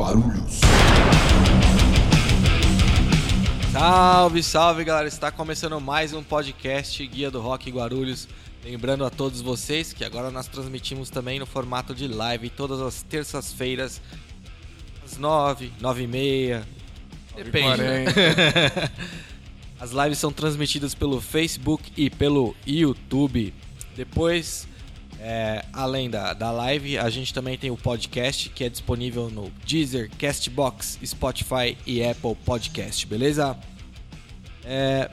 [0.00, 0.60] Guarulhos.
[3.70, 5.06] Salve, salve galera!
[5.06, 8.26] Está começando mais um podcast Guia do Rock Guarulhos.
[8.64, 13.02] Lembrando a todos vocês que agora nós transmitimos também no formato de live todas as
[13.02, 14.00] terças-feiras,
[15.04, 16.68] às 9, 9 e meia.
[17.36, 17.82] Depende.
[17.82, 18.04] né?
[19.78, 23.52] As lives são transmitidas pelo Facebook e pelo YouTube.
[23.94, 24.66] Depois,
[25.22, 29.52] é, além da, da live, a gente também tem o podcast que é disponível no
[29.66, 33.56] Deezer, Castbox, Spotify e Apple Podcast, beleza?
[34.64, 35.10] É,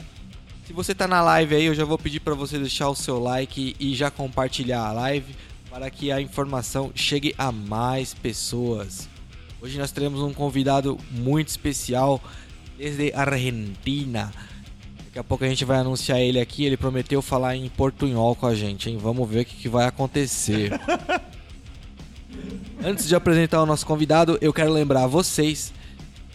[0.66, 3.20] se você tá na live aí, eu já vou pedir para você deixar o seu
[3.20, 5.35] like e já compartilhar a live
[5.70, 9.09] para que a informação chegue a mais pessoas.
[9.61, 12.21] Hoje nós teremos um convidado muito especial
[12.77, 14.31] desde Argentina.
[15.17, 16.63] Daqui a pouco a gente vai anunciar ele aqui.
[16.63, 18.99] Ele prometeu falar em portunhol com a gente, hein?
[19.02, 20.80] Vamos ver o que, que vai acontecer.
[22.85, 25.73] Antes de apresentar o nosso convidado, eu quero lembrar a vocês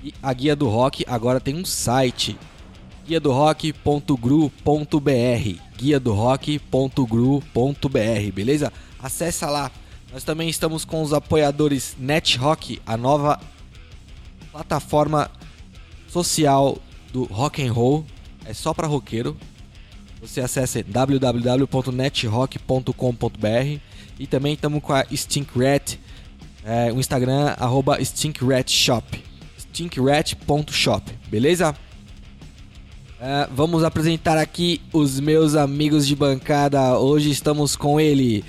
[0.01, 2.37] que a Guia do Rock agora tem um site
[3.07, 4.51] guia do rock.gru.br
[5.77, 8.73] guia do rock.gru.br beleza?
[9.01, 9.71] Acessa lá.
[10.13, 13.39] Nós também estamos com os apoiadores NetRock, a nova
[14.51, 15.31] plataforma
[16.09, 16.79] social
[17.13, 18.05] do rock and roll.
[18.45, 19.37] É só para roqueiro.
[20.21, 23.81] Você acessa www.netrock.com.br
[24.19, 25.97] e também estamos com a Stinkrat,
[26.65, 29.25] é, o Instagram arroba stinkratshop,
[29.59, 31.75] stinkrat.shop, beleza?
[33.21, 36.97] É, vamos apresentar aqui os meus amigos de bancada.
[36.99, 38.45] Hoje estamos com ele,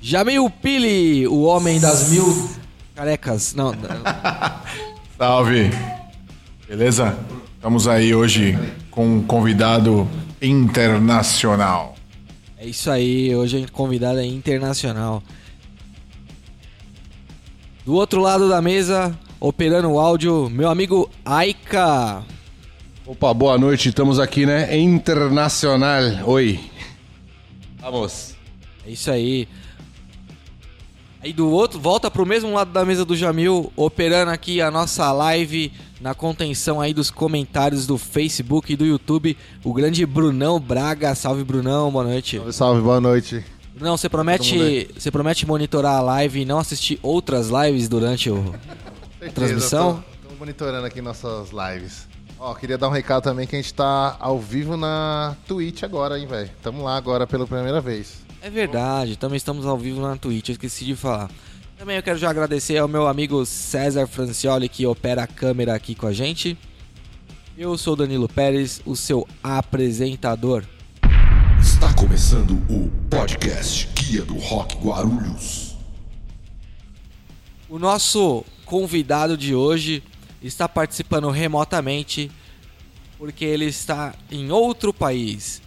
[0.00, 2.50] Jamil Pili, o homem das mil
[2.94, 3.52] carecas.
[3.54, 3.74] Não,
[5.18, 5.70] Salve!
[6.68, 7.18] Beleza?
[7.56, 8.56] Estamos aí hoje
[8.90, 10.08] com um convidado
[10.42, 11.94] internacional.
[12.58, 13.34] é isso aí.
[13.34, 15.22] Hoje a convidada é internacional.
[17.84, 22.22] Do outro lado da mesa, operando o áudio, meu amigo Aika.
[23.06, 24.76] Opa, boa noite, estamos aqui, né?
[24.78, 26.02] Internacional.
[26.26, 26.60] Oi.
[27.80, 28.36] Vamos.
[28.86, 29.48] É isso aí.
[31.22, 35.12] Aí do outro, volta pro mesmo lado da mesa do Jamil, operando aqui a nossa
[35.12, 35.70] live
[36.00, 41.14] na contenção aí dos comentários do Facebook e do YouTube, o grande Brunão Braga.
[41.14, 42.38] Salve Brunão, boa noite.
[42.38, 43.44] Salve, salve, boa noite.
[43.74, 48.54] Brunão, você promete, você promete monitorar a live e não assistir outras lives durante o
[49.34, 50.02] transmissão?
[50.14, 52.08] Estamos monitorando aqui nossas lives.
[52.38, 56.18] Ó, queria dar um recado também que a gente tá ao vivo na Twitch agora,
[56.18, 56.50] hein, velho.
[56.62, 58.29] Tamo lá agora pela primeira vez.
[58.42, 61.30] É verdade, também estamos ao vivo na Twitch, eu esqueci de falar.
[61.76, 65.94] Também eu quero já agradecer ao meu amigo César Francioli que opera a câmera aqui
[65.94, 66.56] com a gente.
[67.56, 70.64] Eu sou Danilo Pérez, o seu apresentador.
[71.60, 75.76] Está começando o podcast Guia do Rock Guarulhos.
[77.68, 80.02] O nosso convidado de hoje
[80.42, 82.30] está participando remotamente
[83.18, 85.60] porque ele está em outro país.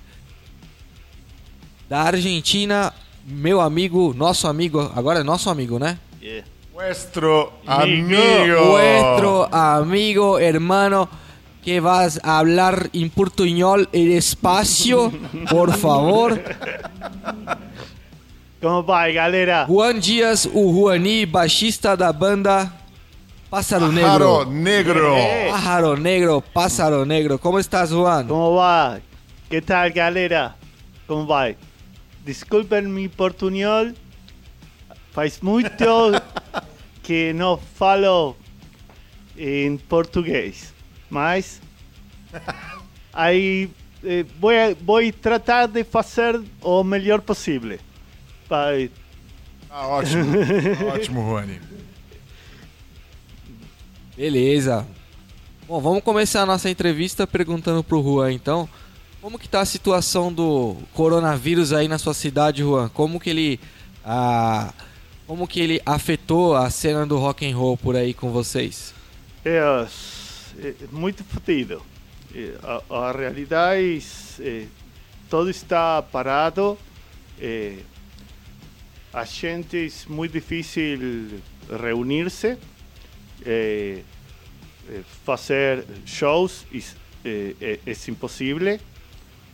[1.93, 2.91] Da Argentina,
[3.23, 5.99] meu amigo, nosso amigo, agora é nosso amigo, né?
[6.73, 8.17] Nuestro Amigo.
[8.17, 8.65] amigo.
[8.65, 11.07] Nuestro amigo, hermano,
[11.61, 15.13] que vas a hablar en portuñol el espacio,
[15.51, 16.41] por favor.
[18.59, 19.67] Como vai, galera?
[19.67, 22.73] Juan Dias, o Juani, baixista da banda
[23.51, 24.45] Pássaro Negro.
[24.45, 25.15] negro.
[25.51, 27.37] Pájaro Negro, Pássaro Negro.
[27.37, 28.27] ¿Cómo estás, Juan?
[28.27, 28.99] Como vai?
[29.47, 30.55] Que tal, galera?
[31.05, 31.55] Como vai?
[32.23, 33.93] Desculpen mi portunhol.
[35.11, 35.69] Faz muito
[37.03, 38.35] que não falo
[39.37, 40.73] em português.
[41.09, 41.61] Mas
[43.13, 43.69] aí
[44.03, 44.51] eh, vou,
[44.81, 47.77] vou tratar de fazer o melhor possível.
[48.49, 48.89] Vai.
[49.69, 50.25] Ah, ótimo.
[50.93, 51.59] ótimo, Rony.
[54.15, 54.87] Beleza.
[55.67, 58.69] Bom, vamos começar a nossa entrevista perguntando pro Juan, então.
[59.23, 62.89] Como que tá a situação do coronavírus aí na sua cidade, Juan?
[62.89, 63.57] Como que ele...
[65.25, 68.93] como que ele afetou a cena do rock and roll por aí com vocês?
[69.45, 69.87] É,
[70.61, 71.81] é muito fodido.
[72.35, 74.03] É, A, a realidade
[74.41, 74.65] é,
[75.29, 76.77] todo está parado.
[77.39, 77.77] É,
[79.13, 82.57] a gente é muito difícil reunir-se,
[83.45, 84.01] é,
[84.89, 86.65] é, fazer shows
[87.23, 88.77] é, é, é impossível.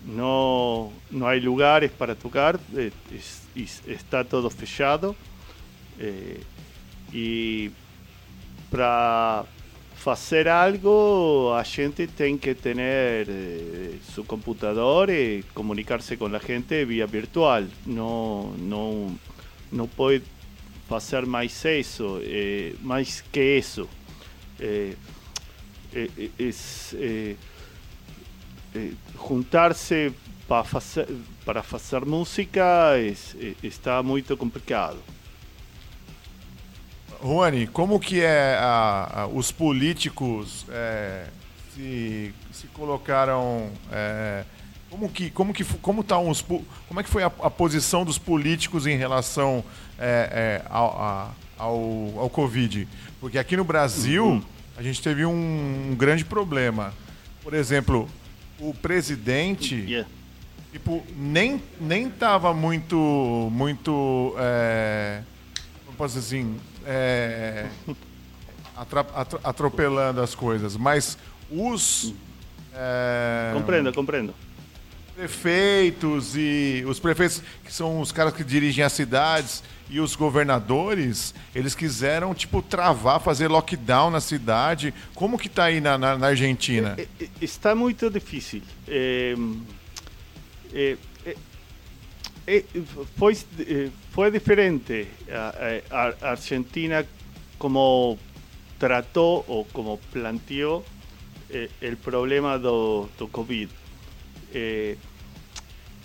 [0.05, 2.59] Não, não há lugares para tocar,
[3.55, 5.15] es- está todo fechado.
[5.99, 6.37] É,
[7.13, 7.71] e
[8.71, 9.43] para
[9.95, 16.85] fazer algo, a gente tem que ter eh, seu computador e comunicar-se com a gente
[16.85, 17.63] via virtual.
[17.85, 19.19] Não, não,
[19.71, 20.23] não pode
[20.87, 22.73] fazer mais isso, eh,
[23.31, 23.89] que isso.
[24.59, 24.93] eh,
[25.93, 26.09] eh,
[26.93, 27.35] eh,
[28.75, 28.91] eh,
[29.27, 30.13] juntarse
[30.47, 31.07] para fazer,
[31.45, 34.97] para fazer música es, está muito complicado.
[37.21, 41.25] Juani, como que é a- a- os políticos é,
[41.75, 44.43] se, se colocaram é,
[44.89, 48.17] como que como que como tá uns como é que foi a, a posição dos
[48.17, 49.63] políticos em relação
[49.99, 52.87] é, é, ao, ao, ao Covid?
[53.19, 54.41] Porque aqui no Brasil
[54.77, 56.93] a gente teve um, um grande problema.
[57.43, 58.07] Por exemplo,
[58.59, 60.07] o presidente Yeah.
[60.71, 62.95] tipo, nem, nem tava muito.
[63.51, 64.35] Muito.
[64.37, 65.21] É,
[65.85, 66.57] como posso dizer assim?
[66.85, 67.67] É,
[69.43, 70.75] atropelando as coisas.
[70.77, 71.17] Mas
[71.49, 72.13] os.
[72.73, 74.33] é, Comprendo, comprendo.
[75.19, 81.33] Prefeitos e os prefeitos que são os caras que dirigem as cidades e os governadores,
[81.53, 84.93] eles quiseram tipo travar, fazer lockdown na cidade.
[85.15, 86.95] Como que tá aí na, na, na Argentina?
[86.97, 88.61] Eh, eh, Está muito difícil.
[88.87, 89.35] Eh,
[90.73, 90.95] eh,
[92.47, 92.63] eh,
[93.17, 93.35] foi,
[94.11, 95.05] foi diferente
[95.91, 97.05] a, a- Argentina
[97.57, 98.17] como
[98.77, 100.85] tratou ou como planteou
[101.81, 103.69] el problema do, do Covid.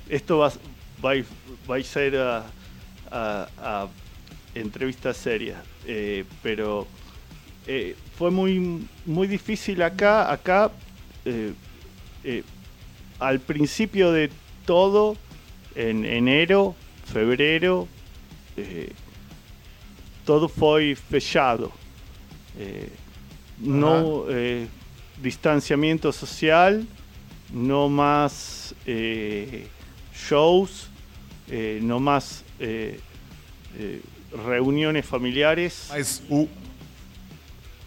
[0.08, 0.52] Esto va,
[1.00, 1.24] vai,
[1.66, 2.44] vai ser a,
[3.10, 3.88] a, a
[4.54, 6.86] entrevista seria, eh, pero
[7.66, 10.30] eh, fue muy, muy difícil acá.
[10.30, 10.70] Acá,
[11.24, 11.52] eh,
[13.18, 14.30] al principio de
[14.66, 15.16] todo,
[15.74, 16.74] en enero,
[17.04, 17.88] febrero,
[20.24, 21.72] todo fue fechado.
[23.58, 24.26] No
[25.20, 26.86] distanciamiento social,
[27.52, 29.68] no más eh,
[30.14, 30.88] shows,
[31.48, 32.98] eh, no más eh,
[33.78, 34.00] eh,
[34.46, 35.88] reuniones familiares.
[35.90, 36.48] Mas o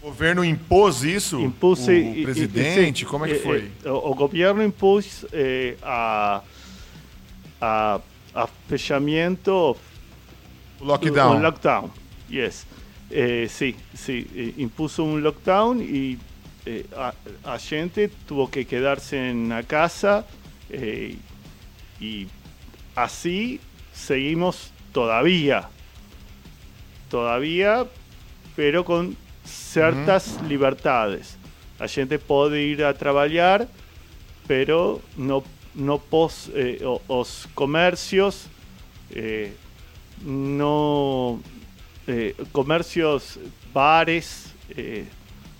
[0.02, 1.40] governo impôs isso?
[1.40, 3.02] impuse o e- e- presidente?
[3.02, 3.70] e- como é que e- foi?
[3.84, 6.42] e- o, o governo impôs eh, a,
[7.60, 8.00] a,
[8.34, 9.76] a fechamento
[10.80, 11.36] o lockdown.
[11.36, 11.90] un lockdown
[12.30, 12.64] yes
[13.10, 13.74] Eh, sí
[14.36, 16.18] eh, impuso un lockdown eh,
[16.94, 17.14] a,
[17.54, 20.26] a gente tuvo que quedarse en la casa
[20.68, 21.16] eh,
[22.00, 22.28] y
[22.94, 23.60] así
[23.92, 25.68] seguimos todavía.
[27.10, 27.86] Todavía
[28.56, 31.36] pero con ciertas libertades.
[31.78, 33.68] A gente puede ir a trabajar
[34.46, 38.46] pero no no pos, eh, os comercios
[39.10, 39.54] eh,
[40.24, 41.40] no
[42.08, 43.38] eh, comercios
[43.72, 44.52] bares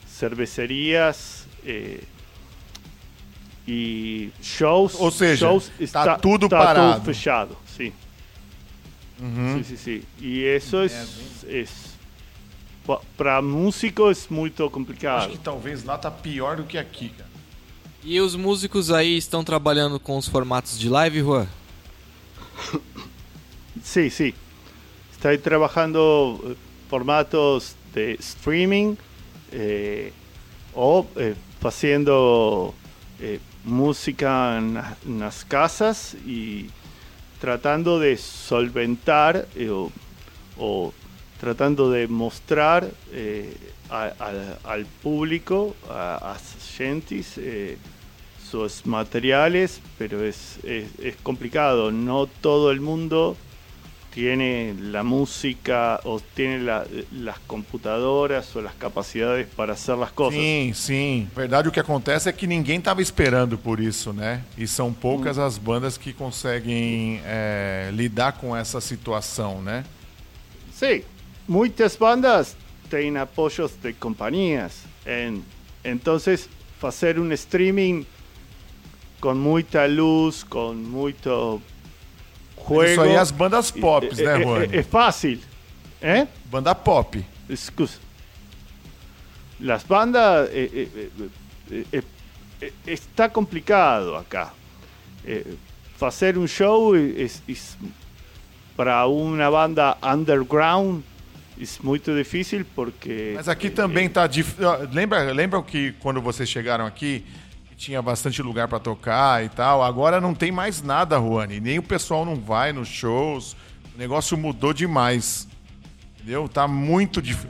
[0.07, 1.47] cervecerías
[3.69, 7.03] y shows Ou seja, shows tá tudo parado.
[7.05, 7.93] fechado sí
[9.21, 9.63] Uhum.
[9.65, 10.05] Sí, sí, sí.
[10.21, 11.71] Y eso es, es
[13.17, 15.29] para músico es muy Acho complicado.
[15.29, 17.29] que talvez lá tá pior do que aqui, cara.
[18.05, 21.49] E os músicos aí estão trabalhando com os formatos de live, Juan?
[23.83, 24.35] Sí, sí.
[25.13, 26.55] Estoy trabajando eh,
[26.89, 28.97] formatos de streaming
[29.51, 30.13] eh,
[30.75, 32.75] o eh, haciendo
[33.21, 36.67] eh, música en, la- en las casas y
[37.41, 39.71] tratando de solventar eh,
[40.59, 40.93] o,
[41.41, 43.57] tratando de mostrar eh,
[43.91, 46.37] al- público, a, a
[46.77, 47.79] gentes, eh,
[48.51, 51.91] sus materiales, pero es, es complicado.
[51.93, 53.37] No todo el mundo
[54.19, 60.41] tiene la música o tiene la- las computadoras o las capacidades para hacer las cosas.
[60.41, 61.29] Sim, sim.
[61.37, 64.43] Verdade, o que acontece é que ninguém tava esperando por isso, né?
[64.57, 69.85] E são poucas as bandas que conseguem é, lidar com essa situação, né?
[70.75, 71.05] Sí,
[71.47, 72.57] muchas bandas
[72.91, 74.83] tienen apoyos de compañías.
[75.07, 75.45] En-
[75.85, 76.49] entonces,
[76.83, 78.05] hacer un streaming
[79.21, 81.61] con mucha luz, con mucho
[82.69, 82.93] juego.
[82.93, 84.65] Isso aí é as bandas pop, né, Juan?
[84.73, 85.41] Es fácil.
[86.01, 86.27] ¿Eh?
[86.51, 87.25] Banda pop.
[87.49, 87.99] Excusa.
[89.61, 90.89] Las bandas eh,
[91.71, 92.03] eh,
[92.61, 94.53] eh, está complicado acá.
[96.01, 96.95] Hacer un show
[98.77, 101.03] para una banda underground
[101.61, 104.55] es muy difícil porque Mas aqui também tá dif...
[104.63, 107.25] ó, Lembra, lembra que quando vocês chegaram aqui
[107.79, 109.83] tinha bastante lugar pra tocar e tal?
[109.83, 111.61] Agora não tem mais nada, Juani.
[111.61, 113.57] Nem o pessoal não vai nos shows.
[113.95, 115.49] O negócio mudou demais.
[116.17, 116.49] Entendeu?
[116.49, 117.47] Tá muito, dif...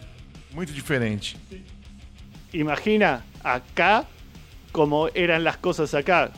[0.53, 1.37] muito diferente.
[2.53, 4.07] imagina acá
[4.71, 6.31] como eran las cosas acá.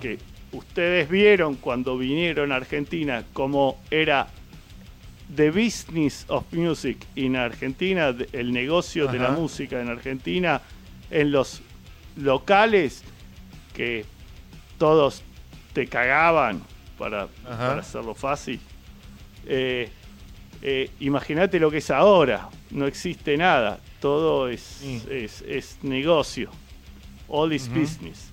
[0.00, 0.18] Que
[0.52, 4.26] ustedes vieron cuando vinieron a Argentina cómo era
[5.34, 10.60] the business of music in Argentina, el negocio de la música en Argentina,
[11.10, 11.62] en los
[12.16, 13.02] locales
[13.76, 14.04] que
[14.78, 15.22] todos
[15.72, 16.62] te cagaban
[16.98, 18.58] para, para hacerlo fácil.
[19.46, 19.90] Eh,
[20.62, 22.48] eh, Imagínate lo que es ahora.
[22.70, 23.78] No existe nada.
[24.00, 25.02] Todo es, Sí.
[25.10, 26.50] es, es negocio.
[27.28, 28.30] All is business.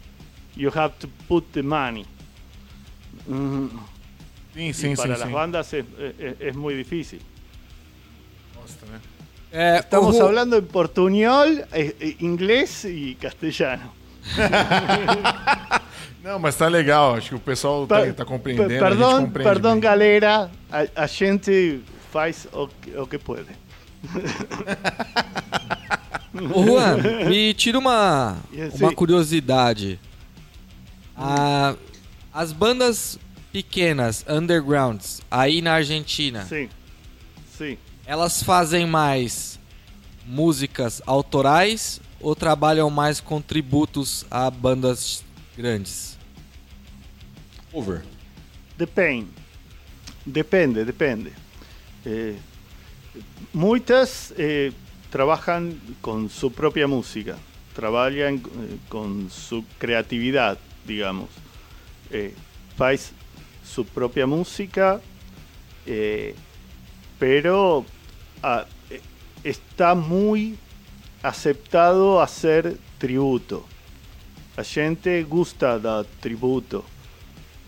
[0.56, 2.06] You have to put the money.
[3.28, 3.68] Mm,
[4.56, 5.86] y sim, para las bandas es,
[6.20, 7.20] es- es muy difícil.
[9.52, 13.94] É, Estamos hablando en portuñol, eh, eh, inglés y castellano.
[16.24, 17.16] Não, mas tá legal.
[17.16, 18.70] Acho que o pessoal tá, Per- tá compreendendo.
[18.70, 19.80] per- a gente perdón, compreende perdón, bem.
[19.82, 20.52] galera.
[20.72, 23.50] A, a gente faz o, que- o que puede.
[26.54, 26.98] Ô, Juan,
[27.30, 28.96] me tira uma, uma sim.
[28.96, 30.00] curiosidade.
[31.16, 31.76] Ah,
[32.34, 33.20] as bandas
[33.52, 36.68] pequenas, undergrounds, aí na Argentina, Sí,
[37.56, 37.78] sí.
[38.06, 39.60] elas fazem mais
[40.26, 45.24] músicas autorais ou trabalham mais com tributos a bandas
[45.58, 46.18] grandes?
[47.72, 48.02] Over.
[48.78, 49.28] Depende.
[50.26, 51.34] Depende, depende.
[52.06, 52.36] Eh,
[53.54, 54.72] muchas eh,
[55.10, 57.36] trabajan con su propia música,
[57.76, 61.30] trabajan eh, con su creatividad, digamos.
[62.10, 62.34] Eh,
[62.78, 63.12] faz
[63.66, 65.02] su propia música,
[65.86, 66.36] eh,
[67.20, 67.86] pero
[68.42, 69.02] ah, eh,
[69.44, 70.58] está muy
[71.24, 73.66] aceptado hacer tributo.
[74.58, 76.86] A gente gusta dar tributo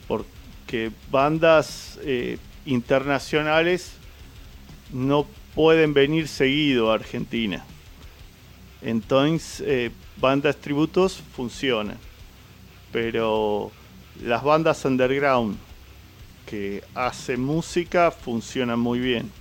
[0.07, 3.93] porque bandas eh, internacionales
[4.91, 7.65] no pueden venir seguido a Argentina.
[8.81, 11.97] Entonces, eh, bandas tributos funcionan.
[12.91, 13.71] Pero
[14.23, 15.57] las bandas underground
[16.45, 19.31] que hacen música funcionan muy bien.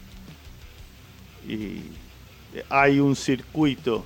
[1.47, 1.83] Y
[2.71, 4.05] hay un circuito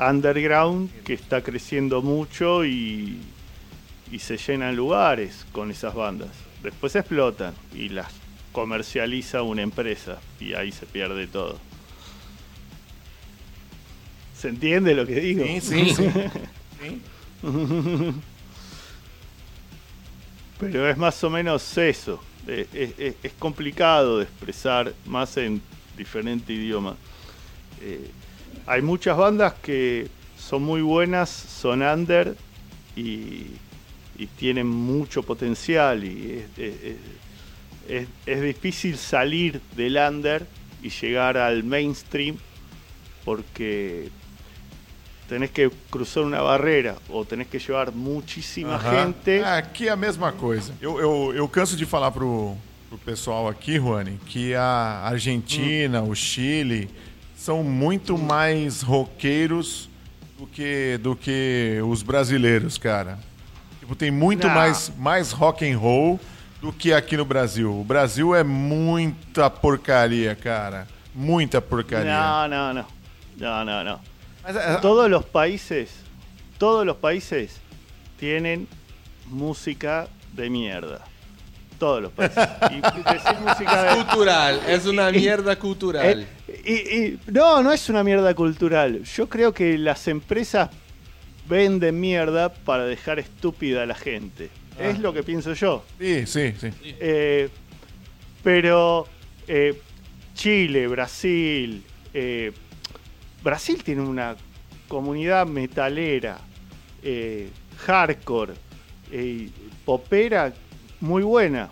[0.00, 3.18] underground que está creciendo mucho y,
[4.12, 6.30] y se llenan lugares con esas bandas.
[6.62, 8.08] Después explotan y las
[8.52, 11.58] comercializa una empresa y ahí se pierde todo.
[14.36, 15.44] ¿Se entiende lo que digo?
[15.44, 16.12] Sim, sim.
[16.80, 18.20] Sim.
[20.60, 22.20] Pero es más o menos eso.
[22.46, 22.66] Es,
[22.98, 25.60] es- es complicado de expresar más en
[25.98, 26.96] diferente idioma.
[27.82, 28.10] Eh,
[28.66, 32.34] hay muchas bandas que son muy buenas, son under
[32.96, 33.46] y,
[34.16, 36.96] y tienen mucho potencial y es, es- es-
[37.88, 40.46] es- es difícil salir del under
[40.82, 42.36] y llegar al mainstream
[43.24, 44.10] porque
[45.28, 48.90] tenés que cruzar una barrera o tenés que llevar muchísima Aham.
[49.14, 49.44] gente.
[49.44, 50.72] Aqui é a mesma coisa.
[50.80, 52.56] Eu, eu, eu canso de falar pro,
[52.88, 56.88] pro pessoal aqui, Juani, que a Argentina, o Chile
[57.36, 59.88] são muito mais roqueiros
[60.38, 63.18] do que, do que os brasileiros, cara.
[63.80, 64.54] Tipo, tem muito Não.
[64.54, 66.18] mais, mais rock and roll
[66.60, 67.78] do que aqui no Brasil.
[67.78, 70.86] O Brasil é muita porcaria, cara.
[71.14, 72.12] Muita porcaria.
[72.16, 72.86] No, no, no.
[73.38, 74.00] No, no, no.
[74.42, 75.90] Mas, é- Todos los países,
[76.58, 77.60] todos los países
[78.18, 78.66] tienen
[79.26, 81.02] música de mierda.
[81.78, 82.48] Todos los países.
[82.70, 84.60] Y decir música de, Cultural.
[84.66, 86.26] Es una mierda cultural.
[86.48, 89.02] Eh, y- y- no, no es una mierda cultural.
[89.04, 90.70] Yo creo que las empresas
[91.48, 94.50] venden mierda para dejar estúpida a la gente.
[94.78, 95.84] Es lo que pienso yo.
[95.98, 96.70] Sim, sim, sim.
[96.82, 97.48] Eh,
[98.44, 99.06] pero
[99.48, 99.80] eh,
[100.34, 101.82] Chile, Brasil,
[102.14, 102.52] eh,
[103.42, 104.36] Brasil tiene una
[104.86, 106.38] comunidad metalera,
[107.02, 107.48] eh,
[107.86, 108.54] hardcore,
[109.10, 109.48] eh,
[109.84, 110.52] popera
[111.00, 111.68] muy buena.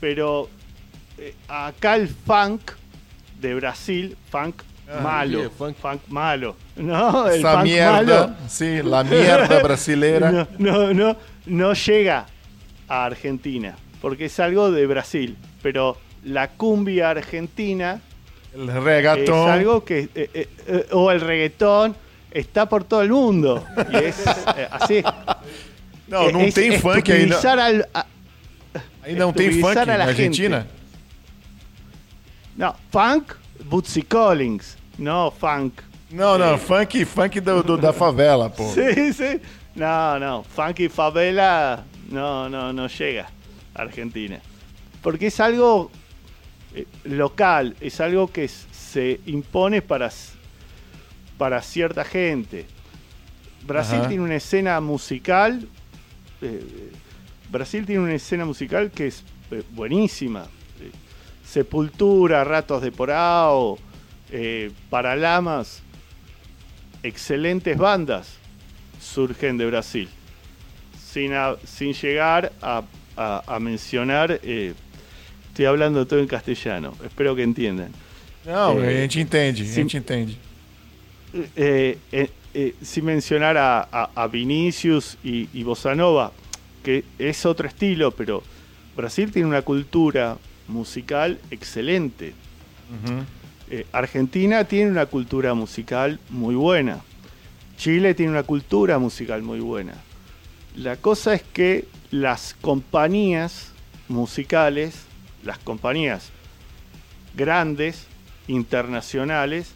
[0.00, 0.48] Pero
[1.18, 2.72] eh, acá el funk
[3.40, 4.62] de Brasil, funk
[5.02, 5.76] malo, yeah, funk.
[5.76, 6.00] funk.
[6.08, 10.30] malo, no, el Essa funk merda, malo sim, la mierda brasileira.
[10.58, 12.26] no, no, no, no llega
[12.88, 15.36] a Argentina, porque es algo de Brasil.
[15.62, 18.00] Pero la cumbia argentina
[18.54, 19.50] El es reggaeton.
[19.50, 21.94] algo que, eh, eh, eh, o el reggaetón,
[22.30, 23.64] está por todo el mundo.
[23.92, 25.02] Y es eh, así.
[26.10, 27.36] Não, não Es tem funk ainda.
[27.64, 28.06] al- a-
[29.02, 30.66] Aí não tem funk a na Argentina?
[32.56, 35.82] no, funk, Bootsy Collins, no funk.
[36.10, 38.68] Não, não, funk, funk do, do- da favela, pô.
[38.74, 39.40] Sí, sí.
[39.76, 43.26] No, no, funky favela no, no, no llega
[43.74, 44.40] a Argentina.
[45.00, 45.90] Porque es algo
[46.74, 50.10] eh, local, es algo que se impone para,
[51.38, 52.66] para cierta gente.
[53.62, 54.08] Brasil Ajá.
[54.08, 55.66] tiene una escena musical,
[56.42, 56.90] eh,
[57.50, 60.44] Brasil tiene una escena musical que es eh, buenísima.
[60.80, 60.90] Eh,
[61.44, 63.78] Sepultura, Ratos de Porao,
[64.30, 65.82] eh, Paralamas,
[67.02, 68.36] excelentes bandas
[69.00, 70.08] surgen de Brasil.
[71.12, 72.82] Sin, a- sin llegar a,
[73.16, 74.74] a- a mencionar, eh,
[75.48, 77.90] estoy hablando todo en castellano, espero que entiendan.
[78.44, 80.36] Não, É, a gente entende, a gente entende.
[81.56, 86.32] Eh, eh, eh, sin mencionar a, a- a Vinicius y, y Bossa Nova,
[86.82, 88.42] que es otro estilo, pero
[88.96, 90.36] Brasil tiene una cultura
[90.68, 92.32] musical excelente.
[93.70, 97.00] Eh, Argentina tiene una cultura musical muy buena.
[97.76, 99.94] Chile tiene una cultura musical muy buena.
[100.76, 103.72] La cosa es que las compañías
[104.08, 105.02] musicales,
[105.44, 106.30] las compañías
[107.36, 108.06] grandes,
[108.48, 109.72] internacionales,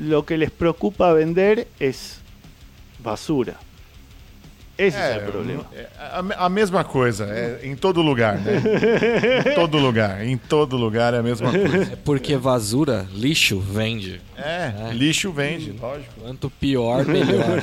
[0.00, 2.20] lo que les preocupa vender es
[3.02, 3.58] basura.
[4.78, 5.66] Ese es el problema.
[5.74, 8.62] é a, a mesma coisa, é em todo lugar, né?
[9.46, 11.92] em todo lugar, em todo lugar é a mesma coisa.
[11.92, 14.22] É porque vasura, lixo, vende.
[14.38, 16.14] É, lixo vende, lógico.
[16.18, 17.62] Quanto pior, melhor.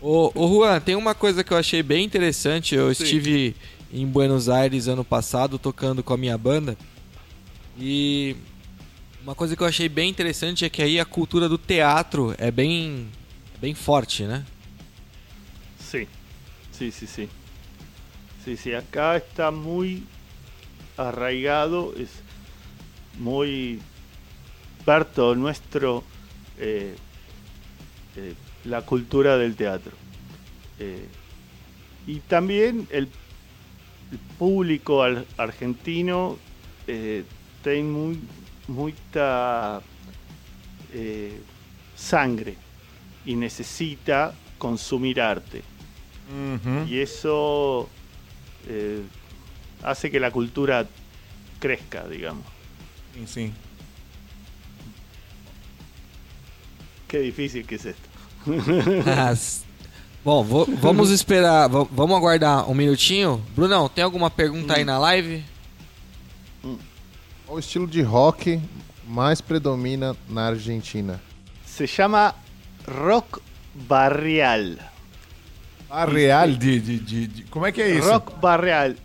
[0.00, 2.74] ô, ô Juan, tem uma coisa que eu achei bem interessante.
[2.74, 3.54] Eu estive
[3.92, 6.78] em Buenos Aires ano passado tocando com a minha banda.
[7.78, 8.36] E
[9.26, 12.48] uma coisa que eu achei bem interessante é que aí a cultura do teatro é
[12.48, 13.08] bem,
[13.60, 14.46] bem forte, né?
[15.80, 16.06] Sí,
[16.70, 17.28] sí, sí, sí.
[18.44, 20.04] Sí, sí, acá está muy
[20.96, 22.10] arraigado, es
[23.18, 23.80] muy
[24.84, 26.04] parto nuestro
[26.56, 26.94] eh,
[28.16, 29.90] eh, la cultura del teatro.
[30.78, 31.08] Eh,
[32.06, 33.08] y también el,
[34.38, 36.38] público argentino
[36.86, 38.20] tiene muy,
[38.68, 39.80] mucha
[40.92, 41.40] eh,
[41.94, 42.56] sangre
[43.24, 45.62] y necesita consumir arte.
[46.88, 47.88] Y eso
[48.68, 49.02] eh,
[49.82, 50.86] hace que la cultura
[51.60, 52.44] crezca, digamos.
[53.14, 53.52] Sim, sim.
[57.08, 58.08] Qué difícil que es esto.
[59.04, 59.64] Mas,
[60.24, 63.40] Bom, vo- vamos esperar, va- vamos aguardar um minutinho.
[63.54, 65.44] Brunão, tem alguma pergunta aí na live?
[67.46, 68.60] Qual o estilo de rock
[69.06, 71.20] mais predomina na Argentina?
[71.64, 72.34] Se llama
[72.86, 73.40] rock
[73.74, 74.76] barrial.
[75.88, 78.08] A real de, de, de, de- Como é que é isso?
[78.10, 78.96] Rock barrial.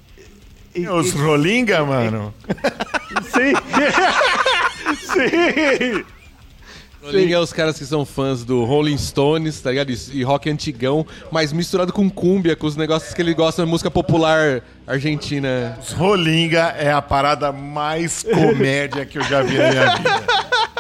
[0.74, 2.34] Y- Os y- Rolinga, mano.
[3.32, 3.54] sí.
[5.14, 6.06] sí.
[7.02, 9.92] Rolling é os caras que são fãs do Rolling Stones, tá ligado?
[10.12, 13.90] E rock antigão, mas misturado com cúmbia, com os negócios que ele gosta de música
[13.90, 15.78] popular argentina.
[15.82, 20.24] Os Rolinga é a parada mais comédia que eu já vi na minha vida.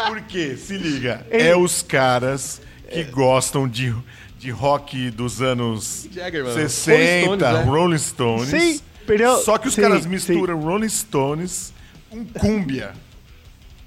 [0.07, 0.55] Por quê?
[0.57, 1.25] Se liga.
[1.31, 3.93] É os caras que gostam de,
[4.37, 6.53] de rock dos anos Jagger, mano.
[6.55, 7.71] 60, Rolling Stones, né?
[7.71, 8.49] Rolling Stones.
[8.49, 11.73] Sí, pero- Só que os caras misturam Rolling Stones
[12.09, 12.91] com cúmbia.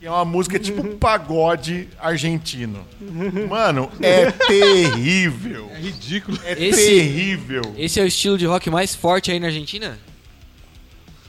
[0.04, 2.86] Que é uma música tipo pagode argentino.
[3.48, 5.70] Mano, é terrível.
[5.74, 6.38] É ridículo.
[6.44, 7.74] É Esse- terrível.
[7.78, 9.98] Esse é o estilo de rock mais forte aí na Argentina?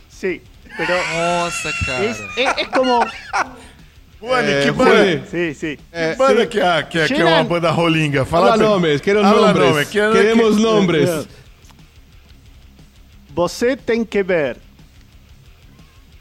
[0.10, 0.42] Sí,
[0.76, 2.04] pero Nossa, cara.
[2.04, 3.00] es, es- es como.
[4.20, 5.16] Juani, É, que Juani.
[5.16, 5.80] banda, Sí, sí.
[5.94, 8.26] que banda que, é, que, é, que é uma banda rolinga?
[8.26, 9.70] Fala Fala pra- nomes, queremos Habla nombres.
[9.70, 11.28] nome, que- Queremos que- nombres.
[13.34, 14.58] Você tem que ver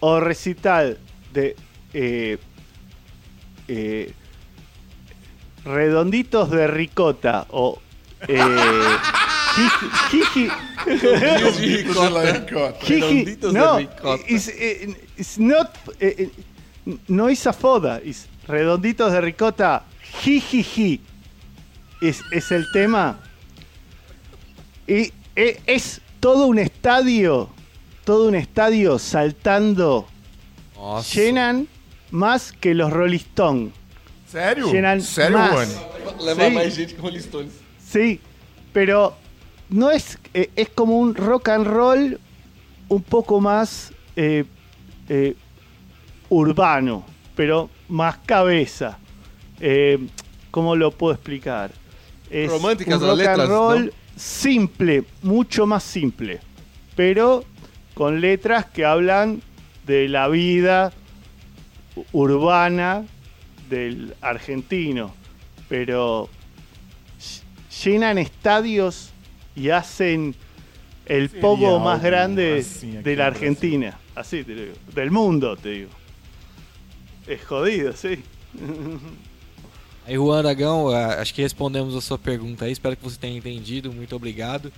[0.01, 0.95] o recital
[1.33, 1.57] de
[1.95, 2.39] eh,
[3.69, 4.13] eh,
[5.65, 7.79] Redonditos de Ricota o
[8.29, 8.37] eh,
[9.55, 10.51] Jiji- Jiji-.
[12.83, 13.79] Jiji- no,
[14.29, 14.49] it's,
[15.17, 15.71] it's not,
[17.09, 19.85] no es a foda, es Redonditos de Ricota,
[20.23, 21.01] jijiji,
[22.03, 23.19] es, es el tema.
[24.87, 27.49] Y es todo un estadio,
[28.05, 30.07] todo un estadio saltando,
[30.77, 31.15] Nossa.
[31.15, 31.69] llenan
[32.15, 33.73] más que los Rolling Stones.
[34.31, 34.73] Sério?
[34.73, 35.69] Llenan Sério, más.
[35.69, 36.53] Sí.
[36.53, 37.53] mais gente que Rolling Stones.
[37.85, 38.21] Sí,
[38.73, 39.17] pero
[39.69, 42.21] no es, eh, es como un rock and roll
[42.89, 44.45] un poco más eh,
[45.09, 45.35] eh,
[46.29, 48.99] urbano, pero más cabeza.
[49.61, 49.99] Eh,
[50.53, 51.73] ¿Cómo lo puedo explicar?
[52.31, 53.93] Es Románticas un las rock and letras, roll ¿no?
[54.17, 56.41] simple, mucho más simple,
[56.95, 57.45] pero
[57.95, 59.43] con letras que hablan
[59.85, 60.93] de la vida
[62.13, 63.05] urbana
[63.69, 65.15] del argentino,
[65.69, 66.29] pero
[67.19, 67.43] ll-
[67.85, 69.11] llenan estadios
[69.57, 70.35] y hacen
[71.07, 73.27] el pogo más grande así de la.
[73.27, 75.91] Argentina, así te lo digo, del mundo te digo.
[77.27, 78.23] Es jodido, sí.
[80.07, 82.73] Aí, Juan Aragão, acho que respondemos a sua pergunta aí.
[82.73, 83.91] Espero que você tenha entendido.
[83.91, 84.71] Muito obrigado.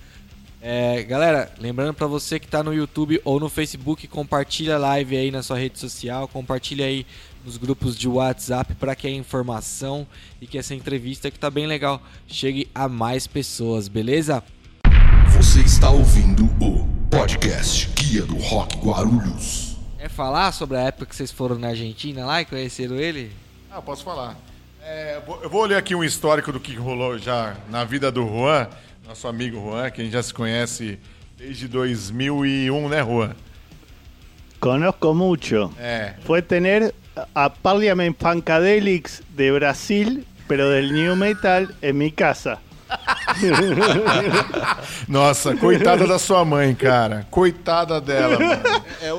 [0.69, 5.15] É, galera, lembrando pra você que tá no YouTube ou no Facebook, compartilha a live
[5.15, 7.05] aí na sua rede social, compartilha aí
[7.45, 10.05] nos grupos de WhatsApp para que a informação
[10.41, 14.43] e que essa entrevista que tá bem legal chegue a mais pessoas, beleza?
[15.37, 19.77] Você está ouvindo o podcast Guia do Rock Guarulhos.
[19.97, 23.31] Quer falar sobre a época que vocês foram na Argentina lá e conheceram ele?
[23.71, 24.35] Ah, posso falar.
[24.83, 28.11] É, eu vou- eu vou ler aqui um histórico do que rolou já na vida
[28.11, 28.67] do Juan,
[29.07, 30.99] nosso amigo Juan, que a gente já se conhece
[31.37, 33.33] desde 2001, né, Juan?
[34.59, 35.71] Conozco mucho.
[35.79, 36.13] É.
[36.25, 36.93] Fue tener
[37.33, 42.59] a Parliament Funkadelics de Brasil, pero del New Metal, en mi casa.
[45.07, 47.25] Nossa, coitada da sua mãe, cara.
[47.29, 48.63] Coitada dela, mano.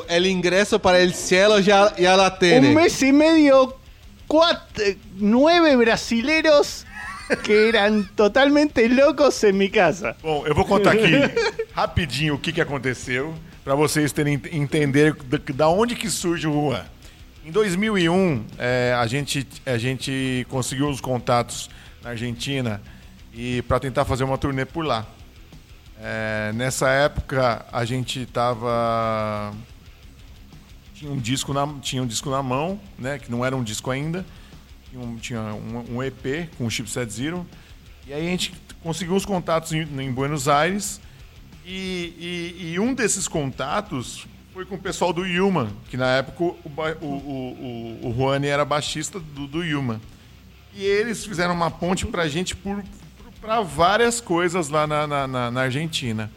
[0.08, 2.74] É el ingreso para el cielo ya, ya la Un tiene.
[2.74, 3.76] mes y medio,
[4.26, 4.84] cuatro,
[5.16, 6.84] nueve brasileros
[7.36, 10.16] que eran totalmente locos en mi casa.
[10.22, 11.12] Bom, eu vou contar aqui
[11.72, 15.14] rapidinho o que, que aconteceu para vocês terem entender
[15.54, 16.84] da onde que surge o Juan.
[17.44, 21.70] Em 2001, é, a, gente, a gente conseguiu os contatos
[22.02, 22.80] na Argentina
[23.32, 25.06] e para tentar fazer uma turnê por lá.
[26.00, 29.52] É, nessa época, a gente tava
[30.94, 33.90] tinha um disco na tinha um disco na mão, né, que não era um disco
[33.90, 34.26] ainda.
[34.94, 37.46] Um, tinha um, um EP com o Chipset Zero.
[38.06, 41.00] E aí a gente conseguiu os contatos em, em Buenos Aires.
[41.66, 46.42] E, e- e um desses contatos foi com o pessoal do Yuma, que na época
[46.42, 46.56] o,
[47.02, 50.00] o, o, o, Juani era baixista do, do Yuma.
[50.74, 52.82] E eles fizeram uma ponte pra gente por,
[53.40, 56.30] para várias coisas lá na, na, na- na Argentina.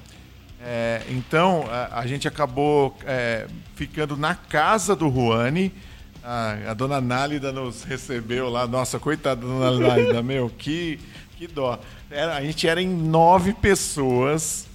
[0.63, 5.71] É, então a, a gente acabou é, ficando na casa do Juani.
[6.23, 8.67] A, a dona Nálida nos recebeu lá.
[8.67, 10.99] Nossa, coitada da dona Nálida, meu, que,
[11.37, 11.79] que dó.
[12.09, 14.67] Era- a gente era em nove pessoas.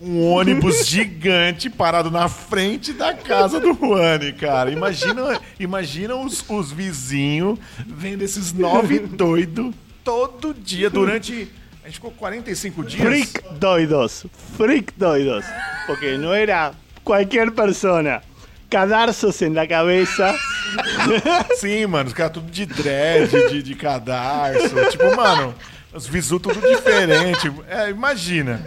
[0.00, 4.70] Um ônibus gigante parado na frente da casa do Juani, cara.
[4.70, 11.50] Imagina, imagina os, os vizinhos vendo esses nove doidos todo dia durante.
[11.82, 13.02] A gente ficou 45 dias.
[13.02, 14.24] Freak doidos,
[14.56, 15.44] freak doidos.
[15.86, 18.22] Porque no era cualquier persona.
[18.70, 20.32] Cadarços en la cabeza.
[21.56, 24.74] Sim, mano, os caras tudo de dread, de, de cadarço.
[24.90, 25.54] Tipo, mano,
[25.92, 27.50] os visu tudo diferente.
[27.68, 28.62] É, imagina.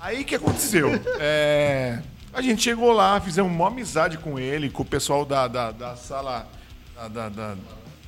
[0.00, 0.90] Aí que aconteceu?
[1.18, 1.98] É,
[2.32, 5.96] a gente chegou lá, fizemos uma amizade com ele, com o pessoal da, da, da
[5.96, 6.46] sala.
[6.96, 7.54] Da, da- da-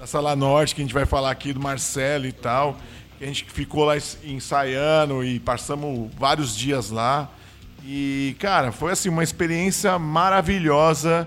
[0.06, 2.76] sala norte, que a gente vai falar aqui do Marcelo e tal.
[3.18, 7.30] A gente ficou lá ens- ensaiando e passamos vários dias lá.
[7.82, 11.26] E, cara, foi assim, uma experiência maravilhosa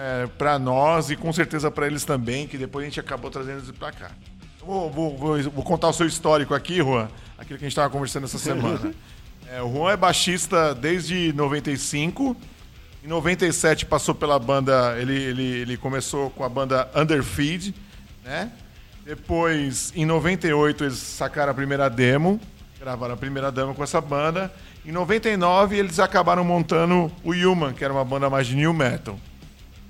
[0.00, 3.58] é, para nós e com certeza para eles também, que depois a gente acabou trazendo
[3.58, 4.10] eles para cá.
[4.60, 7.72] Eu Vou, vou- vou- vou contar o seu histórico aqui, Juan, aquilo que a gente
[7.72, 8.92] estava conversando essa semana.
[9.50, 12.36] É, o Juan é baixista desde 95.
[13.02, 17.74] Em 97 passou pela banda, ele, ele, ele começou com a banda Underfeed,
[18.22, 18.52] né?
[19.06, 22.38] Depois, em 98, eles sacaram a primeira demo,
[22.78, 24.52] gravaram a primeira demo com essa banda.
[24.84, 29.18] Em 99, eles acabaram montando o Human, que era uma banda mais de new metal.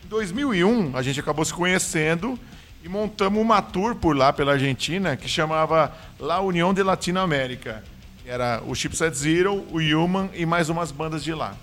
[0.09, 2.41] Em 2001, a gente acabou se conhecendo
[2.83, 7.85] e montamos uma tour por lá, pela Argentina, que chamava La União de Latinoamérica.
[8.25, 11.55] Era o Chipset Zero, o Human e mais umas bandas de lá.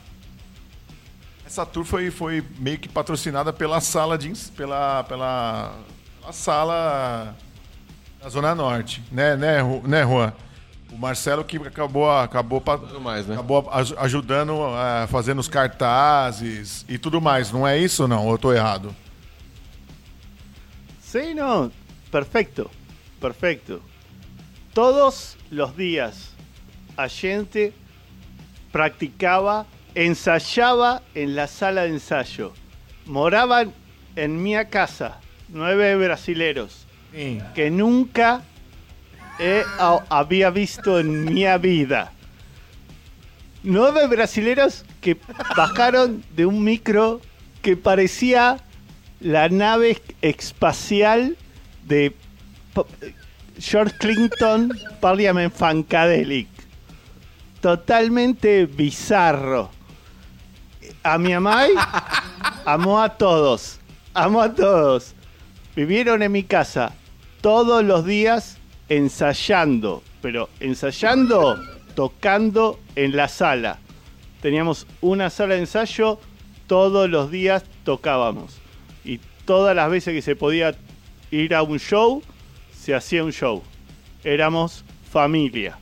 [1.44, 5.74] Essa tour foi, foi meio que patrocinada pela sala de pela, pela,
[6.20, 7.36] pela sala
[8.22, 10.32] da Zona Norte, né, né, né, Juan?
[10.96, 12.64] O Marcelo que acabou acabou
[13.02, 13.34] mais, né?
[13.36, 17.52] acabou aj- ajudando a fazendo os cartazes e tudo mais.
[17.52, 18.26] Não é isso ou não?
[18.26, 18.96] Ou eu tô errado?
[21.02, 21.70] Sí, no,
[22.10, 22.72] perfecto,
[23.20, 23.82] perfecto.
[24.74, 26.30] Todos los días
[26.96, 27.74] a gente
[28.72, 32.54] practicaba, ensayaba en la sala de ensayo.
[33.06, 33.74] Moraban
[34.16, 37.42] en mi casa nueve brasileros Sim.
[37.54, 38.42] que nunca
[40.10, 42.12] había visto en mi vida.
[43.64, 45.18] Nueve brasileros que
[45.56, 47.22] bajaron de un micro
[47.62, 48.60] que parecía
[49.20, 51.36] la nave espacial
[51.88, 52.16] de
[53.60, 56.48] George Clinton Parliament Funkadelic.
[57.62, 59.72] Totalmente bizarro.
[61.02, 61.66] A mi mamá
[62.66, 63.80] amó a todos.
[64.14, 65.16] Amó a todos.
[65.76, 66.94] Vivieron en mi casa
[67.42, 68.58] todos los días
[68.90, 71.60] ensayando, pero ensayando,
[71.96, 73.80] tocando en la sala.
[74.42, 76.20] Teníamos una sala de ensayo,
[76.68, 78.58] todos los días tocábamos.
[79.04, 80.76] Y todas las veces que se podía
[81.32, 82.22] ir a un show,
[82.78, 83.64] se hacía un show.
[84.24, 85.78] Éramos familia.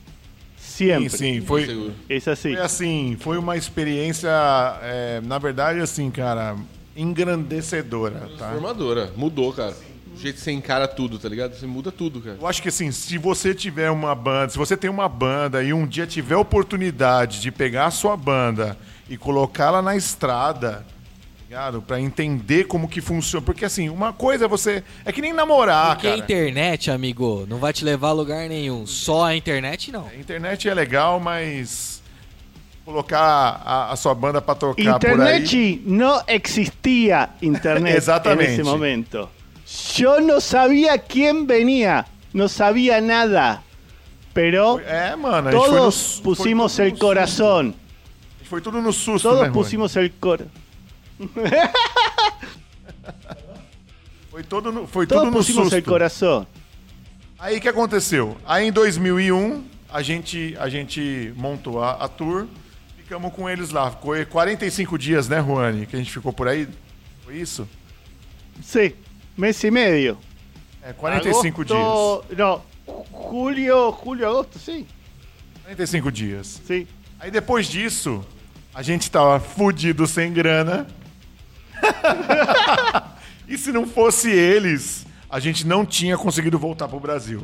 [0.73, 1.09] siempre.
[1.09, 1.93] Sim, sim, foi, Seguro.
[2.09, 2.53] Es así.
[2.53, 4.29] foi assim, foi uma experiência,
[4.81, 6.55] é, na verdade, assim, cara,
[6.95, 8.49] engrandecedora, tá?
[8.49, 9.11] Transformadora.
[9.15, 9.75] Mudou, cara.
[10.15, 11.55] O jeito que você encara tudo, tá ligado?
[11.55, 12.37] Você muda tudo, cara.
[12.39, 15.73] Eu acho que assim, se você tiver uma banda, se você tem uma banda e
[15.73, 18.77] um dia tiver a oportunidade de pegar a sua banda
[19.09, 21.81] e colocá-la na estrada, tá ligado?
[21.81, 23.45] Pra entender como que funciona.
[23.45, 24.83] Porque assim, uma coisa é você.
[25.03, 26.21] É que nem namorar, Porque a cara.
[26.23, 28.85] internet, amigo, não vai te levar a lugar nenhum.
[28.87, 30.07] Só a internet, não.
[30.07, 32.01] A internet é legal, mas
[32.85, 35.39] colocar a, a sua banda pra tocar por aí.
[35.39, 39.29] Internet no existía internet ese momento.
[39.95, 43.63] Yo no sabía quién venía, no sabía nada.
[44.33, 47.75] Pero É, mano, no todos su- pusimos el no corazón.
[48.49, 50.51] Foi tudo no susto, Todos né, pusimos el corazón.
[54.29, 55.75] Foi, todo no, foi Todos tudo no pusimos susto.
[55.75, 56.47] el corazón.
[57.39, 58.37] Aí o que aconteceu?
[58.45, 62.47] Aí em 2001 a gente, a gente montou a, a tour,
[62.97, 63.91] ficamos com eles lá.
[63.91, 65.85] Ficou 45 dias, né, Juani?
[65.85, 66.67] Que a gente ficou por aí.
[67.23, 67.67] Foi isso?
[68.61, 68.95] Sí,
[69.37, 70.17] mes y medio.
[70.81, 71.79] É, 45 dias.
[71.79, 72.61] Agosto- No,
[73.11, 74.85] julio, julio, agosto, sí.
[75.63, 76.61] 45 dias.
[76.67, 76.87] Sí.
[77.19, 78.23] Aí depois disso,
[78.73, 80.85] a gente tava fudido sem grana.
[83.47, 87.43] e se não fosse eles, a gente não tinha conseguido voltar pro Brasil.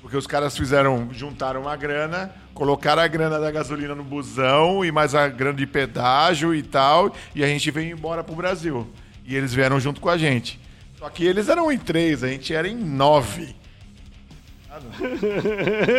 [0.00, 4.90] Porque os caras fizeram, juntaram uma grana, colocaram a grana da gasolina no busão e
[4.90, 8.88] mais a grana de pedágio e tal, e a gente veio embora pro Brasil.
[9.24, 10.58] E eles vieram junto com a gente.
[10.98, 13.54] Só que eles eram em três, a gente era em nove.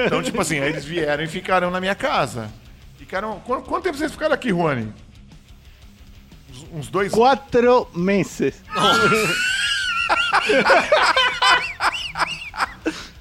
[0.06, 2.50] Então, tipo assim, aí eles vieram e ficaram na minha casa.
[2.98, 3.40] Ficaram.
[3.46, 4.94] Quanto, quanto tempo vocês ficaram aqui, Juani?
[6.50, 7.12] Uns, uns dois.
[7.12, 8.62] Cuatro meses.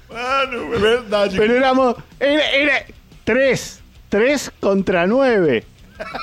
[0.09, 1.37] Mano, é verdade.
[1.37, 1.95] Pero éramos.
[2.19, 2.85] Era, era
[3.25, 3.81] tres.
[4.09, 5.63] Tres contra nueve.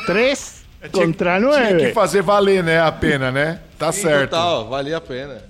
[0.07, 2.81] Tres Tinha- contra Tinha que fazer valer, né?
[2.81, 3.61] A pena, né?
[3.79, 4.31] Tá Sim, certo.
[4.31, 5.43] Total, valia a pena.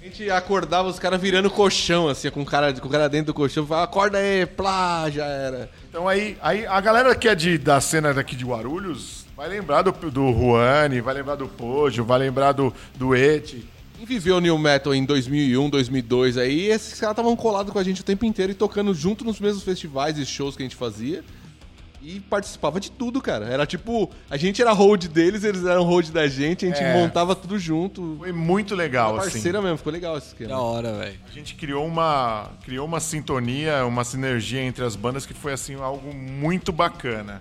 [0.00, 3.26] A gente acordava os caras virando colchão, assim, com o cara, com o cara dentro
[3.26, 3.64] do colchão.
[3.64, 5.70] Falava, acorda aí, plá, já era.
[5.88, 9.82] Então aí, aí a galera que é de, da cena daqui de Guarulhos vai lembrar
[9.82, 13.64] do, do Juani, vai lembrar do Pojo, vai lembrar do, do Eti.
[13.96, 18.00] Quem viveu New Metal em 2001, 2002 aí, esses caras estavam colados com a gente
[18.00, 21.22] o tempo inteiro e tocando junto nos mesmos festivais e shows que a gente fazia.
[22.04, 23.46] E participava de tudo, cara.
[23.46, 26.92] Era tipo, a gente era hold deles, eles eram hold da gente, a gente É.
[26.94, 28.16] montava tudo junto.
[28.18, 29.30] Foi muito legal, assim.
[29.30, 30.60] Parceira mesmo, ficou legal esse Da esquema.
[30.60, 31.18] hora, velho.
[31.28, 35.76] A gente criou uma, criou uma sintonia, uma sinergia entre as bandas que foi assim
[35.76, 37.40] algo muito bacana.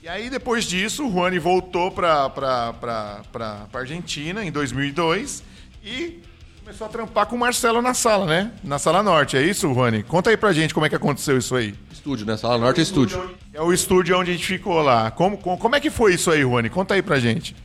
[0.00, 5.42] E aí depois disso, o Juani voltou pra, pra, pra, pra, pra Argentina em 2002
[5.84, 6.20] e
[6.68, 8.52] começou a trampar com o Marcelo na sala, né?
[8.62, 10.02] Na Sala Norte, é isso, Juani?
[10.02, 11.74] Conta aí pra gente como é que aconteceu isso aí.
[11.90, 12.36] Estúdio, né?
[12.36, 13.34] Sala Norte é estúdio.
[13.54, 15.10] É o estúdio onde a gente ficou lá.
[15.10, 16.68] Como, como, como é que foi isso aí, Juani?
[16.68, 17.56] Conta aí pra gente.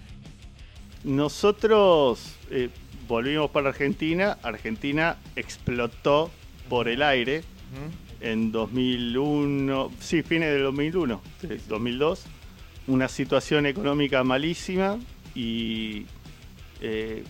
[1.03, 2.69] Nosotros eh,
[3.05, 4.37] volvimos para Argentina.
[4.41, 6.31] Argentina explotó
[6.69, 7.43] por el aire
[8.21, 12.23] en 2001, sí, fines del 2001, sí, 2002.
[12.87, 14.97] Una situación económica malísima
[15.35, 16.05] y
[16.79, 17.25] eh,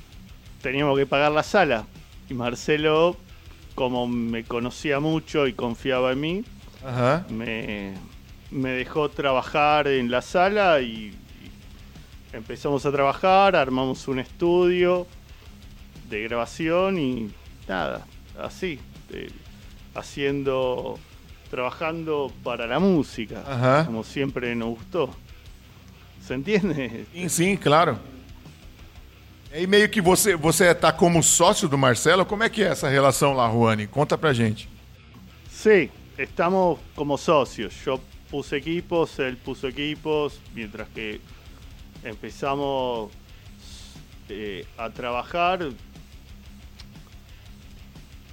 [0.63, 1.85] teníamos que pagar la sala.
[2.29, 3.17] Y Marcelo,
[3.75, 6.43] como me conocía mucho y confiaba en mí,
[7.29, 7.93] me,
[8.49, 11.15] me dejó trabajar en la sala y, y
[12.31, 15.05] empezamos a trabajar, armamos un estudio
[16.09, 17.29] de grabación y
[17.67, 18.05] nada,
[18.41, 18.79] así,
[19.11, 19.29] eh,
[19.95, 20.97] haciendo,
[21.51, 23.85] trabajando para la música, Ajá.
[23.85, 25.09] como siempre nos gustó.
[26.25, 27.05] ¿Se entiende?
[27.13, 27.97] Sim, sim, claro.
[29.53, 32.89] E meio que você, você tá como sócio do Marcelo, como é que é essa
[32.89, 33.85] relação lá, Juani?
[33.85, 34.67] Conta pra gente.
[35.49, 37.73] Sí, estamos como socios.
[37.85, 37.99] Yo
[38.31, 41.21] puse equipos, él puso equipos, mientras que
[42.03, 43.11] empezamos
[44.27, 45.59] eh, a trabajar.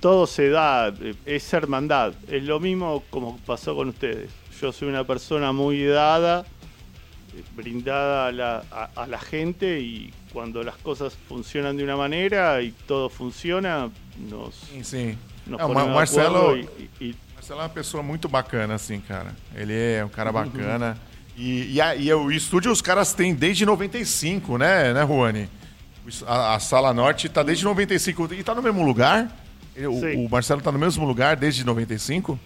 [0.01, 2.15] Todo se da, eh, es hermandad.
[2.29, 4.31] Es lo mismo como pasó con ustedes.
[4.59, 6.47] Yo soy una persona muy dada,
[7.37, 11.97] eh, brindada a la, a- a la gente y cuando las cosas funcionan de una
[11.97, 15.19] manera y todo funciona, nos, Sim, sim.
[15.47, 16.57] nos É, o Marcelo,
[17.35, 19.35] Marcelo é uma pessoa muito bacana, assim, cara.
[19.55, 20.97] Ele é um cara bacana.
[21.37, 25.49] E, e, a- e o estúdio os caras têm desde 95, né, né, Juani?
[26.27, 28.33] A, a Sala Norte tá desde 95.
[28.35, 29.31] E tá no mesmo lugar?
[29.77, 30.27] O, Sim.
[30.27, 32.39] o Marcelo tá no mesmo lugar desde 95?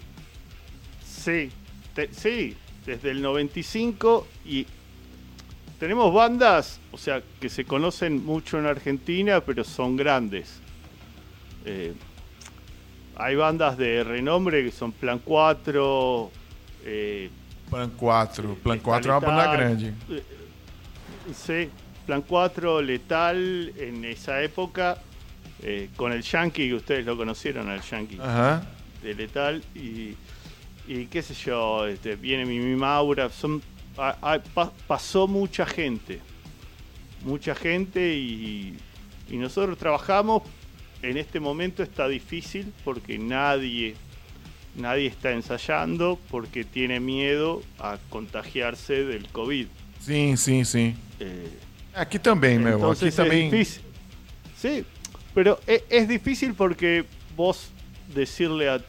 [1.03, 1.51] Sí,
[1.93, 4.65] te- sí, desde el 95 y
[5.79, 10.59] tenemos bandas, o sea, que se conocen mucho en Argentina, pero son grandes.
[11.65, 11.93] Eh,
[13.17, 16.31] hay bandas de renombre que son Plan 4,
[16.85, 17.29] eh,
[17.69, 18.55] Plan 4.
[18.55, 19.93] Plan Está 4 é uma banda grande.
[21.33, 21.69] Sí,
[22.05, 25.01] Plan 4, Letal, en esa época,
[25.63, 28.61] eh, con el Yankee, que ustedes lo conocieron, al Yankee Aham.
[29.01, 30.15] de Letal, y,
[30.87, 33.61] y qué sé yo, este, viene Mimi Maura, son,
[33.97, 36.19] a- a- pa- pasó mucha gente,
[37.23, 38.77] mucha gente y,
[39.29, 40.43] y nosotros trabajamos,
[41.01, 43.95] en este momento está difícil porque nadie,
[44.75, 49.67] nadie está ensayando porque tiene miedo a contagiarse del COVID.
[50.01, 50.95] Sim, sim, sim.
[51.19, 51.49] Eh,
[51.93, 52.73] Aqui também, meu.
[52.75, 53.81] Aqui Entonces es difícil.
[54.57, 54.85] Sí,
[55.33, 57.05] pero e- es, difícil porque
[57.37, 57.69] vos
[58.13, 58.81] decirle a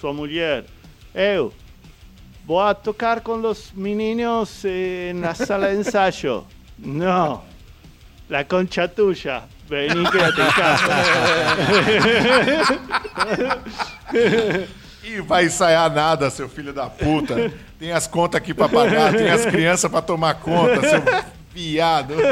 [0.00, 0.66] su mujer,
[1.14, 1.52] Eu,
[2.46, 6.44] voy a tocar con los meninos en la sala de ensayo.
[6.78, 7.42] No,
[8.28, 9.44] la concha tuya.
[9.68, 11.04] Vení, quédate en casa.
[15.02, 17.50] Ih, vai ensaiar nada, seu filho da puta.
[17.78, 21.02] Tem as contas aqui pra pagar, tem as crianças pra tomar conta, seu
[21.52, 22.14] viado.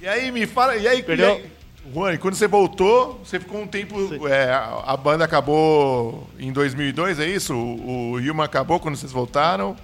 [0.00, 0.76] E aí, me fala.
[0.76, 1.50] E aí, Pero- e aí
[1.92, 4.26] Juan, quando você voltou, você ficou um tempo.
[4.26, 7.54] é, a, banda acabou em 2002, é isso?
[7.54, 9.76] O, o Yuma acabou quando vocês voltaram.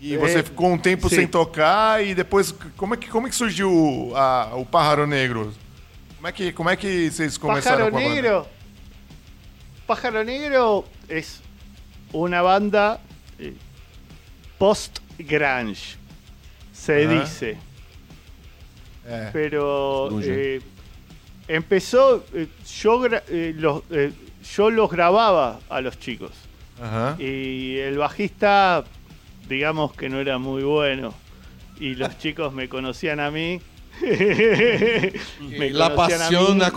[0.00, 1.16] E É, você ficou um tempo sim.
[1.16, 5.06] sem tocar e depois como é que como é que surgiu o, a- o Pájaro
[5.06, 5.52] Negro?
[6.16, 8.14] Como é que como é que vocês começaram Pájaro com a banda?
[8.14, 8.46] Negro.
[9.86, 11.40] Pájaro Negro es
[12.12, 12.98] una banda
[13.38, 13.52] eh,
[14.58, 15.96] post-grunge,
[16.72, 17.20] se Ajá.
[17.22, 17.58] dice.
[19.06, 19.30] É.
[19.32, 20.60] Pero eh,
[21.48, 22.46] empezó, eh,
[22.80, 24.12] yo, eh, los, eh,
[24.56, 26.32] yo los grababa a los chicos.
[27.18, 28.84] Y el bajista,
[29.48, 31.12] digamos que no era muy bueno.
[31.78, 33.60] Y los chicos me conocían a mí.
[35.40, 36.20] Me La mí pasión
[36.52, 36.70] y me-.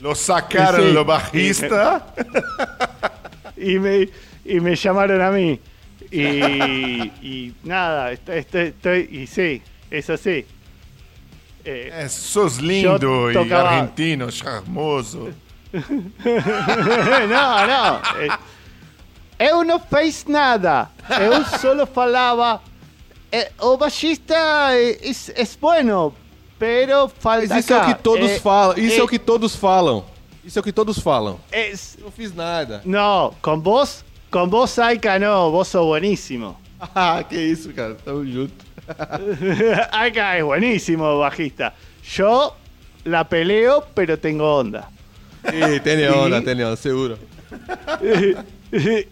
[0.00, 0.92] Lo sacaron Sí, sí.
[0.94, 2.14] lo bajista.
[3.56, 4.08] y me,
[4.44, 5.60] y me llamaron a mí.
[6.10, 6.22] Y,
[7.22, 9.62] y nada, estoy, estoy- estoy- y sí,
[9.98, 10.44] es así.
[11.64, 15.32] Eh, É, sos lindo e tocaba- argentino, charmoso.
[17.28, 18.00] não, não.
[18.20, 18.38] eh,
[19.38, 20.88] Eu não fiz nada.
[21.20, 22.60] Eu só falava.
[23.30, 24.34] eh, o baixista
[24.74, 25.10] é, é,
[25.42, 26.14] é bueno,
[26.58, 28.78] pero falta Mas isso é o que todos Eh, falam.
[28.78, 30.04] Isso é, eh, o que todos falam.
[30.44, 31.38] Isso é o que todos falam.
[32.02, 32.82] Não fiz nada.
[32.84, 36.56] no, con vos, con vos, Aika, no, vos sos buenísimo.
[36.94, 37.94] Ah, que isso, cara.
[37.94, 38.64] Tamo junto.
[39.92, 41.74] Aika es buenísimo bajista.
[42.16, 42.56] Yo
[43.04, 44.88] la peleo, pero tengo onda.
[45.52, 47.18] Ih, tem onda, tem onda, seguro.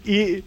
[0.05, 0.43] y,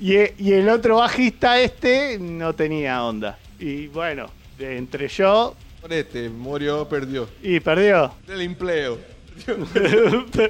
[0.00, 3.38] y, y el otro bajista este no tenía onda.
[3.58, 4.26] Y bueno,
[4.58, 7.28] entre yo Prete, morreu, perdeu.
[7.42, 8.12] y perdió.
[8.26, 8.98] Del empleo.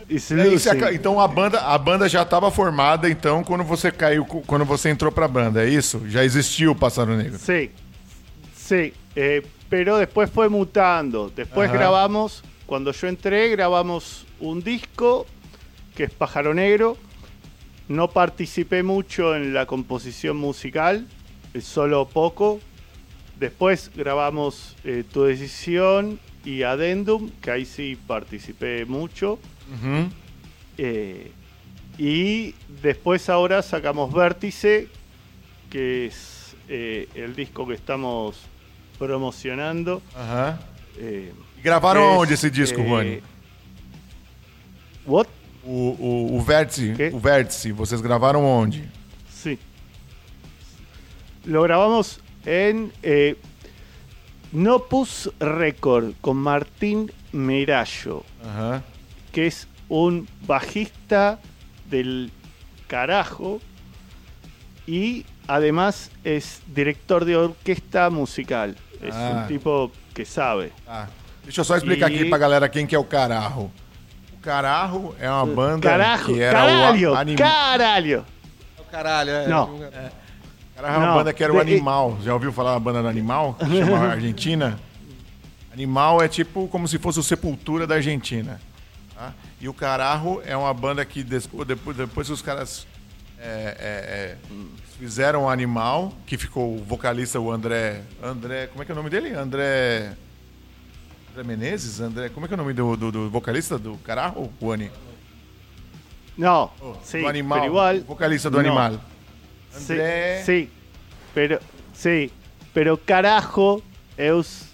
[0.09, 4.65] E aca- então a banda, a banda já estava formada então quando você caiu, quando
[4.67, 6.03] você entrou pra banda, é isso?
[6.09, 7.39] Já existiu o Pássaro Negro?
[7.39, 7.71] Sí,
[8.65, 11.31] sí, eh, pero después fue mutando.
[11.35, 11.79] Después Ajá.
[11.79, 15.27] grabamos, cuando yo entré, grabamos un disco
[15.95, 16.97] que es Pájaro Negro.
[17.89, 21.07] No participé mucho en la composición musical,
[21.53, 22.61] eh, solo poco.
[23.39, 29.39] Después grabamos eh, Tu Decisión y Addendum, que ahí sí participé mucho.
[30.79, 31.31] Eh,
[31.99, 34.89] y después ahora sacamos Vértice,
[35.71, 38.41] que es eh, el disco que estamos
[38.99, 40.03] promocionando.
[40.17, 40.59] Aham.
[40.97, 43.21] eh, E gravaram que onde esse disco, eh, Juan?
[45.07, 45.31] What?
[45.67, 47.11] O, o, o Vértice, Quê?
[47.13, 48.89] o Vértice, vocês gravaram onde?
[49.31, 49.59] Sí.
[51.47, 53.37] Lo grabamos en eh,
[54.53, 58.25] Nopus Record con Martín Merallo.
[58.45, 58.83] Aham.
[59.33, 61.41] que es un bajista
[61.91, 62.31] del
[62.87, 63.61] carajo
[64.87, 68.77] y además es director de orquesta musical.
[69.03, 69.41] Es Ah.
[69.43, 70.73] un tipo que sabe.
[70.85, 71.09] Tá.
[71.43, 73.71] Deixa eu só explicar E- aqui pra galera quem que é o Carajo.
[74.33, 77.49] O Carajo é uma banda Carajo, que era caralho, o animal.
[77.51, 78.25] caralho.
[78.91, 79.49] Caralho, é.
[79.49, 79.79] Não.
[80.77, 82.19] Carajo é uma banda que era o Animal.
[82.23, 83.55] Já ouviu falar da banda do Animal?
[83.55, 84.79] Que chama Argentina?
[85.73, 88.61] Animal é tipo como se fosse o Sepultura da Argentina.
[89.15, 89.33] tá?
[89.61, 91.67] E o Carajo é uma banda que depois,
[91.97, 92.87] depois que os caras
[93.45, 94.37] é, é, é,
[94.99, 98.03] fizeram o Animal, que ficou o vocalista, o André.
[98.23, 98.69] André.
[98.69, 99.35] Como é que é o nome dele?
[99.35, 100.13] André.
[101.31, 102.01] André Menezes?
[102.01, 102.31] André.
[102.31, 104.51] Como é que é o nome do, do, do vocalista do Carajo?
[104.61, 104.91] O Ani,
[106.37, 107.61] No, oh, sí, do Animal.
[107.61, 108.01] pero igual.
[108.01, 108.69] vocalista do no.
[108.69, 109.01] Animal.
[109.71, 110.43] Sí, André.
[110.45, 110.71] sí,
[111.35, 111.59] pero
[111.93, 112.31] sí,
[112.73, 113.83] pero carajo,
[114.17, 114.67] Eus,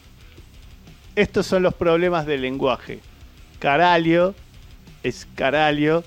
[1.17, 3.01] estos son los problemas del lenguaje.
[3.59, 4.35] Caralho
[5.03, 6.05] es caralho,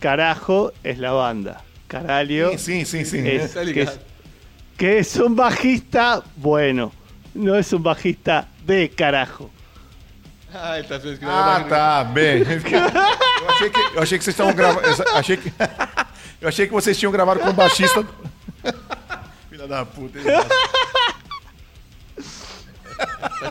[0.00, 1.62] carajo es la banda.
[1.88, 3.26] Caralho Sim, sim, sim, sim.
[3.26, 3.98] es, Tá que, es,
[4.76, 6.92] que es un bajista bueno,
[7.34, 9.50] no es un bajista de carajo.
[10.52, 12.42] Ah, ele tá vendo que não Ah, é tá, bem.
[13.40, 14.86] Eu achei que, eu achei que vocês estavam gravando.
[15.14, 15.52] Achei que,
[16.40, 18.04] eu achei que vocês tinham gravado com o baixista.
[19.48, 20.18] Filha da puta.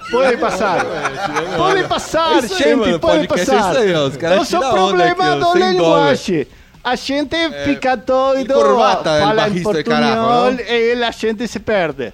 [0.09, 4.73] Puede pasar, É isso aí, gente, é isso aí, ó, os caras Não são tiram
[4.75, 6.47] onda problema aqui, dó, linguagem.
[6.89, 7.35] A gente
[7.65, 10.59] fica doido, ele corbata, fala em bajista de portunhol carajo, não?
[10.59, 12.13] e a gente se perde.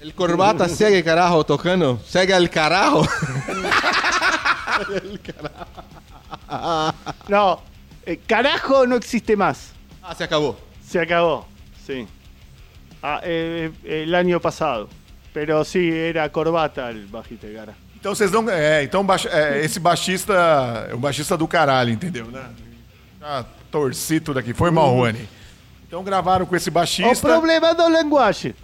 [0.00, 1.98] El corbata segue carajo tocando?
[2.06, 3.06] Segue al carajo?
[7.28, 7.62] No,
[8.04, 9.72] eh, carajo no existe más.
[10.02, 10.56] Ah, se acabou.
[10.86, 11.46] Se acabó,
[11.86, 12.06] sí.
[13.02, 14.88] Ah, eh, eh, el año pasado.
[15.32, 17.74] Pero sí, era corbata el bajista de cara.
[17.98, 18.48] Então vocês não.
[18.50, 22.42] É, então baix- é, esse baixista é um baixista do caralho, entendeu, né?
[23.22, 23.44] Ah,
[23.74, 24.54] torci tudo aqui.
[24.54, 25.28] Foi mal, Rony.
[25.88, 27.26] Então gravaram com esse O baixista.
[27.26, 28.54] problema do linguagem.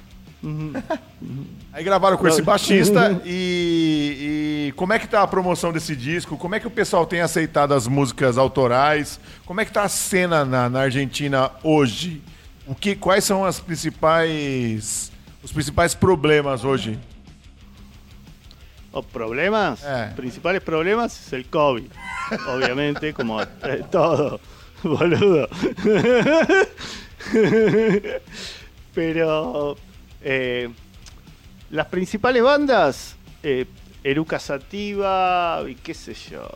[1.73, 6.37] Aí gravaram com esse baixista e, e como é que tá a promoção desse disco?
[6.37, 9.19] Como é que o pessoal tem aceitado as músicas autorais?
[9.45, 12.23] Como é que tá a cena na, na Argentina hoje?
[12.69, 15.11] O que, quais são as principais,
[15.43, 16.99] os principais problemas hoje?
[18.93, 20.13] Los problemas, Eh.
[20.17, 21.89] principales problemas es el COVID.
[22.49, 23.39] Obviamente, como
[23.91, 24.41] todo,
[24.85, 25.49] boludo.
[28.95, 29.77] Pero
[30.23, 30.69] eh,
[31.71, 33.67] las principales bandas, eh,
[34.03, 36.49] Eruca Sativa y qué sé yo.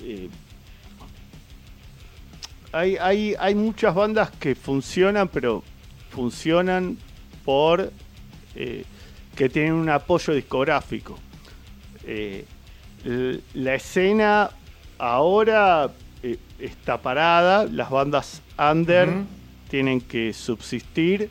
[0.00, 0.28] eh,
[2.72, 5.62] hay, hay, hay muchas bandas que funcionan, pero
[6.10, 6.98] funcionan
[7.44, 7.90] por
[8.54, 8.84] eh,
[9.34, 11.18] que tienen un apoyo discográfico.
[12.04, 12.44] Eh,
[13.54, 14.50] la escena
[14.98, 15.90] ahora
[16.26, 19.08] eh, está parada, las bandas under
[19.68, 21.30] tienen que subsistir,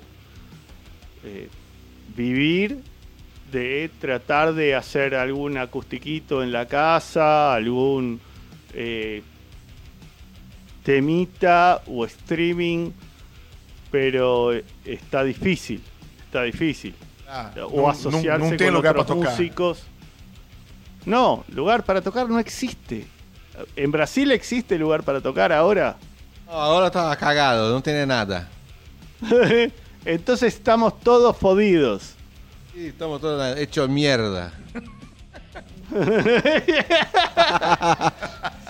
[1.26, 1.50] eh,
[2.16, 2.80] vivir
[3.52, 8.22] de tratar de hacer algún acustiquito en la casa, algún
[8.74, 9.22] eh,
[10.84, 12.92] temita o streaming,
[13.92, 14.54] pero
[14.86, 15.82] está difícil,
[16.26, 16.96] está difícil.
[17.28, 19.84] Ah, O asociarse con otros músicos.
[21.06, 23.08] No, lugar para tocar no existe.
[23.76, 25.96] ¿En Brasil existe lugar para tocar ahora?
[26.48, 28.48] Ó, agora tá cagado, não tem nada.
[30.06, 32.14] Entonces estamos todos fodidos.
[32.76, 34.52] Ih, estamos todos hecho mierda.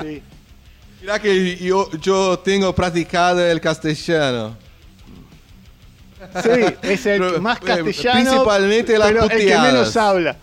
[0.02, 0.22] Sí.
[1.02, 4.58] Mirá que yo, yo tengo practicado el castellano.
[6.44, 6.50] Sí,
[6.82, 8.20] es el Pero, más eh, castellano.
[8.22, 10.36] principalmente las pero el que menos habla.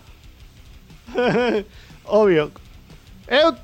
[2.05, 2.51] Obvio.
[3.27, 3.55] Eu,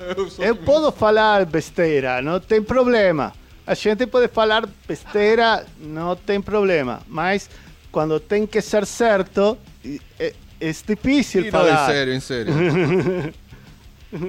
[0.38, 3.32] eu posso falar besteira, não tem problema.
[3.66, 7.00] A gente pode falar besteira, não tem problema.
[7.06, 7.48] Mas
[7.92, 9.56] quando tem que ser certo,
[10.18, 11.86] é, é difícil en falar.
[11.86, 12.54] serio, en serio.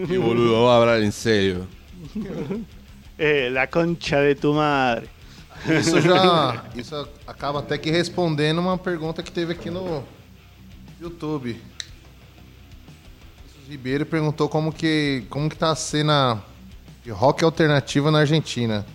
[0.08, 1.68] Sí, boludo, vamos a hablar en serio.
[3.18, 5.08] É, la concha de tu madre.
[5.80, 6.66] Isso já.
[6.76, 10.04] Isso acaba até que respondendo uma pergunta que teve aqui no
[11.00, 11.62] YouTube.
[13.72, 16.44] Ribeiro perguntou como que, como que tá a cena
[17.06, 18.86] de rock alternativa na Argentina.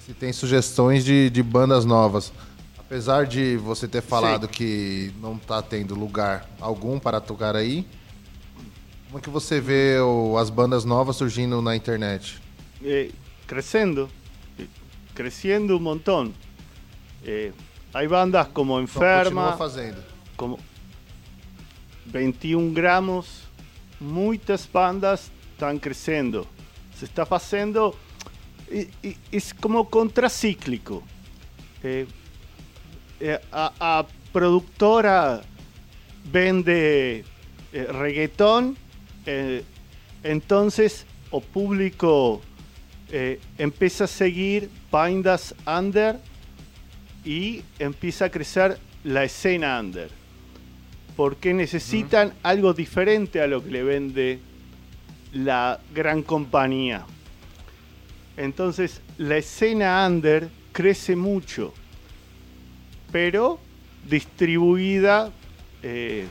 [0.00, 2.32] Se tem sugestões de, de bandas novas.
[2.78, 7.86] Apesar de você ter falado que não tá tendo lugar algum para tocar aí,
[9.08, 12.40] como é que você vê o- as bandas novas surgindo na internet?
[12.82, 13.10] eh,
[13.46, 14.08] creciendo,
[14.58, 14.66] eh,
[15.14, 16.32] creciendo un montón.
[17.24, 17.52] Eh,
[17.92, 20.02] hay bandas como Então, Enferma, fazendo.
[20.34, 20.58] como
[22.06, 23.42] 21 gramos,
[24.02, 26.46] muchas bandas están creciendo.
[26.98, 27.96] Se está haciendo,
[28.70, 31.02] y- y- es como contracíclico.
[31.82, 32.06] Eh,
[33.20, 35.42] eh, a, a productora
[36.30, 37.24] vende
[37.72, 38.76] eh, reggaetón,
[40.24, 42.40] entonces o público
[43.58, 46.18] empieza a seguir bandas under
[47.24, 50.10] y empieza a crecer la escena under.
[51.16, 54.38] Porque necesitan algo diferente a lo que le vende
[55.32, 57.04] la gran compañía.
[58.36, 61.74] Entonces la escena under crece mucho,
[63.10, 63.58] pero
[64.08, 65.30] distribuida
[65.82, 66.26] eh,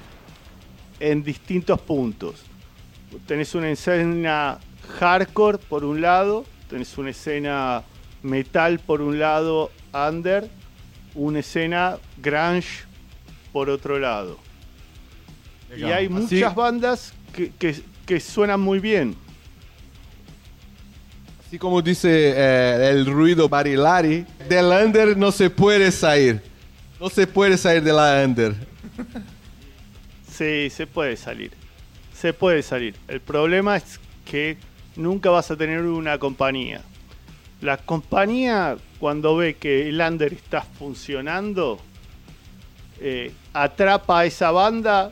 [1.00, 2.44] en distintos puntos.
[3.28, 4.60] Tenés una escena
[5.00, 7.84] hardcore por un lado, tenés una escena
[8.24, 10.50] metal por un lado, under,
[11.16, 12.86] una escena grunge
[13.52, 14.38] por otro lado.
[15.78, 19.16] Y hay muchas bandas que, que- que que suenan muy bien.
[21.48, 26.42] Así como dice eh, el ruido barilari, del under no se puede salir.
[27.00, 28.54] No se puede salir de la under.
[30.30, 31.52] Sí, se puede salir.
[32.14, 32.96] Se puede salir.
[33.08, 34.58] El problema es que
[34.96, 36.82] nunca vas a tener una compañía.
[37.62, 41.80] La compañía, cuando ve que el under está funcionando,
[43.00, 45.12] eh, atrapa a esa banda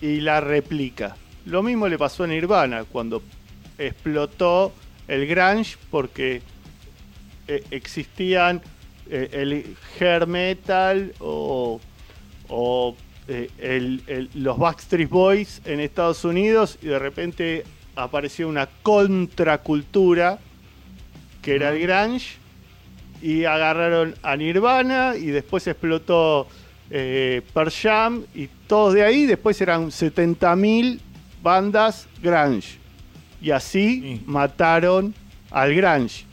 [0.00, 1.16] y la replica.
[1.46, 3.22] Lo mismo le pasó a Nirvana cuando
[3.78, 4.72] explotó
[5.06, 6.42] el grunge porque
[7.46, 8.60] eh, existían
[9.10, 11.80] eh, el hair metal o,
[12.48, 12.96] o,
[13.28, 17.64] eh, el- el- los Backstreet Boys en Estados Unidos y de repente
[17.96, 20.38] apareció una contracultura
[21.42, 22.36] que era el grunge
[23.22, 26.46] y agarraron a Nirvana y después explotó
[26.90, 31.00] eh, Pearl Jam y todos de ahí después eran 70.000
[31.42, 32.78] bandas grunge
[33.40, 34.22] y así Sí.
[34.26, 35.14] mataron
[35.50, 36.24] al grunge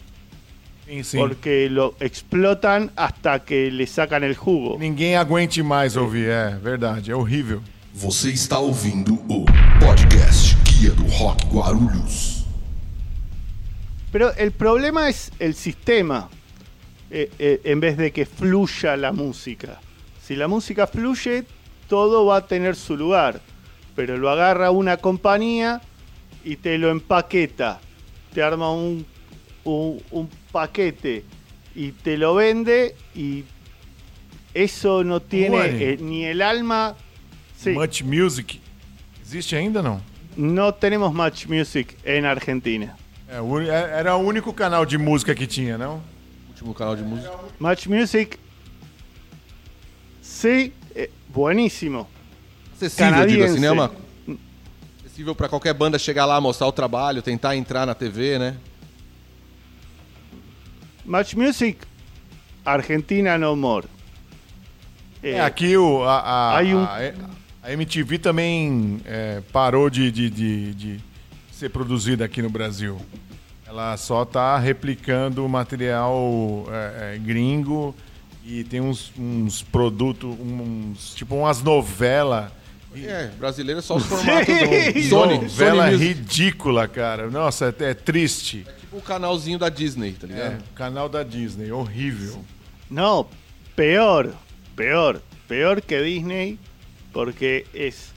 [0.88, 1.20] Sim, sim.
[1.20, 4.78] porque lo explotan hasta que le sacan el jugo.
[4.80, 7.62] Ninguém aguente mais ouvir, é verdade, é horrível.
[7.94, 9.46] Você está ouvindo o
[9.80, 12.46] podcast Guia do Rock Guarulhos.
[14.12, 16.30] Pero el problema es el sistema,
[17.10, 19.80] eh, eh, en vez de que fluya la música.
[20.26, 21.44] Si la música fluye,
[21.88, 23.42] todo va a tener su lugar,
[23.96, 25.82] pero lo agarra una compañía
[26.44, 27.80] y te lo empaqueta,
[28.34, 29.06] te arma un,
[29.64, 31.24] un- un paquete
[31.76, 33.44] y te lo vende y
[34.54, 35.94] eso no tiene Ué.
[35.94, 36.96] eh, ni el alma.
[37.58, 38.60] Sí, Much Music.
[39.22, 40.02] Existe ainda não?
[40.38, 42.96] no tenemos Match Music en Argentina.
[43.28, 46.02] É, é- era o único canal de música que tinha, não?
[46.50, 47.32] Último canal de música.
[47.60, 48.38] Match Music.
[50.30, 52.08] Sí, eh, buenísimo.
[52.76, 53.52] Acessível, digo Canadiense.
[53.54, 53.72] assim, né?
[53.72, 53.92] Uma...
[55.06, 58.58] Acessível pra qualquer banda chegar lá, mostrar o trabalho, tentar entrar na TV, né?
[61.06, 61.78] Match Music,
[62.66, 63.86] Argentina no more.
[65.22, 67.00] É, Eh, aqui o, a, a, um- a-
[67.64, 71.00] a MTV também é, parou de, de, de, de
[71.52, 73.00] ser produzida aqui no Brasil.
[73.68, 77.96] Ela só tá replicando o material é, é, gringo
[78.46, 82.52] e tem uns, uns produtos, uns tipo umas novelas.
[82.96, 85.04] É, brasileiro é só os formatos do.
[85.10, 85.34] Sony.
[85.40, 86.08] Novela Sony Music.
[86.14, 87.30] ridícula, cara.
[87.30, 88.66] Nossa, é, é triste.
[88.80, 90.64] Tipo o canalzinho da Disney, tá É, ligado?
[90.76, 92.44] canal da Disney, horrível.
[92.90, 93.28] no,
[93.76, 94.34] peor,
[94.76, 96.58] peor, peor que Disney,
[97.12, 98.14] porque es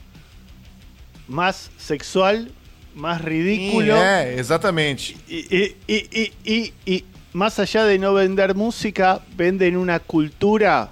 [1.27, 2.51] más sexual,
[2.95, 3.95] más ridículo.
[3.97, 5.17] É, exatamente.
[5.29, 10.91] Y- y- y- y- y más allá de no vender música, venden una cultura,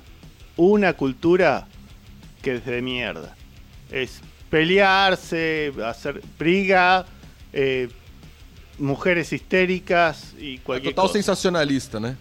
[0.56, 1.66] una cultura
[2.42, 3.34] que es de mierda.
[3.90, 4.20] Es
[4.50, 7.06] pelearse, hacer briga,
[7.52, 7.88] eh,
[8.78, 11.14] mujeres histéricas y cualquier total cosa.
[11.14, 12.16] sensacionalista, né?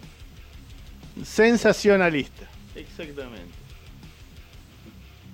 [1.24, 2.48] Sensacionalista.
[2.74, 3.54] Exactamente.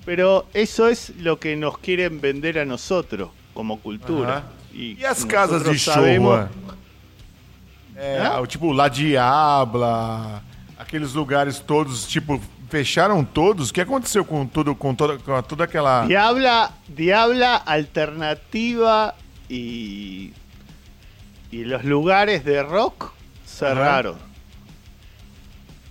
[0.04, 4.38] Pero eso es lo que nos quieren vender a nosotros como cultura.
[4.38, 4.62] Aham.
[4.74, 6.02] E as casas de show?
[8.04, 10.42] É, o tipo La Diabla,
[10.76, 13.70] aqueles lugares todos, tipo, fecharam todos?
[13.70, 16.04] O que aconteceu com tudo, com toda, com toda aquela.
[16.06, 19.14] Diabla, Diabla, Alternativa
[19.48, 20.32] y,
[21.52, 23.06] y los lugares de rock
[23.46, 24.16] cerraron.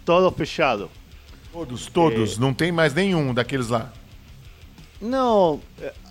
[0.03, 0.89] Todo fechado.
[1.53, 2.41] Todos, todos, É.
[2.41, 3.89] não tem mais nenhum daqueles lá.
[4.99, 5.59] No,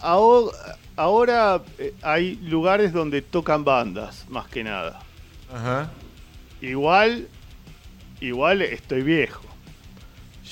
[0.03, 0.51] aho-
[0.97, 4.99] ahora eh, hay lugares donde tocan bandas, más que nada.
[5.53, 5.91] Aham.
[6.63, 7.23] Igual,
[8.21, 9.41] igual estoy viejo.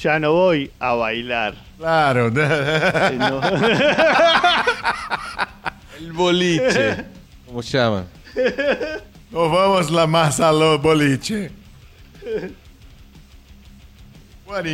[0.03, 1.55] Ya no voy a bailar.
[1.77, 2.43] Claro, né?
[2.45, 3.41] Eh, no.
[5.99, 7.05] El boliche.
[7.47, 8.07] Como chama?
[9.31, 11.51] Não vamos lá mais alô boliche.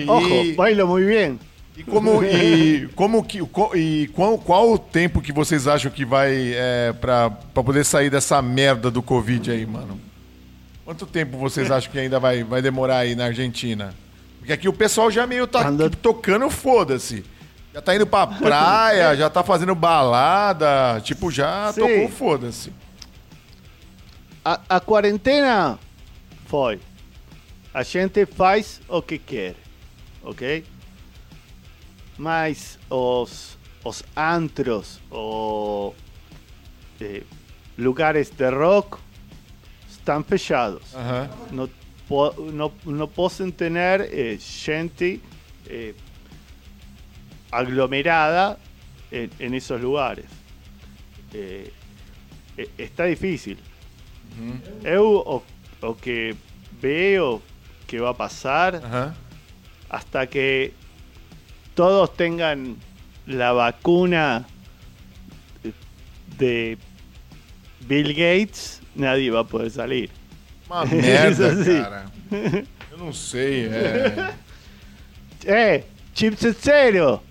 [0.08, 1.38] Ojo, bailo muy bien.
[1.76, 3.40] e como, e como que,
[3.74, 8.08] e qual, qual o tempo que vocês acham que vai é, pra, pra poder sair
[8.10, 9.98] dessa merda do Covid aí, mano?
[10.84, 13.94] Quanto tempo vocês acham que ainda vai, vai demorar aí na Argentina?
[14.38, 15.64] Porque aqui o pessoal já meio tá
[16.02, 17.24] tocando foda-se.
[17.72, 21.80] Já tá indo pra praia, já tá fazendo balada, tipo, já Sim.
[21.80, 22.72] tocou foda-se.
[24.44, 25.78] A, a quarentena
[26.46, 26.78] foi.
[27.72, 29.56] A gente faz o que quer,
[30.22, 30.64] ok?
[32.18, 35.96] Mas os, os antros ou
[37.00, 37.22] eh,
[37.76, 38.98] lugares de rock
[40.04, 40.82] Están fechados.
[40.92, 41.56] Uhum.
[41.56, 41.70] Não,
[42.06, 42.34] po,
[44.38, 45.18] gente
[45.66, 45.94] eh,
[47.50, 48.58] aglomerada
[49.10, 50.26] en em esses lugares.
[51.32, 51.72] Eh,
[52.58, 53.56] eh, está difícil.
[54.38, 54.60] Uhum.
[55.00, 55.42] O,
[55.80, 56.36] o, que
[56.82, 57.40] vejo
[57.86, 59.14] que vai passar, uhum.
[59.88, 60.74] hasta que
[61.74, 62.76] todos tengan
[63.26, 64.44] la vacuna
[66.36, 66.76] de
[67.88, 70.10] Bill Gates, nadie va a poder salir.
[70.66, 71.82] Uma merda, Isso sim.
[71.82, 72.04] cara.
[72.90, 73.66] Eu não sei.
[73.66, 74.34] É...
[75.46, 75.84] ¡Eh!
[76.14, 77.22] ¡Chips en cero!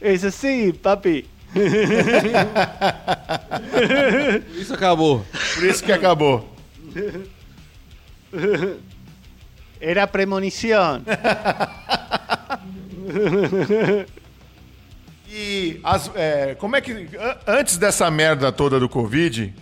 [0.00, 1.26] Es así, papi.
[4.58, 5.24] Isso acabou.
[5.54, 6.48] Por isso que acabou.
[9.80, 11.04] Era premonición.
[15.28, 16.92] E as- é, como é que.
[16.92, 19.54] an- Antes dessa merda toda do Covid,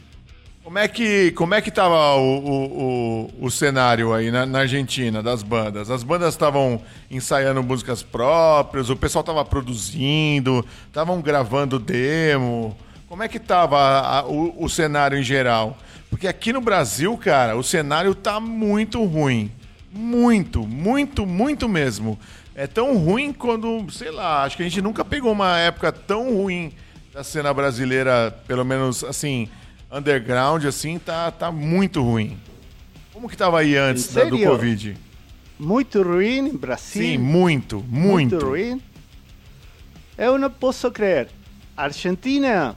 [0.68, 4.58] como é que, como é que tava o, o, o, o cenário aí na, na
[4.58, 5.90] Argentina, das bandas?
[5.90, 12.76] As bandas estavam ensaiando músicas próprias, o pessoal tava produzindo, estavam gravando demo.
[13.08, 15.74] Como é que tava a- a- o, o cenário em geral?
[16.10, 19.50] Porque aqui no Brasil, cara, o cenário tá muito ruim.
[19.90, 22.18] Muito, muito, muito mesmo.
[22.54, 26.30] É tão ruim quando, sei lá, acho que a gente nunca pegou uma época tão
[26.36, 26.72] ruim
[27.14, 29.48] da cena brasileira, pelo menos assim,
[29.90, 32.38] underground, assim, tá, tá muito ruim.
[33.12, 34.38] Como que tava aí antes da- do?
[34.38, 34.96] Covid?
[35.58, 37.02] Muito ruim em Brasil.
[37.02, 38.34] Sim, muito, muito.
[38.34, 38.82] Muito ruim.
[40.16, 41.28] Eu não posso creer.
[41.76, 42.76] Argentina,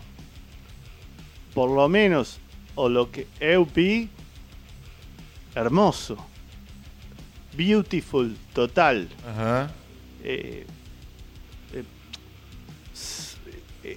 [1.54, 2.40] por lo menos,
[2.76, 4.10] o lo que eu vi,
[5.56, 6.18] hermoso.
[7.54, 9.06] Beautiful, total.
[9.28, 9.70] Aham.
[10.24, 10.66] eh,
[11.74, 11.84] eh,
[12.94, 13.36] s-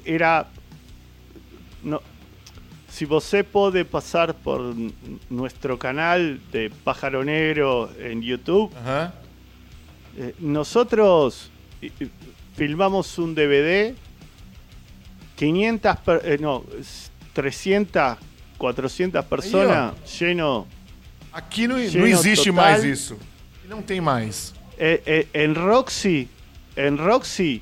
[0.05, 0.47] era
[1.83, 2.03] no,
[2.95, 4.61] si você pode pasar por
[5.29, 9.11] nuestro canal de Pájaro Negro en YouTube, Aham.
[10.17, 11.51] eh, nosotros
[11.83, 12.09] eh, eh,
[12.57, 13.95] filmamos un DVD,
[15.37, 18.17] 500, per- eh, no, s- 300,
[18.59, 20.67] 400 personas, lleno
[21.33, 22.55] Aqui não, não Cheio existe total.
[22.65, 23.19] mais isso.
[23.69, 24.55] Não tem mais.
[24.79, 26.29] Eh, en Roxy,
[26.77, 27.61] en Roxy,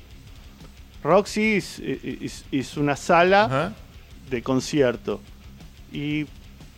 [1.03, 3.73] Roxy es, es- es una sala Aham.
[4.33, 5.21] De concierto
[5.91, 6.25] y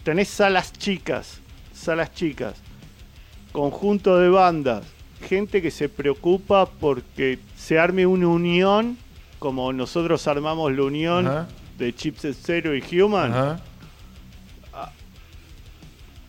[0.04, 1.40] tenés salas chicas,
[1.74, 2.56] salas chicas,
[3.54, 4.86] conjunto de bandas,
[5.22, 8.98] gente que se preocupa porque se arme una unión,
[9.40, 11.48] como nosotros armamos la unión Ajá.
[11.78, 13.60] de Chips Zero y Human, Aham.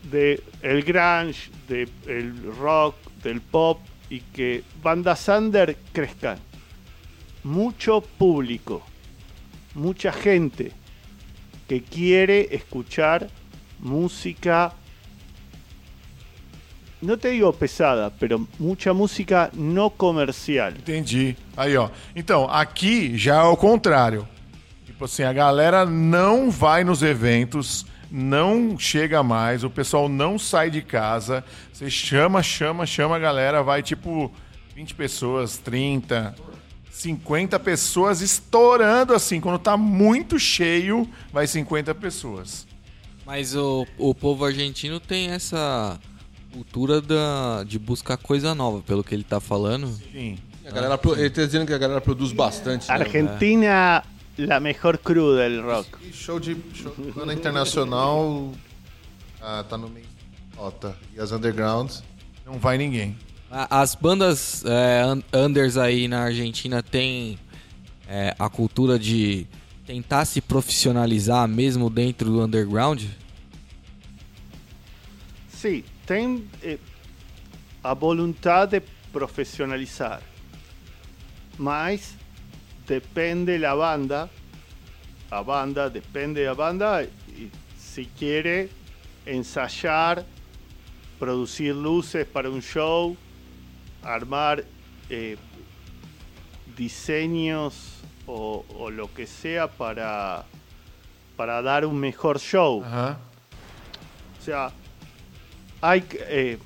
[0.05, 6.39] de el grunge, de el rock, del pop y que bandas under crezcan.
[7.43, 8.83] Mucho público,
[9.75, 10.73] mucha gente
[11.67, 13.27] que quiere escuchar
[13.79, 14.73] música,
[17.01, 20.71] no te digo pesada, pero mucha música no comercial.
[20.71, 21.37] Entendi.
[21.57, 21.91] Aí, ó.
[22.15, 24.27] Então, aqui já é o contrário.
[24.85, 30.71] Tipo assim, a galera não vai nos eventos, não chega mais, o pessoal não sai
[30.71, 31.45] de casa.
[31.73, 34.33] Você chama, chama, chama a galera, vai tipo
[34.75, 36.35] 20 pessoas, 30,
[36.97, 39.41] 50 pessoas estourando assim.
[39.41, 42.67] Quando tá muito cheio, vai 50 pessoas.
[43.25, 46.01] Mas o, o povo argentino tem essa
[46.53, 49.89] cultura da, de buscar coisa nova, pelo que ele tá falando.
[50.11, 50.39] Sim.
[50.67, 52.89] A galera, ele tá dizendo que a galera produz bastante.
[52.89, 52.95] né?
[52.95, 54.03] Argentina,
[54.39, 55.89] la mejor crew del rock.
[56.03, 58.53] E show de show de internacional
[59.41, 60.07] ah, tá no meio
[60.57, 60.97] da nota.
[61.15, 62.03] E as undergrounds.
[62.45, 63.17] Não vai ninguém.
[63.71, 67.39] As bandas é, un- unders aí na Argentina têm
[68.07, 69.47] é, a cultura de
[69.87, 73.03] tentar se profissionalizar mesmo dentro do underground?
[75.49, 76.79] Sí, ten eh,
[77.83, 80.21] a voluntad de profesionalizar.
[81.57, 82.15] Mas
[82.87, 84.29] depende la banda,
[85.31, 88.69] a banda, depende de la banda, y si quiere
[89.25, 90.27] ensayar,
[91.19, 93.17] producir luces para un show,
[94.07, 94.65] armar
[95.11, 95.37] eh,
[96.77, 100.45] diseños o, o lo que sea para,
[101.37, 102.83] para dar un mejor show.
[102.83, 104.71] O sea,
[105.81, 106.59] hay eh,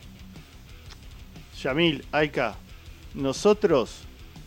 [1.62, 2.54] Yamil, Aika,
[3.14, 4.02] nosotros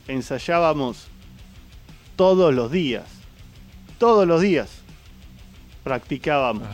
[0.07, 1.07] ensayábamos
[2.15, 3.05] todos los días.
[3.97, 4.69] Todos los días.
[5.83, 6.67] Practicábamos,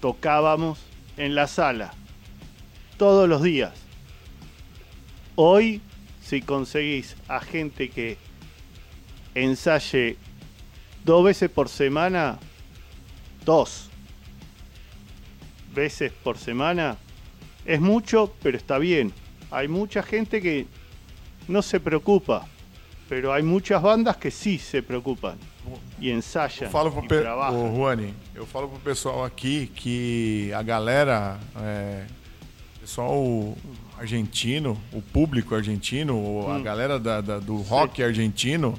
[0.00, 0.78] tocábamos
[1.16, 1.92] en la sala.
[2.98, 3.85] Todos los días.
[5.36, 5.80] Hoy,
[6.22, 8.16] si conseguís a gente que
[9.34, 10.16] ensaye
[11.04, 12.38] dos veces por semana,
[13.44, 13.90] dos
[15.74, 16.96] veces por semana,
[17.66, 19.12] es mucho, pero está bien.
[19.50, 20.66] Hay mucha gente que
[21.48, 22.46] no se preocupa,
[23.08, 25.38] pero hay muchas bandas que sí se preocupan.
[26.00, 27.20] y ensayan Eu falo pro y pe...
[27.20, 27.54] trabajan.
[27.56, 32.06] Ô, Juani, eu falo pro pessoal aqui que a galera, é,
[32.80, 33.56] pessoal
[33.98, 38.78] argentino, o público argentino, ou a galera da- da- do rock argentino,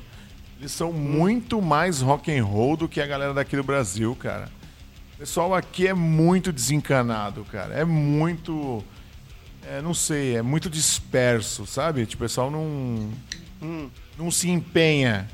[0.59, 4.49] eles são muito mais rock and roll do que a galera daqui do Brasil, cara.
[5.15, 7.73] O pessoal aqui é muito desencanado, cara.
[7.73, 8.83] É muito.
[9.67, 12.05] É, não sei, é muito disperso, sabe?
[12.05, 13.09] Tipo, o pessoal não.
[14.17, 15.27] Não se empenha.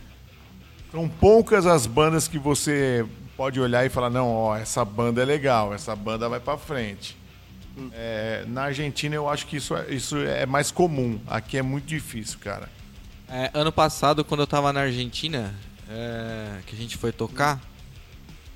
[0.91, 3.05] São poucas as bandas que você
[3.35, 7.17] pode olhar e falar: não, ó, essa banda é legal, essa banda vai pra frente.
[7.91, 11.19] É, na Argentina eu acho que isso é, isso é mais comum.
[11.27, 12.69] Aqui é muito difícil, cara.
[13.27, 15.53] É, ano passado, quando eu tava na Argentina,
[15.89, 17.59] é, que a gente foi tocar,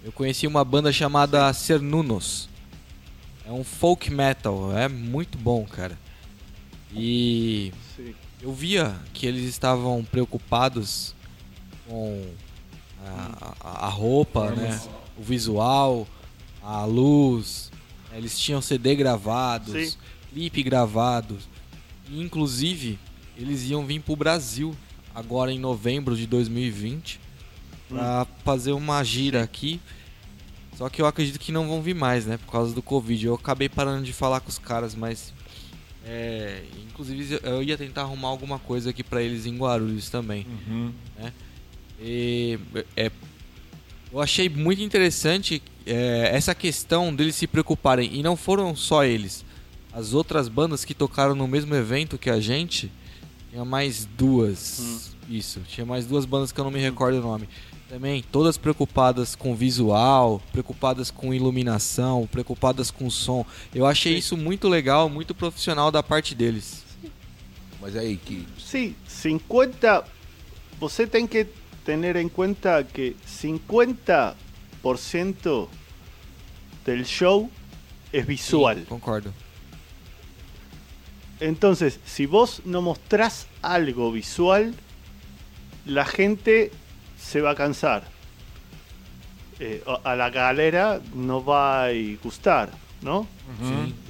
[0.04, 2.48] eu conheci uma banda chamada Cernunos.
[3.46, 5.98] É um folk metal, é muito bom, cara.
[6.94, 8.16] E Sí.
[8.42, 11.16] eu via que eles estavam preocupados
[11.88, 12.24] com
[13.06, 14.80] a, a- a roupa, né?
[15.18, 16.08] O visual,
[16.62, 17.67] a luz.
[18.18, 19.98] Eles tinham CD gravados, Sim.
[20.34, 21.48] clipe gravados.
[22.10, 22.98] E, inclusive,
[23.38, 24.76] eles iam vir pro Brasil
[25.14, 27.20] agora em novembro de 2020
[27.88, 29.80] pra fazer uma gira aqui.
[30.76, 32.38] Só que eu acredito que não vão vir mais, né?
[32.38, 33.26] Por causa do Covid.
[33.26, 35.34] Eu acabei parando de falar com os caras, mas.
[36.06, 40.46] É, inclusive eu ia tentar arrumar alguma coisa aqui pra eles em Guarulhos também.
[41.20, 41.34] né?
[42.00, 42.58] E,
[42.96, 43.12] é,
[44.12, 48.14] eu achei muito interessante é, essa questão deles se preocuparem.
[48.14, 49.46] E não foram só eles.
[49.92, 52.92] As outras bandas que tocaram no mesmo evento que a gente,
[53.50, 55.16] tinha mais duas.
[55.30, 57.50] Isso, tinha mais duas bandas que eu não me recordo o nome.
[57.90, 63.46] Também, todas preocupadas com visual, preocupadas com iluminação, preocupadas com som.
[63.74, 66.84] Eu achei isso muito legal, muito profissional da parte deles.
[67.82, 68.46] Mas aí, que.
[68.60, 70.04] Sí, 50.
[70.80, 71.48] Você tem que
[71.86, 74.36] tener en cuenta que 50%
[76.86, 77.50] del show
[78.12, 78.78] es visual.
[78.78, 79.34] Sim, concordo.
[81.40, 84.74] Entonces, si vos no mostrás algo visual,
[85.86, 86.72] la gente
[87.20, 88.04] se va a cansar.
[89.60, 91.90] Eh, a a la galera no va a
[92.24, 92.72] gustar,
[93.02, 93.28] ¿no?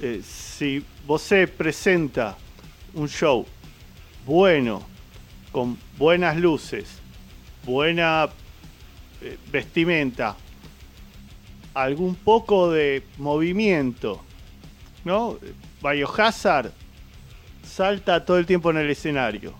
[0.02, 2.36] Eh, si vos se presenta
[2.94, 3.46] un show
[4.26, 4.82] bueno,
[5.52, 6.86] con buenas luces,
[7.64, 8.28] buena
[9.22, 10.36] eh, vestimenta,
[11.84, 14.20] algún poco de movimiento,
[15.04, 15.38] ¿no?
[15.82, 16.70] Biohazard
[17.64, 19.52] salta todo el tiempo en el escenario.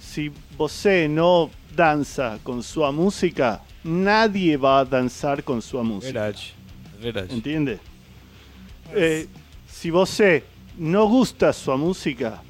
[0.00, 6.12] Si você no danza con su música, nadie va a danzar con su música.
[6.22, 6.54] Verdade.
[6.98, 7.34] É verdade.
[7.34, 7.78] ¿Entiende?
[8.92, 9.26] Eh,
[9.66, 10.42] si você
[10.76, 12.40] no gusta sua música,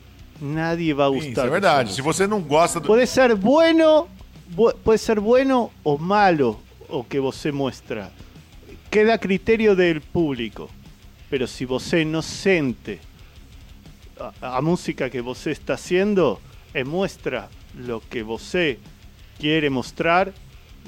[0.41, 1.31] nadie va a gustar.
[1.31, 1.89] isso é de verdade.
[1.91, 2.25] sua Se música.
[2.25, 2.87] você não gosta do.
[2.87, 4.09] Puede ser bueno,
[4.49, 8.11] bu- puede ser bueno o malo o que você muestra.
[8.91, 10.69] Queda a critério del público.
[11.31, 12.99] Pero si você no sente
[14.43, 16.41] a, a música que você está haciendo
[16.75, 18.79] e muestra lo que você
[19.39, 20.33] quiere mostrar,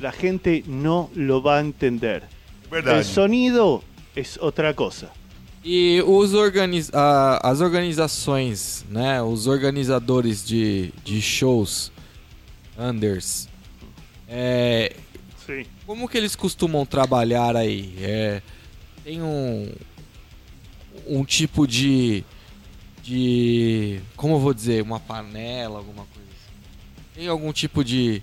[0.01, 2.25] la gente no lo va a entender.
[2.65, 3.05] El Verdade.
[3.05, 3.85] sonido
[4.17, 5.11] es otra cosa.
[5.65, 6.91] E os organiz...
[6.93, 9.23] a- as organizações, né?
[9.23, 11.93] Os organizadores de, de shows,
[12.77, 13.49] unders,
[14.29, 14.97] é,
[15.47, 15.67] Sí.
[15.87, 17.95] como que eles costumam trabalhar aí?
[18.01, 18.43] É,
[19.05, 19.73] tem um,
[21.07, 22.25] um tipo de,
[23.03, 27.15] de, como eu vou dizer, uma panela, alguma coisa assim?
[27.15, 28.23] Tem algum tipo de,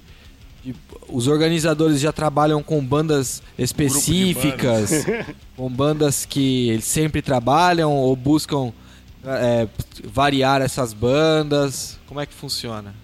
[0.63, 0.75] de-
[1.07, 5.05] os organizadores já trabalham com bandas específicas,
[5.57, 8.71] com bandas que eles sempre trabalham ou buscam
[9.25, 9.67] é,
[10.05, 11.99] variar essas bandas?
[12.07, 12.95] Como é que funciona?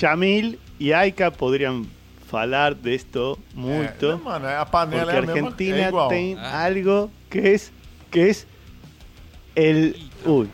[0.00, 1.86] Yamil y Aika podrían
[2.28, 4.06] falar de esto É, muito.
[4.08, 6.64] não, mano, é a panela Porque é a mesma, Argentina é tem Ah.
[6.64, 7.72] algo que es
[8.10, 8.46] que es
[9.56, 10.48] el uy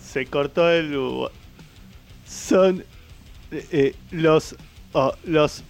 [0.00, 0.94] se cortó el
[2.26, 2.84] son
[3.52, 4.54] eh, eh, los
[4.92, 5.62] oh, los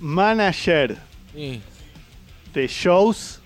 [0.00, 0.96] managers
[1.34, 1.60] Sim.
[2.54, 3.40] de shows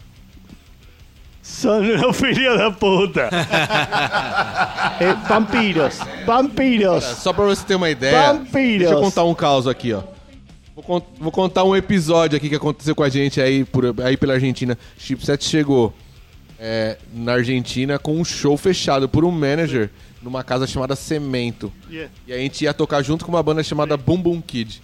[1.42, 3.28] son unos filhos da puta
[5.00, 8.32] Eh, vampiros vampiros Só pra você ter uma ideia.
[8.32, 8.78] Vampiros.
[8.88, 10.02] Deixa eu contar um caos aqui, ó.
[10.76, 14.14] Vou, con- vou contar um episódio aqui que aconteceu com a gente aí, por, aí
[14.16, 14.78] pela Argentina.
[14.98, 15.94] Chipset chegou
[16.58, 19.90] é, na Argentina com um show fechado por um manager
[20.22, 21.72] numa casa chamada Cemento.
[21.90, 22.12] Yeah.
[22.26, 24.82] E a gente ia tocar junto com uma banda chamada Boom Boom Kid.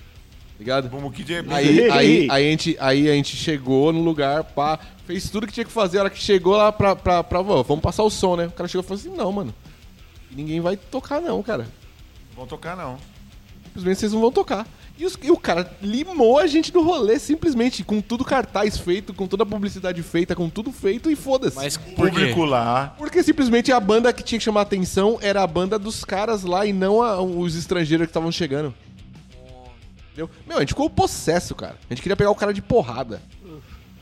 [0.59, 0.89] Ligado?
[0.89, 4.79] Vamos que de- Aí, aí, aí, a gente, aí a gente chegou no lugar, pá,
[5.07, 5.99] fez tudo que tinha que fazer.
[5.99, 8.47] A hora que chegou lá pra, pra, pra "Vô, vamos passar o som, né?
[8.47, 9.53] O cara chegou e falou assim: não, mano.
[10.31, 11.65] Ninguém vai tocar, não, cara.
[12.31, 12.97] Não vão tocar, não.
[13.65, 14.67] simplesmente vocês não vão tocar.
[15.03, 19.13] E, os- e o cara limou a gente do rolê, simplesmente, com tudo cartaz feito,
[19.13, 21.57] com toda a publicidade feita, com tudo feito e foda-se.
[21.57, 22.19] Mas por quê?
[22.21, 22.95] Público lá.
[22.97, 26.45] Porque simplesmente a banda que tinha que chamar a atenção era a banda dos caras
[26.45, 28.73] lá e não a- os estrangeiros que estavam chegando.
[30.13, 30.31] Entendeu?
[30.47, 31.75] Meu, a gente ficou possesso, cara.
[31.91, 33.21] A gente queria pegar o cara de porrada.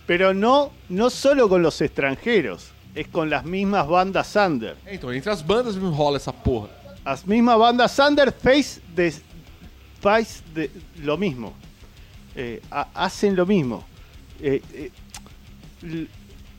[0.07, 4.76] Pero no, no solo con los extranjeros, es con las mismas bandas under.
[4.84, 6.68] É, então, entre as bandas rola essa porra.
[7.07, 9.14] Las mismas bandas under face de,
[10.01, 10.70] face de
[11.03, 11.55] lo mismo.
[12.36, 13.84] Eh, ha- hacen lo mismo.
[14.40, 14.62] Eh,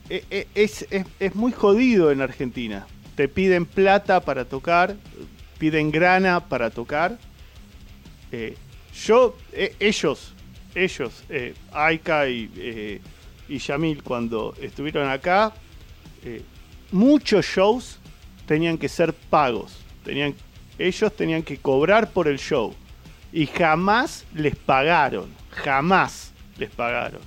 [0.08, 2.86] eh, es, es- es muy jodido en Argentina.
[3.16, 4.96] Te piden plata para tocar,
[5.58, 7.18] piden grana para tocar.
[9.06, 9.36] Yo,
[9.78, 10.32] ellos,
[10.74, 11.22] ellos,
[11.72, 13.00] Aika y,
[13.48, 15.52] y Yamil, cuando estuvieron acá,
[16.90, 17.98] muchos shows
[18.46, 19.76] tenían que ser pagos.
[20.04, 20.34] Tenían,
[20.78, 22.74] ellos tenían que cobrar por el show.
[23.32, 25.30] Y jamás les pagaron.
[25.50, 27.20] Jamás les pagaron.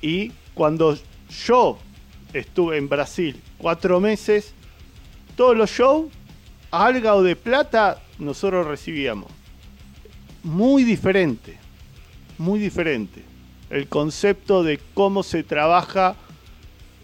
[0.00, 0.98] Y cuando
[1.46, 1.78] yo
[2.32, 4.54] estuve en Brasil cuatro meses,
[5.36, 6.12] todos los shows,
[6.70, 9.30] algo de plata, nosotros recibíamos.
[10.42, 11.58] Muy diferente.
[12.38, 13.22] Muy diferente.
[13.68, 16.16] El concepto de cómo se trabaja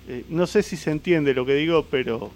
[0.09, 2.31] eh, no sé si se entiende lo que digo, pero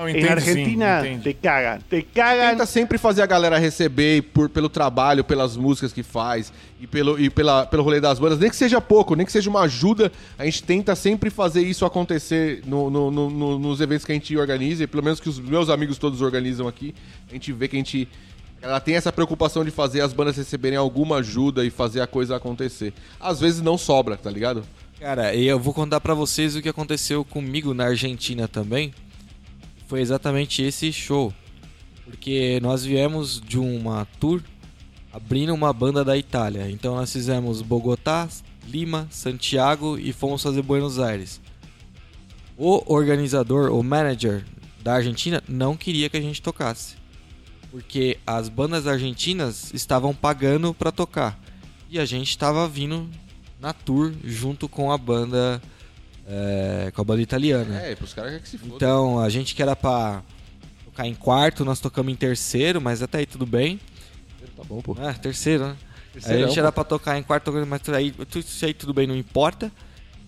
[0.00, 2.50] Não, en entendo Argentina sim, te cagan, te cagan.
[2.52, 7.20] Tenta sempre fazer a galera receber por, pelo trabalho, pelas músicas que faz e, pelo,
[7.20, 8.38] e pela, pelo rolê das bandas.
[8.38, 11.84] Nem que seja pouco, nem que seja uma ajuda, a gente tenta sempre fazer isso
[11.84, 15.28] acontecer no, no- no- no- nos eventos que a gente organiza, e pelo menos que
[15.28, 16.94] os meus amigos todos organizam aqui.
[17.28, 18.08] A gente vê que a gente.
[18.62, 22.36] Ela tem essa preocupação de fazer as bandas receberem alguma ajuda e fazer a coisa
[22.36, 22.92] acontecer.
[23.18, 24.62] Às vezes não sobra, tá ligado?
[24.98, 28.92] Cara, e eu vou contar pra vocês o que aconteceu comigo na Argentina também.
[29.90, 31.34] Foi exatamente esse show.
[32.04, 34.40] Porque nós viemos de uma tour
[35.12, 36.70] abrindo uma banda da Itália.
[36.70, 38.28] Então nós fizemos Bogotá,
[38.68, 41.40] Lima, Santiago e fomos fazer Buenos Aires.
[42.56, 44.44] O organizador, o manager
[44.80, 46.94] da Argentina não queria que a gente tocasse.
[47.72, 51.36] Porque as bandas argentinas estavam pagando pra tocar.
[51.90, 53.10] E a gente estava vindo
[53.58, 55.60] na tour junto com a banda
[56.30, 57.80] é, com a banda italiana.
[57.80, 58.74] É, pros caras que se foda.
[58.76, 60.22] Então, a gente que era pra
[60.84, 63.80] tocar em quarto, nós tocamos em terceiro, mas até aí tudo bem.
[64.56, 64.96] Tá bom, pô.
[65.00, 65.76] Ah, terceiro, né?
[66.12, 69.06] Terceirão, a gente era pra tocar em quarto, mas aí, tudo isso aí tudo bem,
[69.06, 69.70] não importa.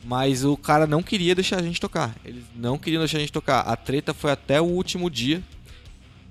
[0.05, 2.17] Mas o cara não queria deixar a gente tocar.
[2.25, 3.61] Eles não queriam deixar a gente tocar.
[3.61, 5.41] A treta foi até o último dia.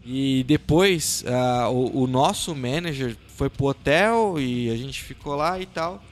[0.04, 5.58] E depois, ah, o, o nosso manager foi pro hotel e a gente ficou lá
[5.58, 6.04] e tal.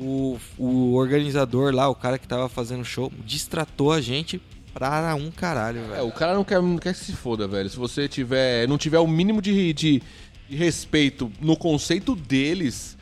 [0.00, 4.40] O, o organizador lá, o cara que tava fazendo o show, distratou a gente
[4.72, 6.06] pra um caralho, É, velho.
[6.06, 7.68] o cara não quer, não quer que se foda, velho.
[7.68, 10.02] Se você tiver, não tiver o mínimo de, de,
[10.48, 12.96] de respeito no conceito deles,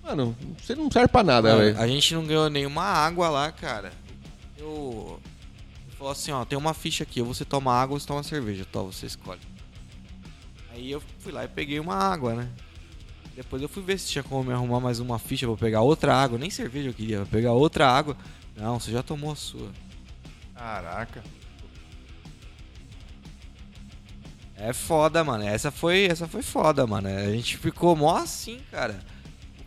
[0.00, 1.76] mano, você não serve pra nada, velho.
[1.80, 3.92] a gente não ganhou nenhuma água lá, cara.
[4.56, 5.18] Eu.
[5.88, 8.64] Ele falou assim, ó, tem uma ficha aqui, você toma água ou você toma cerveja,
[8.70, 9.40] Tó, você escolhe.
[10.72, 12.48] Aí eu fui lá e peguei uma água, né?
[13.34, 16.14] Depois eu fui ver se tinha como me arrumar mais uma ficha pra pegar outra
[16.14, 16.38] água.
[16.38, 18.16] Nem cerveja eu queria, pra pegar outra água.
[18.56, 19.70] Não, você já tomou a sua.
[20.54, 21.22] Caraca.
[24.56, 25.44] É foda, mano.
[25.44, 27.08] Essa foi, essa foi foda, mano.
[27.08, 29.00] A gente ficou mó assim, cara.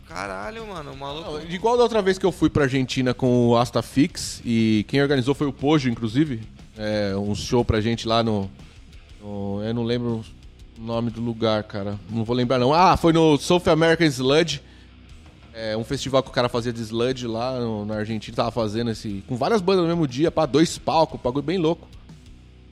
[0.08, 1.30] Caralho, mano, o maluco.
[1.32, 5.02] Não, igual da outra vez que eu fui pra Argentina com o Astafix, e quem
[5.02, 6.40] organizou foi o Pojo, inclusive.
[6.78, 8.48] É, um show pra gente lá no,
[9.20, 10.24] no- Eu não lembro
[10.78, 11.98] nome do lugar, cara.
[12.10, 12.72] Não vou lembrar, não.
[12.72, 14.60] Ah, foi no South American Sludge.
[15.54, 18.90] É um festival que o cara fazia de sludge lá no- na Argentina, tava fazendo
[18.90, 19.24] esse.
[19.26, 21.88] Com várias bandas no mesmo dia, pá, dois palcos, bagulho bem louco.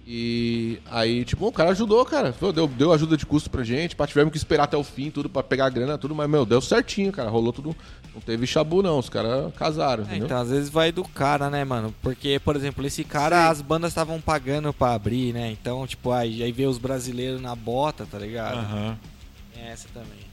[0.07, 2.35] E aí, tipo, o cara ajudou, cara.
[2.55, 5.31] Deu, deu ajuda de custo pra gente, pá, tivemos que esperar até o fim, tudo
[5.31, 7.31] pra pegar a grana, tudo, mas, meu, deu certinho, cara.
[7.31, 7.75] Rolou tudo.
[8.15, 8.99] Não teve chabu, não.
[8.99, 10.27] Os caras casaram, É, entendeu?
[10.27, 11.95] então, às vezes vai do cara, né, mano?
[12.03, 15.51] Porque, por exemplo, esse cara, as bandas estavam pagando pra abrir, né?
[15.51, 18.59] Então, tipo, aí, aí vê os brasileiros na bota, tá ligado?
[18.59, 18.99] Aham.
[19.55, 20.25] Tem essa também.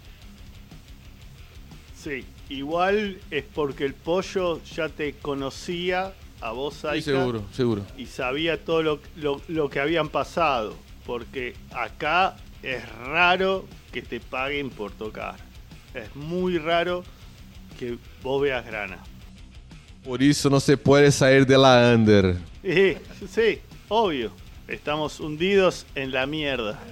[1.96, 2.94] Sí, igual
[3.32, 6.12] es porque el pollo ya te conocía
[6.42, 7.82] a vos, Sí, Aika, seguro, seguro.
[7.98, 10.76] y sabía todo lo, lo- lo que habían pasado.
[11.06, 15.36] Porque acá es raro que te paguen por tocar.
[15.94, 17.04] Es muy raro
[17.80, 18.98] que vos veas grana.
[20.04, 22.36] Por isso não se pode sair de la under.
[22.64, 22.98] Eh,
[23.30, 24.32] sí, obvio.
[24.68, 26.80] Estamos hundidos en la mierda.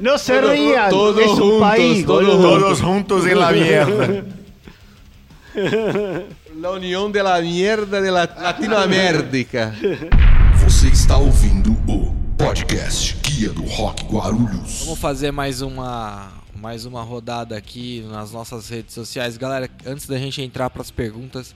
[0.00, 2.40] No se rían, todos es un juntos, país, todos.
[2.42, 4.24] Todos juntos en la mierda.
[6.60, 9.74] La união de la mierda de la Latinoamérica.
[10.62, 12.14] Você está ouvindo o
[13.22, 14.84] Guia do Rock Guarulhos.
[14.84, 19.36] Vamos fazer mais uma mais uma rodada aqui nas nossas redes sociais.
[19.36, 21.54] Galera, antes da gente entrar para as perguntas,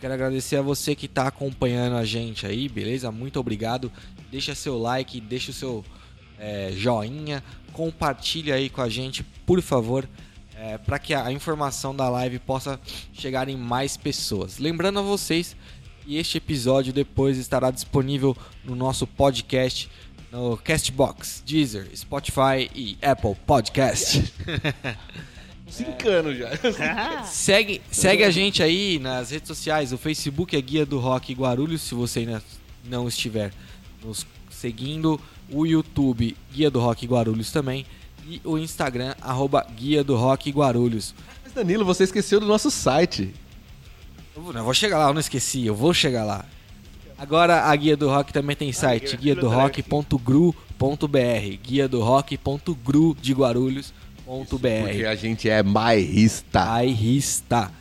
[0.00, 3.12] quero agradecer a você que está acompanhando a gente aí, beleza?
[3.12, 3.92] Muito obrigado.
[4.32, 5.84] Deixa seu like, deixa o seu
[6.38, 10.08] é, joinha, compartilha aí com a gente, por favor,
[10.58, 12.80] é, para que a informação da live possa
[13.12, 14.58] chegar em mais pessoas.
[14.58, 15.56] Lembrando a vocês
[16.04, 19.88] que este episódio depois estará disponível no nosso podcast
[20.30, 24.32] no Castbox, Deezer, Spotify e Apple Podcast.
[25.68, 26.50] Cincano já.
[27.24, 29.92] segue, segue a gente aí nas redes sociais.
[29.92, 32.42] O Facebook é Guia do Rock Guarulhos, se você ainda
[32.84, 33.52] não estiver
[34.04, 35.20] nos seguindo.
[35.50, 37.86] O YouTube, Guia do Rock Guarulhos também.
[38.28, 41.14] E o Instagram, arroba Guia do Rock Guarulhos.
[41.42, 43.34] Mas Danilo, você esqueceu do nosso site.
[44.36, 46.44] Eu vou, eu vou chegar lá, eu não esqueci, eu vou chegar lá.
[47.16, 50.52] Agora a Guia do Rock também tem site, guia do rock.gru.br,
[51.62, 55.06] guia do rock.gru de Porque Guarulhos.br.
[55.08, 56.66] a gente é bairrista.
[56.66, 57.72] Bairrista.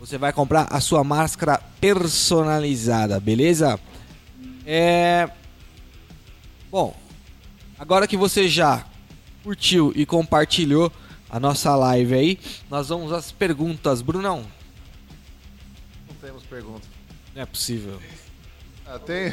[0.00, 3.78] Você vai comprar a sua máscara personalizada, beleza?
[4.66, 5.30] É...
[6.72, 6.92] Bom,
[7.80, 8.84] agora que você já
[9.42, 10.92] curtiu e compartilhou
[11.30, 14.02] a nossa live aí, nós vamos às perguntas.
[14.02, 14.44] Brunão,
[16.06, 16.86] Não temos pergunta.
[17.34, 17.98] não é possível.
[18.86, 19.32] Ah, tem?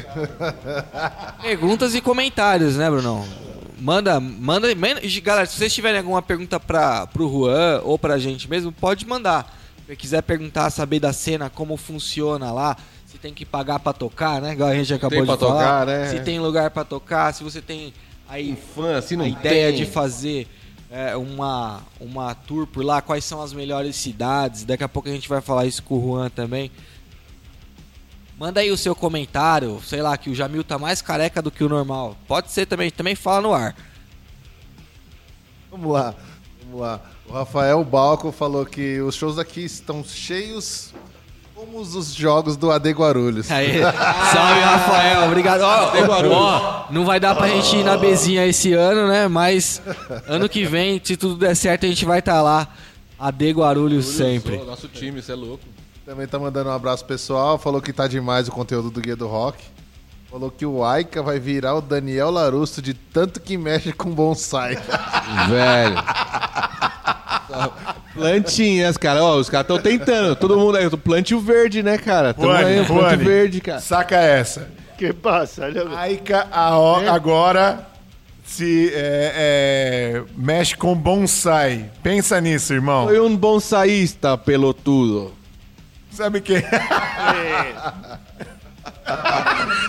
[1.42, 3.26] Perguntas e comentários, né, Brunão?
[3.80, 4.68] Manda, manda,
[5.22, 9.52] galera, se vocês tiverem alguma pergunta para pro Juan ou pra gente mesmo, pode mandar.
[9.86, 12.76] Se quiser perguntar, saber da cena, como funciona lá,
[13.06, 14.52] se tem que pagar pra tocar, né?
[14.52, 15.52] Igual a gente acabou tem de pra falar.
[15.60, 16.08] tocar, né?
[16.10, 17.92] Se tem lugar pra tocar, se você tem
[18.28, 19.76] aí Fã, assim, não a ideia tem.
[19.76, 20.46] de fazer
[20.90, 24.64] é, uma, uma tour por lá, quais são as melhores cidades.
[24.64, 26.70] Daqui a pouco a gente vai falar isso com o Juan também.
[28.38, 31.64] Manda aí o seu comentário, sei lá, que o Jamil tá mais careca do que
[31.64, 32.16] o normal.
[32.28, 33.74] Pode ser também, também fala no ar.
[35.70, 36.14] Vamos lá,
[36.62, 37.00] vamos lá.
[37.28, 40.94] O Rafael Balco falou que os shows aqui estão cheios
[41.58, 43.50] como os jogos do AD Guarulhos.
[43.50, 43.80] Aí,
[44.32, 45.62] salve Rafael, obrigado.
[45.62, 45.90] Ó,
[46.30, 49.26] ó, não vai dar pra gente ir na Bezinha esse ano, né?
[49.26, 49.82] Mas
[50.28, 52.68] ano que vem, se tudo der certo, a gente vai estar lá.
[53.18, 54.56] AD Guarulhos sempre.
[54.56, 55.64] Sou, Nosso time, você é louco.
[56.06, 59.26] Também tá mandando um abraço pessoal, falou que tá demais o conteúdo do Guia do
[59.26, 59.60] Rock.
[60.30, 64.76] Falou que o Aika vai virar o Daniel Larusso de tanto que mexe com bonsai.
[65.48, 65.96] Velho.
[68.18, 69.22] Plantinhas, cara.
[69.24, 70.36] Ó, os caras estão tentando.
[70.36, 70.88] Todo mundo aí.
[70.90, 72.34] Plantio verde, né, cara?
[72.34, 73.80] Tamo aí, plantio Juani, verde, cara.
[73.80, 74.68] Saca essa.
[74.96, 75.94] ¿Qué pasa, loco?
[75.96, 77.86] Aika a- agora
[78.44, 79.32] se é,
[80.16, 81.84] é, mexe com bonsai.
[82.02, 83.06] Pensa nisso, irmão.
[83.06, 85.32] Foi um bonsaísta, pelotudo.
[86.10, 86.64] Sabe que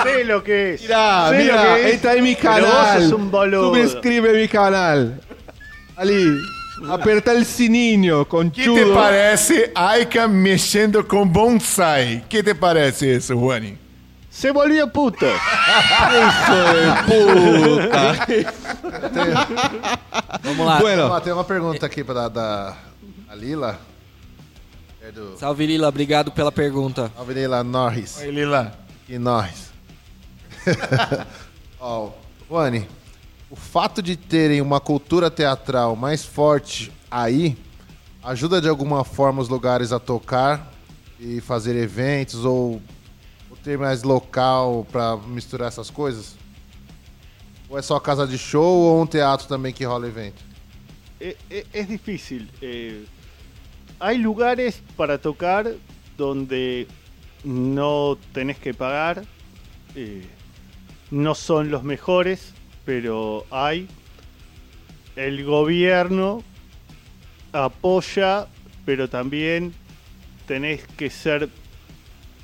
[0.04, 0.82] Sé lo que es.
[0.82, 3.02] Mira, mira, que entra pero vos canal.
[3.90, 5.14] Subscribe mi canal.
[5.98, 6.26] Ali,
[6.88, 12.24] aperta el sininho, que te parece Aika mexendo com bonsai?
[12.30, 13.78] Que te parece isso, Juani?
[14.30, 15.26] Se volvió puto.
[17.08, 18.16] Puta.
[20.44, 20.80] Vamos lá.
[20.80, 22.78] Bueno, Ó, tem uma pergunta aqui pra da,
[23.28, 23.80] a Lila.
[25.02, 27.12] É do Salve Lila, obrigado pela pergunta.
[27.16, 28.22] Salve Lila Norris.
[28.22, 28.72] Ele lá.
[29.10, 29.72] E nós.
[31.80, 32.12] Ó,
[32.48, 32.88] Juani,
[33.50, 37.58] o fato de terem uma cultura teatral mais forte aí
[38.24, 40.72] ajuda de alguma forma os lugares a tocar
[41.20, 42.82] e fazer eventos ou,
[43.50, 46.36] ou ter mais local pra misturar essas coisas?
[47.70, 50.44] Ou é só casa de show ou um teatro também que rola evento?
[51.20, 52.48] Eh, eh, es difícil.
[52.62, 53.04] eh,
[54.00, 55.66] hay lugares para tocar
[56.18, 56.88] donde
[57.44, 59.24] no tenés que pagar.
[59.96, 60.24] eh,
[61.12, 62.54] no son los mejores,
[62.90, 63.88] pero hay.
[65.16, 66.44] El gobierno
[67.54, 68.48] apoya,
[68.84, 69.76] pero también
[70.48, 71.50] tenés que ser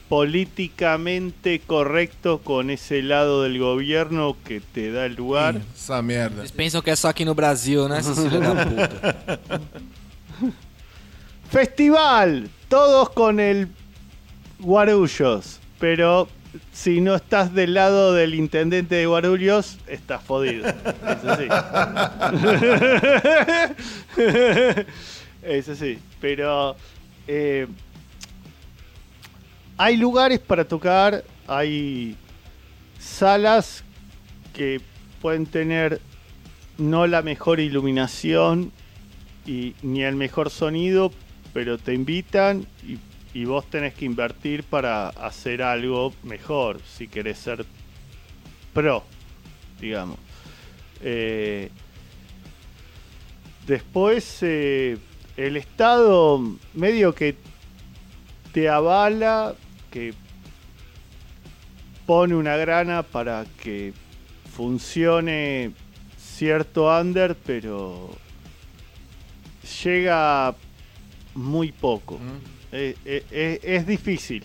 [0.07, 5.61] políticamente correcto con ese lado del gobierno que te da el lugar.
[5.73, 6.43] Essa merda.
[6.55, 9.41] Pensam que é só aqui no Brasil, né, esses filhos da puta?
[11.49, 13.67] Festival, todos con el
[14.59, 16.27] Guarullos, pero
[16.71, 20.67] si no estás del lado del intendente de Guarulhos, estás jodido.
[20.67, 21.47] Eso sí.
[25.43, 26.75] Eso sí, pero
[27.27, 27.67] eh,
[29.77, 32.15] hay lugares para tocar, hay
[32.99, 33.83] salas
[34.53, 34.81] que
[35.21, 36.01] pueden tener
[36.77, 38.71] no la mejor iluminación
[39.45, 41.11] y ni el mejor sonido,
[41.53, 42.97] pero te invitan y,
[43.35, 47.65] y vos tenés que invertir para hacer algo mejor, si querés ser
[48.73, 49.03] pro,
[49.81, 50.17] digamos.
[51.01, 51.69] Eh,
[53.67, 54.97] después, eh,
[55.35, 56.41] el Estado
[56.73, 57.35] medio que
[58.53, 59.53] te avala,
[59.91, 60.13] que
[62.05, 63.91] pone una grana para que
[64.49, 65.73] funcione
[66.17, 68.11] cierto under, pero
[69.83, 70.55] llega
[71.33, 72.15] muy poco.
[72.15, 72.54] Eh,
[73.05, 74.43] eh, eh, es difícil,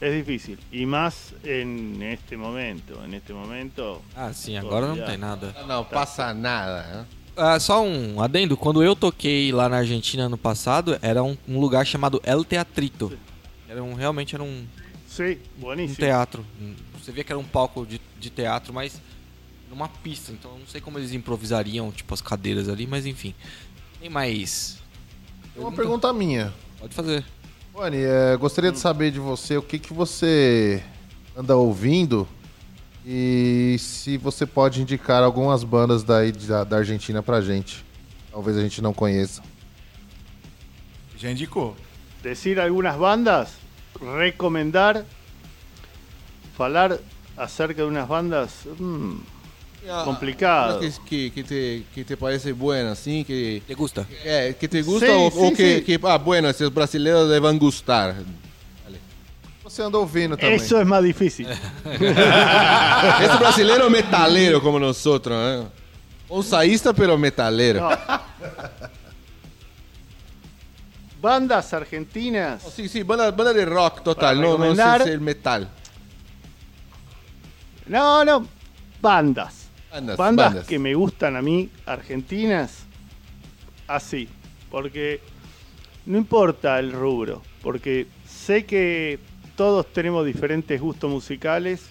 [0.00, 0.58] es difícil.
[0.70, 3.02] Y más en este momento.
[3.04, 4.02] En este momento.
[4.16, 5.54] Ah, sim, agora não tem nada.
[5.66, 6.82] Não passa nada.
[6.82, 7.06] né?
[7.36, 11.58] Ah, só um adendo, quando eu toquei lá na Argentina ano passado, era um, um
[11.58, 13.12] lugar chamado El Teatrito.
[13.68, 14.64] Era um, realmente era um,
[15.08, 16.44] Sí, um teatro.
[17.00, 19.00] Você via que era um palco de, de teatro, mas
[19.68, 20.32] numa pista.
[20.32, 23.34] Então eu não sei como eles improvisariam, tipo, as cadeiras ali, mas enfim.
[24.00, 24.78] Tem mais.
[25.56, 26.52] Uma pergunta minha.
[26.80, 27.24] Pode fazer.
[27.74, 30.80] Rony, é, gostaria de saber de você o que, que você
[31.36, 32.26] anda ouvindo
[33.04, 37.84] e se você pode indicar algumas bandas daí da, da Argentina pra gente.
[38.30, 39.42] Talvez a gente não conheça.
[41.16, 41.76] Já indicou.
[42.22, 43.50] Decir algunas bandas,
[44.20, 45.04] recomendar,
[46.56, 47.00] falar
[47.36, 48.52] acerca de unas bandas.
[48.68, 49.33] Ah,
[50.04, 50.80] Complicado.
[50.80, 53.62] uma Que, que, que, te, que te parece buena, assim, que...
[53.66, 54.06] Te gusta?
[54.24, 56.00] É, que te gusta Sim, ou, sim, ou que.
[56.04, 58.16] Ah, bueno, esses brasileiros devem gustar.
[59.62, 60.56] Você anda ouvindo também.
[60.56, 61.48] eso es más difícil.
[63.24, 65.66] Esse brasileiro metaleiro como nós outros, né?
[66.28, 67.80] Ousaísta, pero metaleiro.
[71.20, 72.62] Bandas argentinas.
[72.66, 75.66] Oh, Sim, sim, banda, banda de rock total, não, não sei se é metal.
[77.86, 78.46] No, no.
[79.00, 79.63] Bandas.
[79.94, 80.66] Bandas, bandas, bandas.
[80.66, 82.84] que me gustan a mí, argentinas,
[83.86, 84.28] así.
[84.68, 85.20] Porque
[86.04, 87.42] no importa el rubro.
[87.62, 89.20] Porque sé que
[89.54, 91.86] todos tenemos diferentes gustos musicales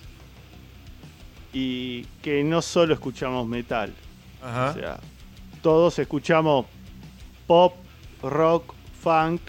[1.53, 3.93] y que no solo escuchamos metal.
[4.41, 4.99] O sea,
[5.61, 6.65] todos escuchamos
[7.47, 7.73] pop,
[8.21, 9.39] rock, funk.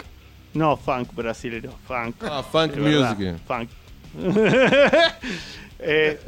[0.53, 2.23] No, funk brasileño, funk.
[2.23, 3.37] Ah, funk music.
[3.49, 3.69] Funk.
[5.87, 6.19] Eh,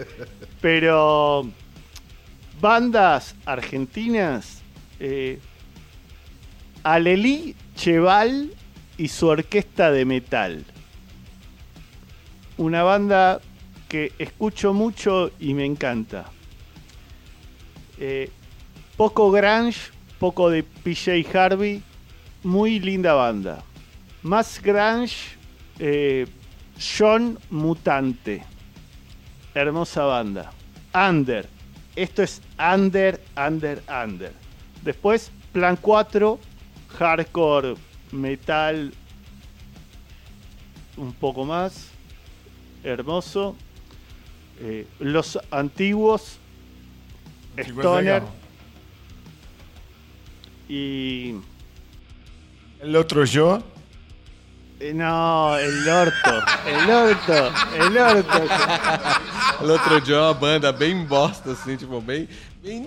[0.61, 1.49] pero
[2.61, 4.62] bandas argentinas,
[5.00, 5.38] eh,
[6.82, 8.52] Alelí Cheval
[8.96, 10.64] y su orquesta de metal.
[12.57, 13.40] Una banda
[13.88, 16.26] que escucho mucho y me encanta.
[17.98, 18.30] Eh,
[18.96, 21.82] poco grunge, poco de PJ Harvey,
[22.42, 23.62] muy linda banda.
[24.22, 25.36] Más grunge,
[25.78, 26.26] eh,
[26.78, 28.42] John Mutante.
[29.54, 30.52] Hermosa banda.
[30.94, 31.55] Under.
[31.97, 34.32] Esto es Under, Under, Under.
[34.82, 36.38] Después, Plan 4,
[36.99, 37.74] hardcore,
[38.12, 38.92] metal,
[40.99, 41.88] un poco más.
[42.84, 43.57] Hermoso.
[44.61, 46.38] Eh, los antiguos,
[47.59, 48.22] Stoner
[50.68, 51.36] y...
[52.80, 53.62] El outro Jô.
[54.81, 56.31] Eh, No, el orto,
[56.66, 58.39] el orto, el orto.
[59.65, 62.28] O outro dia uma banda bem bosta, assim, tipo, bem.
[62.62, 62.82] bem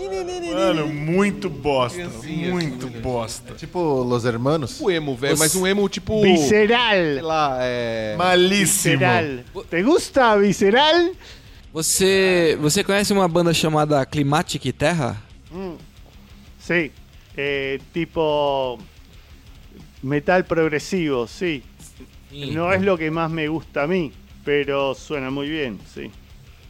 [0.53, 1.98] Mano, muito bosta.
[1.98, 3.53] Criancinha, Muito assim, bosta.
[3.56, 4.80] Tipo Los Hermanos?
[4.80, 6.22] O emo, velho, mas um emo tipo.
[6.22, 8.16] Sei Visceral, lá, é.
[8.18, 8.98] Malíssimo.
[8.99, 9.40] visceral.
[9.70, 11.11] ¿Te gusta visceral?
[11.74, 15.16] Você, você conhece uma banda chamada Climatic Terra?
[16.60, 16.91] Sí,
[17.38, 18.80] eh, tipo
[20.03, 21.28] metal progresivo,
[22.30, 22.51] sí.
[22.51, 24.11] No es lo que más me gusta a mí,
[24.43, 26.11] pero suena muy bien, sí.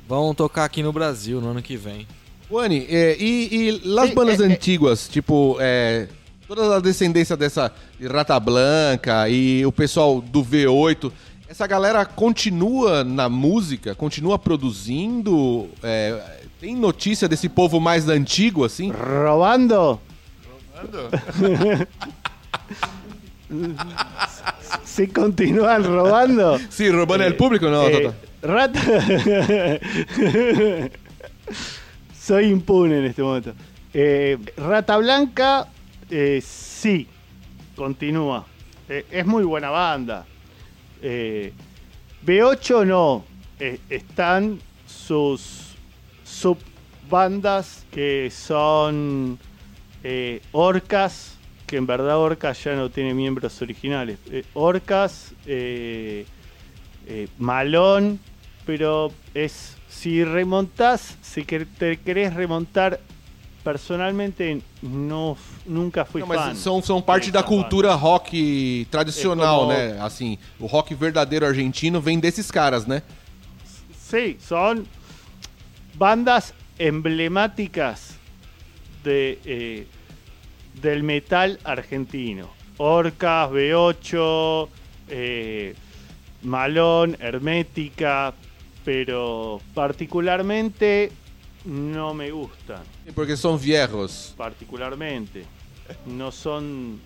[0.07, 2.07] Vão tocar aqui no Brasil no ano que vem.
[2.49, 4.47] Wani, é, e, e las Sim, bandas é, é.
[4.47, 6.07] antigas, tipo, é,
[6.47, 11.11] toda a descendência dessa de Rata Blanca e o pessoal do V8,
[11.47, 15.69] essa galera continua na música, continua produzindo?
[15.83, 18.91] É, tem notícia desse povo mais antigo, assim?
[18.91, 19.99] ¿Robando?
[24.83, 26.59] ¿Se continúan robando?
[26.69, 27.87] Sim, roubando el público, não?
[27.87, 28.11] Eh?
[28.41, 28.79] Rata.
[32.13, 33.53] Soy impune en este momento.
[33.93, 35.67] Eh, Rata Blanca,
[36.09, 37.07] eh, sí,
[37.75, 38.45] continúa.
[38.87, 40.25] Eh, es muy buena banda.
[41.01, 41.53] Eh,
[42.25, 43.25] B8 no.
[43.89, 45.75] Están sus
[46.23, 49.37] subbandas que son
[50.53, 51.38] Orcas,
[51.69, 54.17] que en verdad Orcas ya no tiene miembros originales.
[54.31, 56.25] Eh, Orcas, eh,
[57.05, 58.19] eh, Malón,
[58.65, 62.99] pero es si remontás, si te querés remontar
[63.63, 65.37] personalmente, no
[65.67, 66.35] nunca fui Não, fan.
[66.53, 67.63] mas são, são parte da dessa banda.
[67.63, 70.01] cultura rock tradicional, É como- né?
[70.01, 73.03] Assim, o rock verdadeiro argentino vem desses caras, né?
[74.09, 74.87] Sí, son
[75.93, 78.15] bandas emblemáticas
[79.03, 79.85] de, eh,
[80.81, 82.49] del metal argentino.
[82.77, 84.67] Orcas, B8,
[85.09, 85.75] eh,
[86.43, 88.33] Malón, Hermética,
[88.85, 91.11] pero particularmente
[91.65, 92.81] no me gustan.
[93.13, 94.33] Porque são viejos.
[94.37, 95.45] Particularmente.
[96.05, 96.99] No son...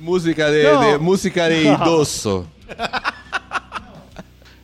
[0.00, 0.80] Música de, No.
[0.80, 2.46] de- música de idoso.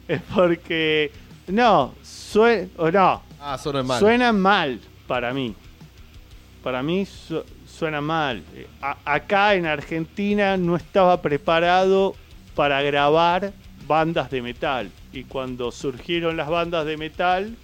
[0.08, 1.12] Es porque...
[1.46, 3.98] No, sue- o no, Ah, são normal.
[4.00, 5.54] Suenan mal para mí.
[6.62, 7.44] Para mí su-
[7.80, 8.42] suena mal.
[8.54, 12.14] Eh, a- acá en Argentina no estaba preparado
[12.54, 13.52] para grabar
[13.86, 14.90] bandas de metal.
[15.14, 17.56] Y cuando surgieron las bandas de metal,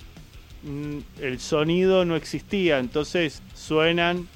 [0.62, 2.78] mm, el sonido no existía.
[2.78, 4.26] Entonces suenan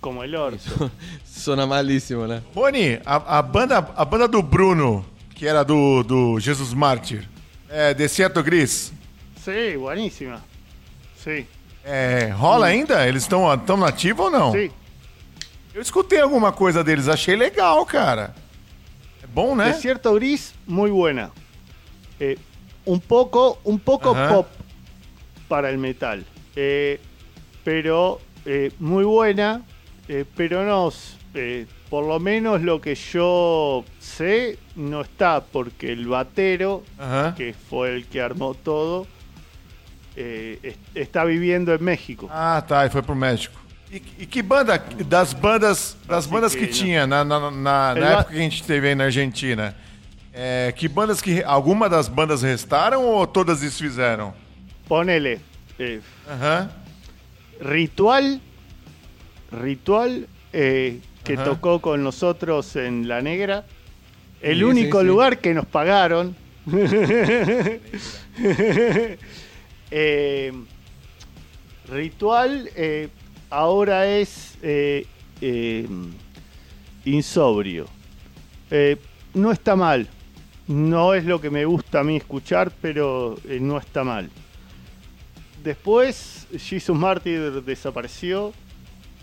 [0.00, 0.90] como el orto.
[1.24, 2.40] Sona malíssimo, né?
[2.54, 5.04] Rony, a, a banda, a banda do Bruno,
[5.34, 7.28] que era do, do Jesus Mártir,
[7.68, 8.90] é, Desierto Gris,
[9.44, 10.40] Sí, buenísima.
[11.22, 11.46] Sí,
[11.84, 13.06] é, rola ainda?
[13.06, 14.52] Eles estão tão nativos ou não?
[14.52, 14.70] sí.
[15.76, 18.34] Eu escutei alguma coisa deles, achei legal, cara.
[19.22, 19.72] É bom, né?
[19.72, 21.30] Desierto Gris, muy buena.
[22.18, 22.38] Eh,
[22.86, 24.28] un poco, un poco Ajá.
[24.32, 24.48] pop
[25.46, 26.24] para el metal.
[26.56, 26.98] Eh,
[27.62, 29.60] pero eh, muy buena.
[30.34, 30.90] pero no,
[31.90, 37.34] por lo menos lo que yo sé, no está, porque el batero, Aham.
[37.34, 39.06] que fue el que armó todo,
[40.16, 42.28] es- está viviendo en México.
[42.32, 43.65] Ah, tá, e foi pro México.
[43.90, 46.66] E, e que banda, das bandas, das bandas que, né?
[46.66, 49.76] tinha na, na, na- na época que a gente teve aí na Argentina,
[50.32, 54.34] é, que bandas que, alguma das bandas restaram ou todas desfizeram?
[54.88, 55.40] Ponele.
[55.78, 56.00] eh.
[57.60, 58.40] Ritual,
[59.52, 63.64] Ritual, eh, que tocó con nosotros en La Negra.
[64.42, 65.08] El Sí, único sí, sí.
[65.08, 66.36] lugar que nos pagaron.
[69.90, 70.52] Eh,
[71.88, 73.08] Ritual eh,
[73.50, 75.06] ahora es eh,
[75.40, 75.86] eh,
[77.04, 77.86] insobrio.
[78.70, 78.96] Eh,
[79.34, 80.08] no está mal.
[80.66, 84.28] No es lo que me gusta a mí escuchar, pero no está mal.
[85.62, 88.52] Después, Jesus Martyr desapareció.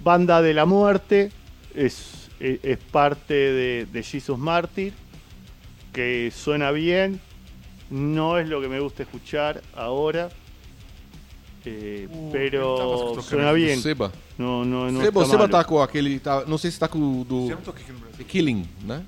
[0.04, 1.32] Banda de la Muerte
[1.76, 4.38] es, es- parte de, de Jesus
[5.92, 7.20] que suena bien.
[7.90, 10.30] No es lo que me gusta escuchar ahora,
[11.66, 13.80] eh, Uh, pero suena bien.
[13.82, 14.12] Seba.
[14.38, 16.20] No, no, no Seba, o está Seba tá com aquele.
[16.20, 17.36] Tá, não sei se tá com o do.
[17.48, 18.18] Não aqui no Brasil.
[18.18, 19.04] The Killing, né?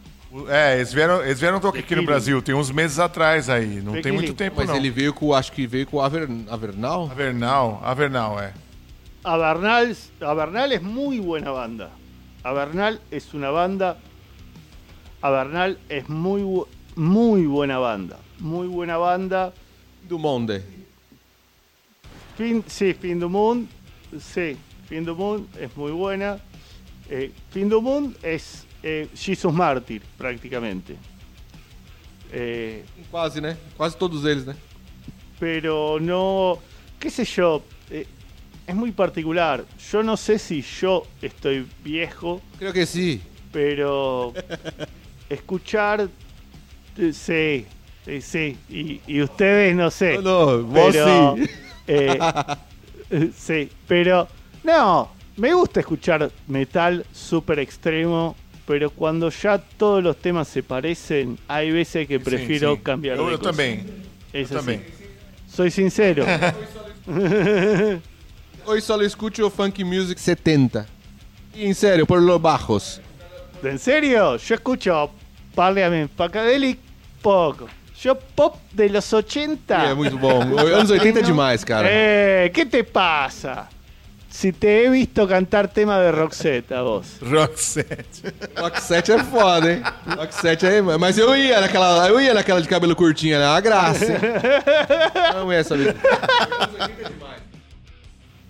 [0.50, 2.04] É, eles vieram, eles vieram tocar aqui no.
[2.04, 4.22] Brasil, tem uns meses atrás aí, não tem Tequila.
[4.22, 4.76] muito tempo Mas não.
[4.76, 5.34] ele veio com.
[5.34, 7.10] Acho que veio com o Aver, Avernal.
[7.10, 8.54] Avernal, Avernal, é.
[9.24, 9.88] Avernal,
[10.22, 11.90] Avernal es muy buena banda.
[12.44, 13.98] Avernal es una banda.
[15.22, 18.18] Avernal es muy, bu- muy buena banda.
[18.40, 19.54] Muy buena banda.
[20.08, 20.62] Do Monde.
[22.38, 23.68] Fin, sí, Fin du Moon.
[24.20, 24.58] Sí,
[24.88, 26.38] Fin du Moon es muy buena.
[27.10, 30.96] Eh, fin du Moon es eh, Jesus Mártir, prácticamente.
[32.32, 33.56] Eh, Quase, né?
[33.78, 34.56] Quase todos eles, né?
[35.40, 36.60] pero no,
[37.00, 38.08] qué sé yo, eh,
[38.66, 39.66] es muy particular.
[39.92, 43.20] Yo no sé si yo estoy viejo, Creio que sim.
[43.52, 44.34] pero
[45.30, 46.10] escuchar,
[46.98, 47.66] eh, sí,
[48.08, 50.16] eh, sí, y, y ustedes no sé.
[50.16, 50.22] No,
[50.58, 51.44] no, vos pero, sí.
[51.88, 52.20] Eh,
[53.38, 54.28] sí, pero
[54.64, 58.36] no, me gusta escuchar metal súper extremo,
[58.66, 63.38] pero cuando ya todos los temas se parecen, hay veces que prefiero cambiar Eu, de
[63.38, 63.52] cosa.
[63.52, 63.84] também.
[64.34, 64.80] Es así.
[65.48, 66.26] Soy sincero.
[68.66, 70.86] Hoy solo escucho funk music 70.
[71.54, 73.00] Y en serio, por los bajos.
[73.64, 74.38] ¿En serio?
[74.38, 75.12] Yo escucho
[75.54, 76.80] Parliament Pacadelic
[77.22, 77.68] poco.
[78.06, 79.86] Yo pop de los 80.
[79.86, 80.42] E é muito bom.
[80.60, 81.88] Anos 80 é demais, cara.
[81.90, 83.68] Eh, ¿Qué te pasa?
[84.30, 87.18] Si te he visto cantar tema de Roxette a vos.
[87.22, 88.34] Roxette.
[88.82, 89.82] 7 é foda, hein?
[90.18, 90.82] Rock 7 é.
[90.82, 92.08] Mas eu ia naquela.
[92.10, 93.48] Eu ia naquela de cabelo curtinho, né?
[93.48, 94.06] Uma graça.
[94.06, 94.20] hein?
[95.34, 95.96] Não é essa vida.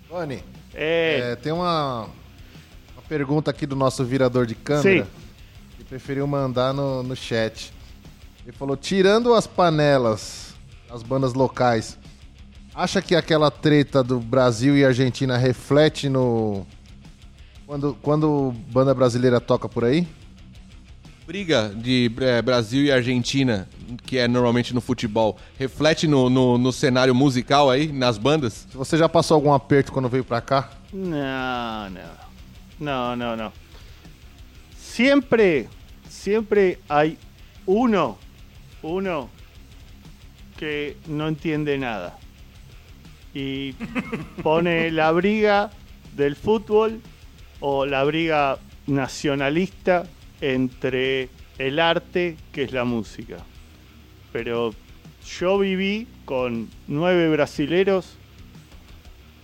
[0.08, 0.42] Tony,
[0.74, 5.04] Eh, é, tem uma, uma pergunta aqui do nosso virador de câmera.
[5.04, 5.10] Sim.
[5.78, 7.72] Que preferiu mandar no, no chat.
[8.46, 10.54] Ele falou: tirando as panelas,
[10.88, 11.98] as bandas locais,
[12.72, 16.64] acha que aquela treta do Brasil e Argentina reflete no,
[17.66, 20.06] Quando, quando banda brasileira toca por aí,
[21.26, 23.68] Briga de é, Brasil e Argentina,
[24.04, 28.64] que é normalmente no futebol, reflete no, no, no cenário musical aí, nas bandas?
[28.72, 32.26] você já passou algum aperto quando veio pra cá, No, no.
[32.78, 33.52] No, no, no.
[34.78, 35.68] Siempre,
[36.08, 37.18] siempre hay
[37.66, 38.16] uno,
[38.86, 39.28] uno
[40.58, 42.18] que no entiende nada.
[43.34, 43.72] Y
[44.42, 45.70] pone la briga
[46.16, 47.00] del fútbol
[47.60, 50.06] o la briga nacionalista
[50.40, 53.38] entre el arte que es la música.
[54.32, 54.74] Pero
[55.38, 58.16] yo viví con nueve brasileros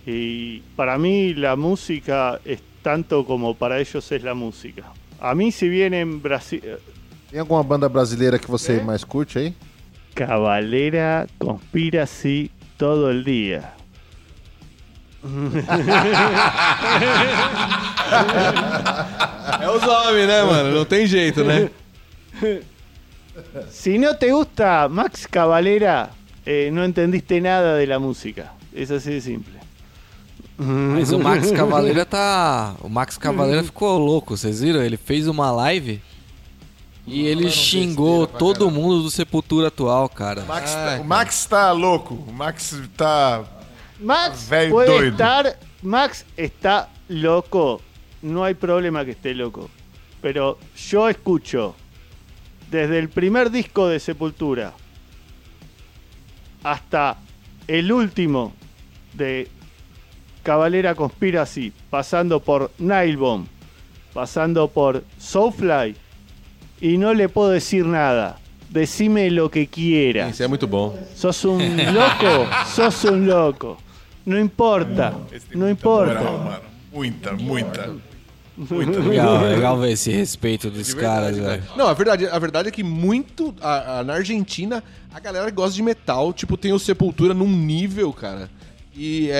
[0.05, 4.91] y para mí la música es tanto como para ellos es la música.
[5.19, 6.61] A mí si vienen Brasil...
[7.33, 9.55] tem alguma banda brasileira que você mais curte aí?
[10.13, 13.73] Cabalera conspira así todo el día.
[19.59, 20.75] É os homens, né, mano?
[20.75, 21.71] Não tem jeito, né?
[23.71, 26.11] Si no te gusta Max Cavalera,
[26.45, 28.51] eh, no entendiste nada de la música.
[28.71, 29.53] Es así de simple.
[30.55, 32.75] Mas o Max Cavaleira tá.
[32.81, 34.83] O Max Cavaleira ficou louco, vocês viram?
[34.83, 35.99] Ele fez uma live
[37.05, 40.43] e ele xingou todo mundo do Sepultura atual, cara.
[40.45, 42.13] Max Ah, tá- o Max tá louco.
[42.27, 43.43] O Max tá.
[43.99, 45.11] Max Velho puede doido.
[45.13, 45.57] estar.
[45.81, 47.81] Max está loco.
[48.21, 49.69] No hay problema que esté loco.
[50.21, 51.75] Pero yo escucho
[52.71, 54.73] desde el primer disco de Sepultura
[56.63, 57.17] hasta
[57.67, 58.53] el último
[59.13, 59.49] de
[60.43, 63.45] Cavalera Conspiracy, pasando por Nilebomb,
[64.13, 65.95] pasando por Soulfly,
[66.83, 68.37] y no le puedo decir nada.
[68.69, 70.31] Decime lo que quieras.
[70.33, 70.95] Isso é muito bom.
[71.15, 71.59] ¿Sos un
[71.93, 72.47] loco?
[72.75, 73.77] Sos un loco.
[74.25, 76.13] No importa, no muita importa.
[76.21, 76.59] moral, mano.
[76.91, 77.89] Muita, muita.
[78.55, 78.99] Muita.
[78.99, 81.63] Legal, legal ver esse respeito dos caras, velho.
[81.75, 83.53] Não, a verdade, a verdade é que muito.
[83.61, 84.83] a- a- na Argentina,
[85.13, 86.31] a galera gosta de metal.
[86.33, 88.49] Tipo, tem o Sepultura num nível, cara.
[88.95, 89.33] E é,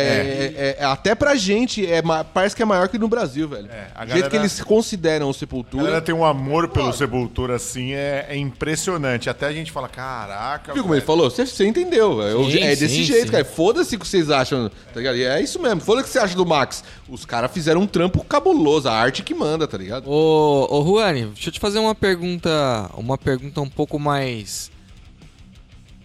[0.55, 2.01] é- é- até pra gente, é,
[2.34, 3.69] parece que é maior que no Brasil, velho.
[3.69, 5.84] É, a o jeito galera- que eles consideram o A Sepultura.
[5.84, 9.30] galera tem um amor pelo Sepultura assim, é, é impressionante.
[9.30, 10.73] Até a gente fala, caraca.
[10.73, 11.30] Viu como ele falou?
[11.30, 12.49] Você, você entendeu, velho.
[12.49, 13.31] Sim, É desse sim, jeito, sim.
[13.31, 13.45] cara.
[13.45, 15.17] Foda-se o que vocês acham, tá ligado?
[15.17, 15.81] E é isso mesmo.
[15.81, 16.84] Foda-se o que você acha do Max.
[17.07, 18.89] Os caras fizeram um trampo cabuloso.
[18.89, 20.09] A arte que manda, tá ligado?
[20.09, 24.71] Ô, ô Juani, deixa eu te fazer uma pergunta, uma pergunta um pouco mais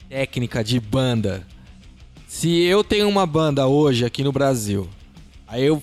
[0.09, 1.47] técnica de banda.
[2.29, 4.87] Se eu tenho uma banda hoje aqui no Brasil,
[5.47, 5.83] aí eu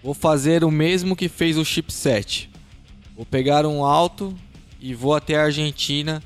[0.00, 2.48] vou fazer o mesmo que fez o Chipset.
[3.16, 4.32] Vou pegar um alto
[4.80, 6.22] e vou até a Argentina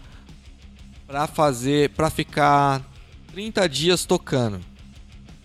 [1.07, 2.87] pra fazer, para ficar
[3.33, 4.61] 30 dias tocando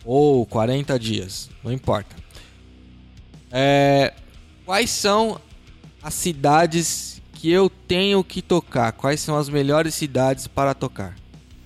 [0.03, 2.17] ou 40 dias, não importa.
[3.49, 4.13] É,
[4.65, 5.39] quais são
[6.03, 8.91] as cidades que eu tenho que tocar?
[8.91, 11.15] Quais são as melhores cidades para tocar?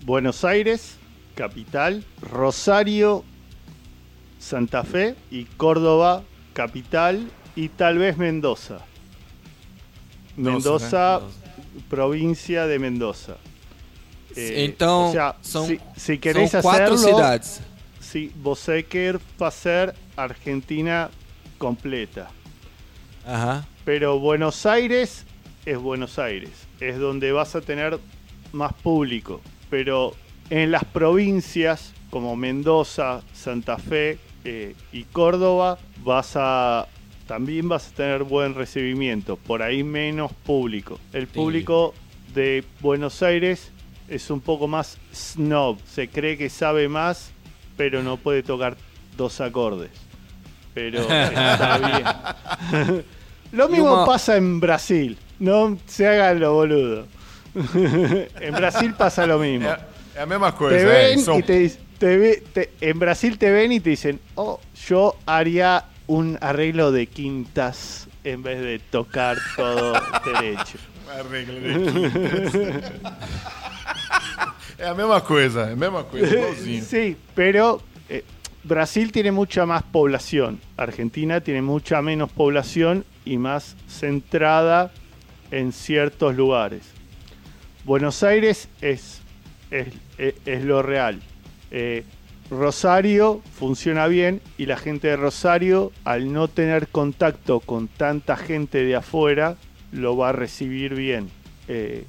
[0.03, 0.98] Buenos Aires,
[1.39, 3.23] capital, Rosario,
[4.39, 8.79] Santa Fe y Córdoba, capital y tal vez Mendoza.
[10.35, 11.21] Mendoza,
[11.89, 13.37] provincia de Mendoza.
[14.35, 17.61] Eh, então, o sea, são, si, si são quatro hacerlo, cidades.
[18.01, 21.09] si você quer hacer Argentina
[21.57, 22.27] completa.
[23.25, 23.65] Aham.
[23.85, 25.25] Pero Buenos Aires
[25.65, 27.97] es Buenos Aires, es donde vas a tener
[28.51, 29.41] más público.
[29.69, 30.13] Pero
[30.49, 36.87] en las provincias como Mendoza, Santa Fe eh, y Córdoba vas a
[37.27, 39.35] también vas a tener buen recibimiento.
[39.35, 40.99] Por ahí menos público.
[41.13, 41.93] El público
[42.33, 43.71] de Buenos Aires
[44.07, 45.77] es un poco más snob.
[45.85, 47.31] Se cree que sabe más,
[47.77, 48.75] pero no puede tocar
[49.15, 49.91] dos acordes.
[50.73, 51.77] Pero está
[52.81, 53.05] bien.
[53.51, 55.15] Lo mismo pasa en Brasil.
[55.37, 57.05] No se hagan lo boludo.
[58.39, 59.69] en Brasil pasa lo mismo.
[60.15, 60.77] É, é a mesma coisa.
[60.77, 61.69] te ven são- y te,
[61.99, 66.91] te ve- te- en Brasil te ven y te dicen, oh, yo haría un arreglo
[66.91, 69.93] de quintas en vez de tocar todo
[70.25, 70.77] derecho.
[71.11, 72.91] Arreglo de quintas.
[74.77, 76.83] É a mesma coisa, é a mesma coisa, igualzinho.
[76.85, 78.23] Sí, pero eh,
[78.63, 80.59] Brasil tiene mucha más población.
[80.77, 84.91] Argentina tiene mucha menos población y más centrada
[85.51, 86.83] en ciertos lugares.
[87.83, 89.18] Buenos Aires es,
[89.71, 89.87] es,
[90.17, 91.19] es- es lo real.
[91.71, 92.03] Eh,
[92.49, 98.83] Rosario funciona bien y la gente de Rosario, al no tener contacto con tanta gente
[98.83, 99.55] de afuera,
[99.91, 101.29] lo va a recibir bien.
[101.67, 102.05] Eh,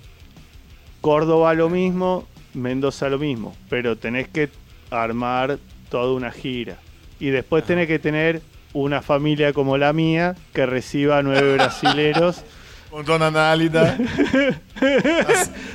[1.00, 4.48] Córdoba lo mismo, Mendoza lo mismo, pero tenés que
[4.90, 5.58] armar
[5.88, 6.78] toda una gira.
[7.20, 8.42] Y después tenés que tener
[8.72, 12.42] una familia como la mía que reciba nueve brasileros.
[12.90, 13.96] Con Don Análida.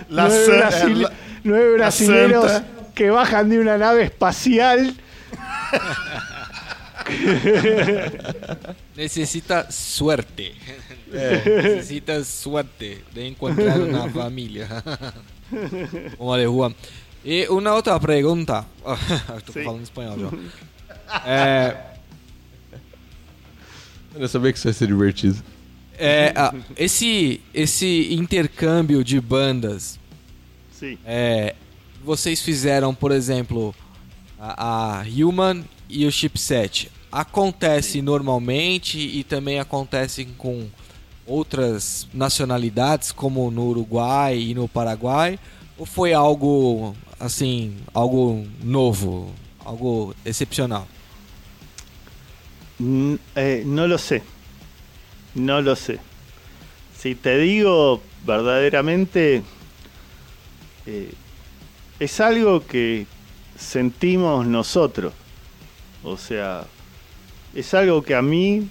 [0.10, 1.12] La, la nueve, Brasil, la,
[1.44, 2.62] nueve brasileros
[2.94, 4.96] que bajan de una nave espacial.
[8.96, 10.54] Necesita suerte.
[11.14, 11.42] Eh.
[11.46, 14.84] Necesita suerte de encontrar una familia.
[16.18, 16.76] Como de Juan.
[17.24, 18.66] Y una otra pregunta.
[19.38, 19.60] Estoy sí.
[19.60, 20.22] hablando español.
[20.22, 20.32] ¿no?
[21.26, 21.74] eh,
[24.18, 25.36] Nessa vê que isso ser divertido.
[25.98, 30.00] É, ah, esse, esse intercâmbio de bandas,
[30.72, 30.98] Sí.
[31.06, 31.56] é,
[32.04, 33.74] vocês fizeram, por exemplo,
[34.40, 36.92] a, a Human e o Chipset.
[37.12, 40.68] Acontece normalmente e também acontece com
[41.26, 45.40] outras nacionalidades, como no Uruguai e no Paraguai?
[45.78, 49.32] Ou foi algo assim, algo novo,
[49.64, 50.86] algo excepcional?
[52.80, 54.22] N- eh, no lo sé.
[55.36, 56.00] No lo sé.
[56.98, 59.44] Si te digo verdaderamente,
[60.86, 61.14] eh,
[62.00, 63.06] es algo que
[63.58, 65.14] sentimos nosotros.
[66.04, 66.66] O sea,
[67.54, 68.70] es algo que a mí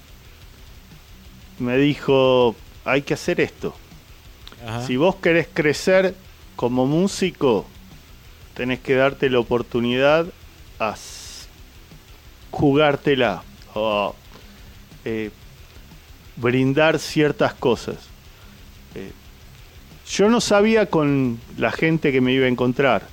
[1.59, 3.75] me dijo, hay que hacer esto.
[4.87, 6.15] Si vos querés crecer
[6.55, 7.67] como músico,
[8.55, 10.25] tenés que darte la oportunidad
[10.79, 10.95] a
[12.49, 13.43] jugártela
[13.75, 14.15] o
[15.03, 15.29] eh,
[16.35, 17.97] brindar ciertas cosas.
[18.95, 19.11] Eh,
[20.07, 23.07] yo no sabía con la gente que me iba a encontrar,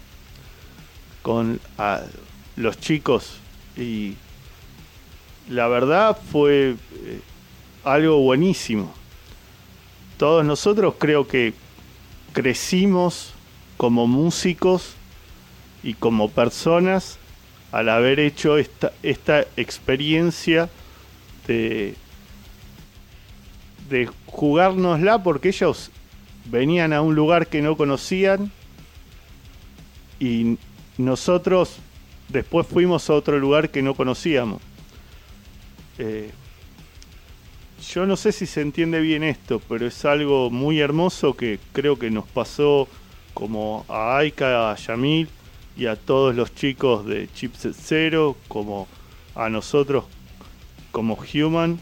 [1.22, 1.60] con
[2.56, 3.38] los chicos,
[3.76, 4.14] y
[5.48, 7.20] la verdad fue eh,
[7.84, 8.92] algo buenísimo.
[10.18, 11.54] Todos nosotros creo que
[12.32, 13.32] crecimos
[13.76, 14.94] como músicos
[15.82, 17.18] y como personas
[17.72, 20.68] al haber hecho esta, esta experiencia
[21.46, 21.96] de,
[23.93, 25.90] de jugárnosla porque ellos
[26.47, 28.51] venían a un lugar que no conocían
[30.19, 30.59] y
[30.98, 31.77] nosotros
[32.28, 34.60] después fuimos a otro lugar que no conocíamos.
[35.98, 36.31] Eh,
[37.93, 41.98] yo no sé si se entiende bien esto, pero es algo muy hermoso que creo
[41.98, 42.89] que nos pasó
[43.35, 45.28] como a Aika, a Yamil
[45.77, 48.89] y a todos los chicos de Chipset Zero, como
[49.35, 50.05] a nosotros
[50.93, 51.78] como Human,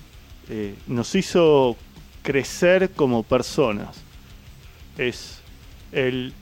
[0.49, 1.77] eh, nos hizo
[2.23, 4.03] crecer como personas.
[4.99, 5.41] Es
[5.93, 6.33] el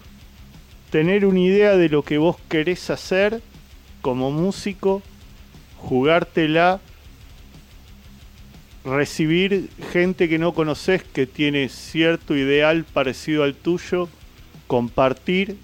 [0.90, 3.42] tener una idea de lo que vos querés hacer
[4.00, 5.02] como músico,
[5.76, 6.80] jugártela
[8.84, 14.08] recibir gente que no conoces que tiene cierto ideal parecido al tuyo,
[14.66, 15.56] compartir,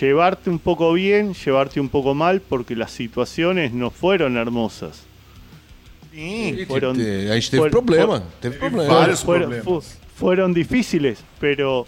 [0.00, 5.04] llevarte un poco bien, llevarte un poco mal, porque las situaciones no fueron hermosas.
[6.16, 6.64] Sim.
[6.66, 8.22] Fueron- a gente teve fueron- problema.
[8.40, 8.94] Teve problema.
[8.94, 9.98] vários Fueron, problemas.
[10.14, 11.82] fueron difíciles, pero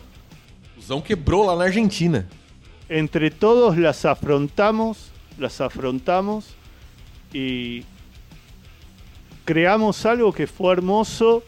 [0.77, 2.27] O Zão quebrou lá na Argentina.
[2.91, 6.55] entre todos las afrontamos, las afrontamos
[7.33, 7.85] y
[9.47, 11.43] creamos algo que fue hermoso,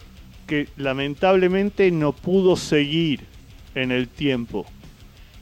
[0.46, 3.20] que lamentablemente no pudo seguir
[3.74, 4.64] en el tiempo.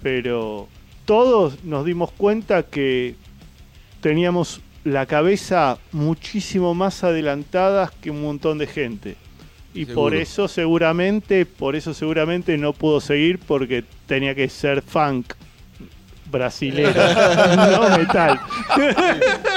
[0.02, 0.69] Pero
[1.05, 3.15] todos nos dimos cuenta que
[4.01, 9.16] teníamos la cabeza muchísimo más adelantada que un montón de gente.
[9.74, 15.35] Y por eso seguramente, por eso seguramente no pudo seguir porque tenía que ser funk
[16.31, 16.93] brasileiro,
[17.56, 18.40] no metal.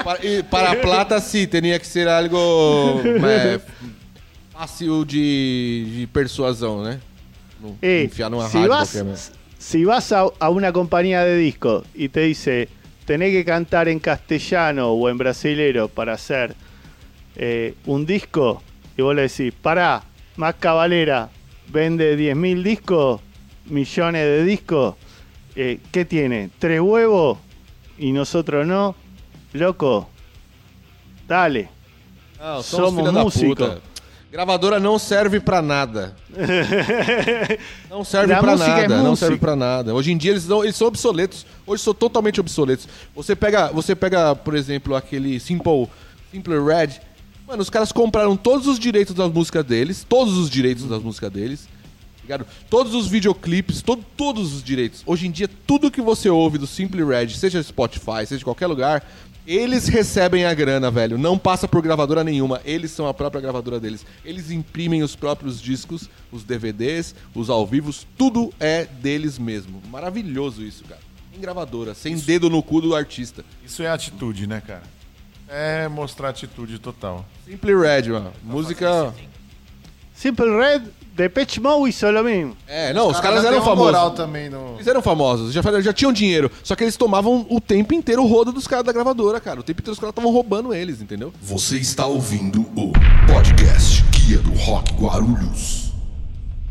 [0.04, 3.60] Para, para Plata, sim, teria que ser algo é,
[4.54, 7.00] fácil de, de persuasão, né?
[7.62, 9.06] Não Eh, enfiar numa si rádio vas, qualquer.
[9.12, 9.16] né?
[9.60, 12.70] si vas a, a una compañía de disco y te dice,
[13.06, 16.56] tenés que cantar en castellano o en brasilero para hacer
[17.36, 18.62] eh, un disco,
[18.98, 20.04] y vos le decís, pará,
[20.38, 21.30] más cabalera,
[21.68, 23.22] vende 10.000 discos,
[23.66, 24.96] millones de discos,
[25.56, 26.50] eh, ¿qué tiene?
[26.60, 27.38] ¿Tres huevos?
[27.98, 28.96] Y nosotros no,
[29.54, 30.10] loco,
[31.28, 31.70] dale.
[32.40, 33.56] Não, Somos filha da músico.
[33.56, 33.91] puta.
[34.32, 36.16] Gravadora não serve pra nada.
[37.90, 39.94] Não serve é nada, não serve pra nada.
[39.94, 41.46] Hoje em dia eles, não, eles são obsoletos.
[41.68, 42.88] Hoje são totalmente obsoletos.
[43.14, 45.90] Você pega, você pega, por exemplo, aquele Simple,
[46.32, 47.02] Simple Red.
[47.46, 51.30] Mano, os caras compraram todos os direitos das músicas deles, todos os direitos das músicas
[51.30, 51.68] deles.
[52.24, 52.46] Ligado?
[52.70, 55.04] Todos os videoclipes, to- todos os direitos.
[55.06, 58.68] Hoje em dia, tudo que você ouve do Simple Red, seja Spotify, seja de qualquer
[58.68, 59.04] lugar,
[59.46, 61.18] eles recebem a grana, velho.
[61.18, 62.62] Não passa por gravadora nenhuma.
[62.64, 64.06] Eles são a própria gravadora deles.
[64.24, 69.82] Eles imprimem os próprios discos, os DVDs, os ao vivos, tudo é deles mesmo.
[69.90, 71.02] Maravilhoso isso, cara.
[71.36, 73.44] Em gravadora, sem dedo no cu do artista.
[73.66, 74.84] Isso é atitude, né, cara?
[75.48, 77.26] É mostrar atitude total.
[77.46, 78.32] Simple Red, mano.
[78.44, 79.14] Música.
[80.14, 80.84] Simple Red,
[81.16, 82.56] Depeche Mode hizo lo mismo.
[82.68, 83.86] É, não, os, Os caras já eram famosos.
[83.92, 84.76] moral também no...
[84.76, 86.50] Eles eram famosos, já, já tinham dinheiro.
[86.64, 89.60] Só que eles tomavam o tempo inteiro o rodo dos caras da gravadora, cara.
[89.60, 91.34] O tempo inteiro os caras estavam roubando eles, entendeu?
[91.42, 92.94] Você está ouvindo o
[93.32, 95.92] podcast Guia do Rock Guarulhos.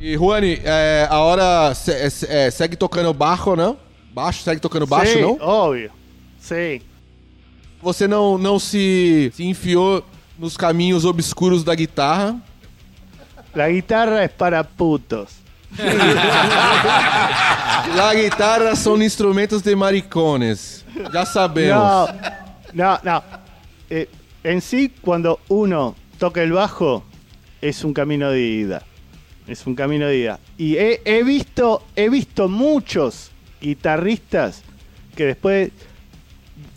[0.01, 3.77] E, Juani, é, a hora se- é, é, segue tocando baixo, não?
[4.15, 5.37] Baixo, segue tocando baixo, sí, não?
[5.39, 5.91] obvio.
[6.41, 6.81] Sí.
[7.83, 10.03] Você não, não se, se enfiou
[10.39, 12.41] nos caminhos obscuros da guitarra.
[13.55, 15.37] La guitarra es para putos.
[17.95, 20.85] La guitarra são instrumentos de maricones.
[21.13, 22.11] Já sabemos.
[22.73, 23.23] No, no, no.
[23.89, 24.09] Eh,
[24.45, 27.05] en sí, cuando uno toca el bajo,
[27.61, 28.83] es un camino de ida.
[29.47, 30.39] Es un camino de ida.
[30.57, 34.63] Y he, he visto, he visto muchos guitarristas
[35.17, 35.71] que después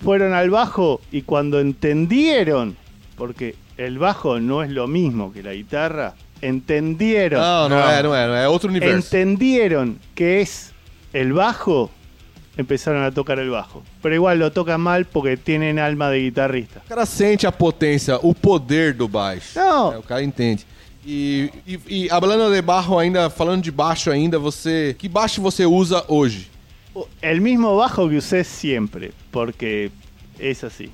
[0.03, 2.75] fueron al bajo y cuando entendieron,
[3.17, 7.39] porque el bajo no es lo mismo que la guitarra, entendieron.
[7.41, 8.43] É, não é.
[8.43, 8.97] É outro universo.
[8.97, 10.73] entendieron que es
[11.13, 11.89] el bajo,
[12.57, 13.83] empezaron a tocar el bajo.
[14.01, 16.81] Pero igual lo tocan mal porque tienen alma de guitarrista.
[16.85, 19.57] O cara sente a potência, o poder do baixo.
[19.57, 19.93] Não.
[19.93, 20.65] É, o cara entende.
[21.05, 24.95] E, e, e hablando de baixo ainda, falando de baixo ainda, você.
[24.97, 26.49] Que baixo você usa hoje?
[27.21, 29.91] El mismo bajo que usé siempre, porque
[30.39, 30.91] es así.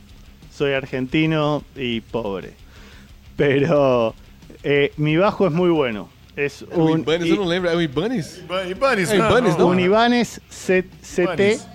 [0.52, 2.54] Soy argentino y pobre.
[3.36, 4.16] Pero
[4.64, 6.10] eh, mi bajo es muy bueno.
[6.36, 7.70] Es un, Ibanez, i- eu não lembro.
[7.70, 8.38] É o Ibanez?
[8.40, 9.70] Iban- Ibanez, É, Ibanez, não?
[9.70, 11.68] un Ibanez C- CT Ibanez.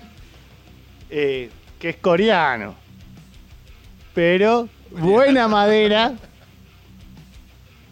[1.10, 2.74] eh, que es coreano.
[4.14, 6.14] Pero buena madera.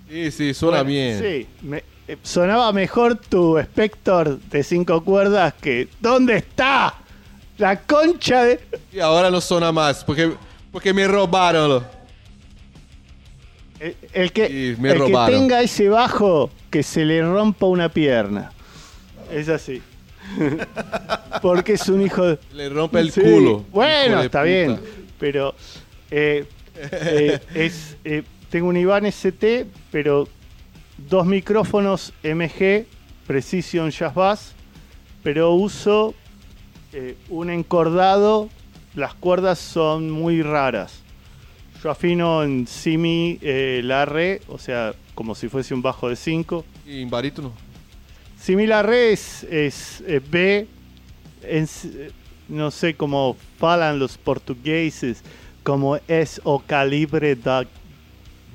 [0.08, 1.18] Sí, sí, suena Bueno, bien.
[1.20, 6.94] Sí, me- eh, sonaba mejor tu Spector de cinco cuerdas que ¿Dónde está?
[7.58, 8.60] La concha de...
[8.92, 10.32] E agora não suena mais, porque,
[10.72, 11.84] porque me roubaram.
[13.82, 15.40] El, el que, Sí, me el que robaron.
[15.40, 18.52] tenga ese bajo, que se le rompa una pierna.
[19.32, 19.82] Es así.
[21.42, 22.38] Porque es un hijo de...
[22.54, 23.64] Le rompe el Sí, culo.
[23.72, 24.42] Bueno, está puta.
[24.44, 24.80] bien.
[25.18, 25.54] Pero
[26.10, 26.46] eh,
[26.92, 30.28] eh, es, eh, tengo un Ibanez ST, pero
[31.08, 32.86] dos micrófonos MG
[33.26, 34.52] Precision Jazz Bass,
[35.22, 36.14] pero uso
[36.92, 38.48] eh, un encordado.
[38.94, 41.01] Las cuerdas son muy raras.
[41.82, 46.14] Yo afino en simi eh, la re, o sea, como si fuese un bajo de
[46.14, 46.64] 5.
[46.86, 47.52] E em barítono?
[48.38, 50.68] Simi la re es, es, eh, B,
[51.42, 52.10] en eh,
[52.48, 55.24] no sé cómo falan los portugueses,
[55.64, 57.66] como es o calibre da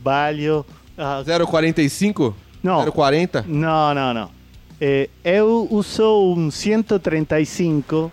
[0.01, 0.65] valio.
[0.97, 2.33] ah, 0,45?
[2.63, 2.85] Não.
[2.85, 3.43] 0,40?
[3.45, 4.31] no, no, no.
[4.79, 8.11] Eh, eu uso un 135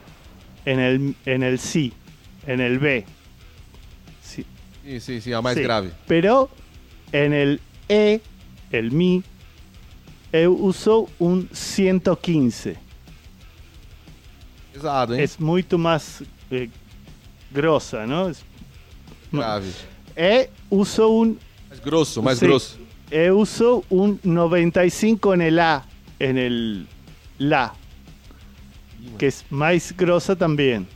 [0.64, 1.92] en el, en el Si,
[2.46, 3.04] en el B.
[4.84, 5.60] Sí, sí, sí, además sí.
[5.60, 5.90] es grave.
[6.06, 6.50] Pero
[7.10, 8.20] en el E,
[8.70, 9.22] el Mi,
[10.30, 12.76] eh, usó un 115.
[14.72, 15.20] Pesado, hein?
[15.22, 16.68] Es muito mais eh, eh
[17.50, 18.32] grossa, não?
[19.32, 19.70] Grave.
[20.16, 21.36] E usou um.
[21.68, 22.78] Mais grosso, mais sí, grosso.
[23.10, 25.84] E usou um 95 en el A,
[26.18, 26.86] en el
[27.38, 27.74] La,
[29.18, 30.86] que é mais grossa também.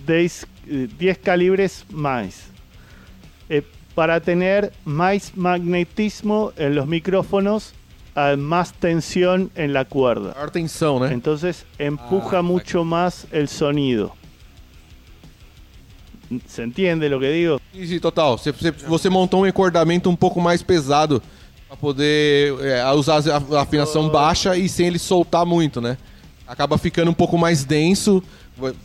[0.00, 2.49] 10, eh, calibres mais.
[3.50, 3.62] Eh,
[3.94, 7.74] para tener más magnetismo en los micrófonos,
[8.14, 10.32] a más tensión en la cuerda.
[10.34, 11.12] Maior tensão, né?
[11.12, 14.14] Entonces empuja Ah, mucho más el sonido.
[16.46, 17.60] ¿Se entiende lo que digo?
[17.72, 18.38] Sim, sim, total.
[18.38, 21.20] Você, você, você montou um encordamento um pouco mais pesado
[21.66, 25.96] pra poder é, usar a, afinação baixa e sem ele soltar muito, né?
[26.46, 28.22] Acaba ficando um pouco mais denso,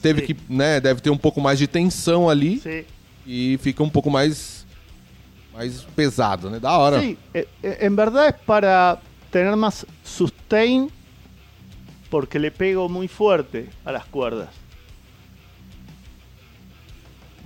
[0.01, 0.27] teve Sim.
[0.27, 2.85] que, né, deve ter um pouco mais de tensão ali Sí.
[3.25, 4.54] e fica um pouco mais
[5.55, 6.59] mais pesado, né?
[6.59, 6.99] Da hora.
[6.99, 8.99] Sí, eh, eh, en verdad es para
[9.31, 10.91] tener más sustain
[12.09, 14.49] porque le pego muy fuerte a las cuerdas.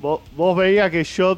[0.01, 1.37] Vos, vos veías que yo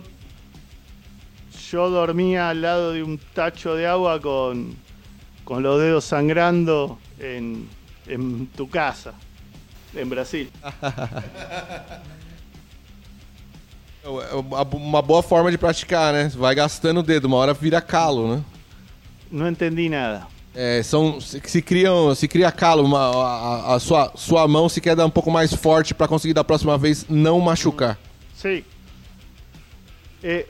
[1.72, 4.76] yo dormía al lado de un tacho de agua con,
[5.46, 7.70] con los dedos sangrando en,
[8.08, 9.14] en tu casa,
[9.94, 10.52] en Brasil.
[14.04, 16.28] É uma- uma boa forma de praticar, né?
[16.36, 18.44] Vai gastando o dedo, uma hora vira calo, né?
[19.32, 20.28] No entendí nada.
[20.54, 24.82] É, são, se, se criam, se cria calo, uma, a, a sua, sua mão se
[24.82, 27.98] quer dar um pouco mais forte pra conseguir da próxima vez não machucar.
[28.36, 28.66] Sí.
[30.24, 30.46] Eh,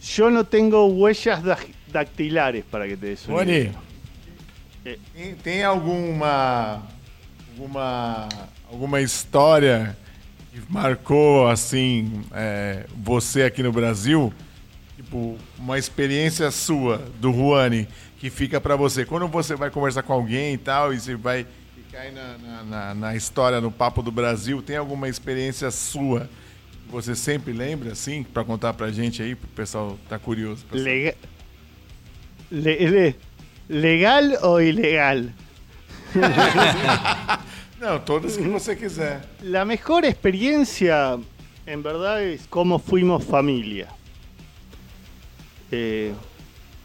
[0.00, 1.40] yo no tengo huellas
[1.88, 3.72] dactilares para que te des É.
[5.14, 6.82] tem, tem alguma,
[7.54, 8.28] alguma,
[8.70, 9.96] alguma história
[10.64, 14.32] que marcou assim é, você aqui no Brasil?
[14.96, 17.86] Tipo, uma experiência sua do Juani
[18.18, 19.04] que fica pra você.
[19.04, 21.46] Quando você vai conversar com alguém e tal, e você vai
[21.92, 26.28] cai na, na, na- na história, no papo do Brasil, tem alguma experiência sua
[26.86, 30.64] que você sempre lembra, assim, pra contar pra gente aí, pro pessoal tá curioso?
[30.66, 30.90] pra saber?
[30.90, 31.16] Lega-
[32.50, 33.16] le- le-
[33.68, 35.24] ¿Legal o ilegal?
[37.78, 39.22] Não, todas que você quiser.
[39.42, 41.18] La mejor experiencia,
[41.66, 43.88] en verdad, es cómo fuimos familia.
[45.70, 46.14] Eh,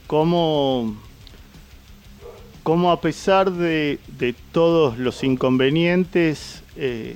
[0.05, 0.97] cómo,
[2.63, 7.15] cómo a pesar de, de todos los inconvenientes, eh,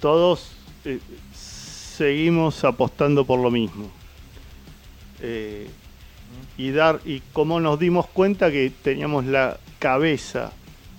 [0.00, 0.50] todos
[0.84, 0.98] eh,
[1.32, 3.90] seguimos apostando por lo mismo.
[6.58, 10.52] Y dar y cómo nos dimos cuenta que teníamos la cabeza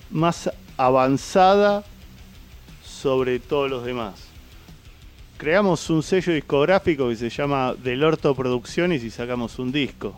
[0.09, 1.83] más avanzada
[2.83, 4.13] sobre todos los demás.
[5.37, 10.15] Creamos un sello discográfico que se llama Del Orto Producciones y sacamos un disco.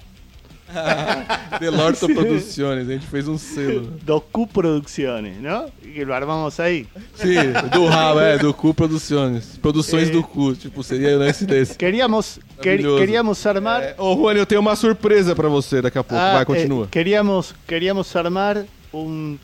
[1.62, 3.88] Delorto Produções, a gente fez um selo.
[4.04, 5.66] Docu Producciones, ¿no?
[5.82, 6.86] Y que lo armamos ahí.
[7.16, 7.36] Sim,
[7.74, 9.58] do rabo, é, do cu Produções.
[9.62, 10.12] Produções É.
[10.12, 11.78] do cu, tipo, seria o lance desse.
[11.78, 13.82] Queríamos, quer- queríamos armar.
[13.82, 16.22] É, Ô, Juan, eu tenho uma surpresa pra você daqui a pouco.
[16.22, 16.88] Ah, Vai, eh, continua.
[16.88, 19.40] queríamos, queríamos armar un,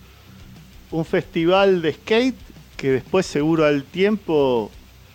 [0.94, 2.36] un festival de skate
[2.78, 4.70] que después seguro al tiempo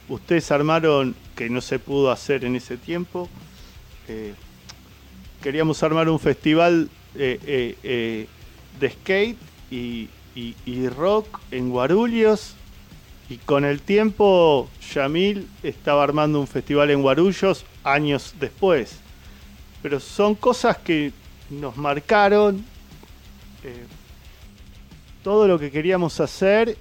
[0.09, 3.29] ustedes armaron, que no se pudo hacer en ese tiempo.
[4.09, 4.35] Eh,
[5.41, 8.27] queríamos armar un festival eh, eh,
[8.81, 9.39] de skate
[9.71, 12.55] y, y- rock en Guarulhos.
[13.31, 18.99] Y con el tiempo, Yamil estaba armando un festival en Guarulhos años después
[19.81, 21.13] pero son cosas que
[21.51, 22.65] nos marcaron
[25.29, 26.79] todo lo que queríamos hacer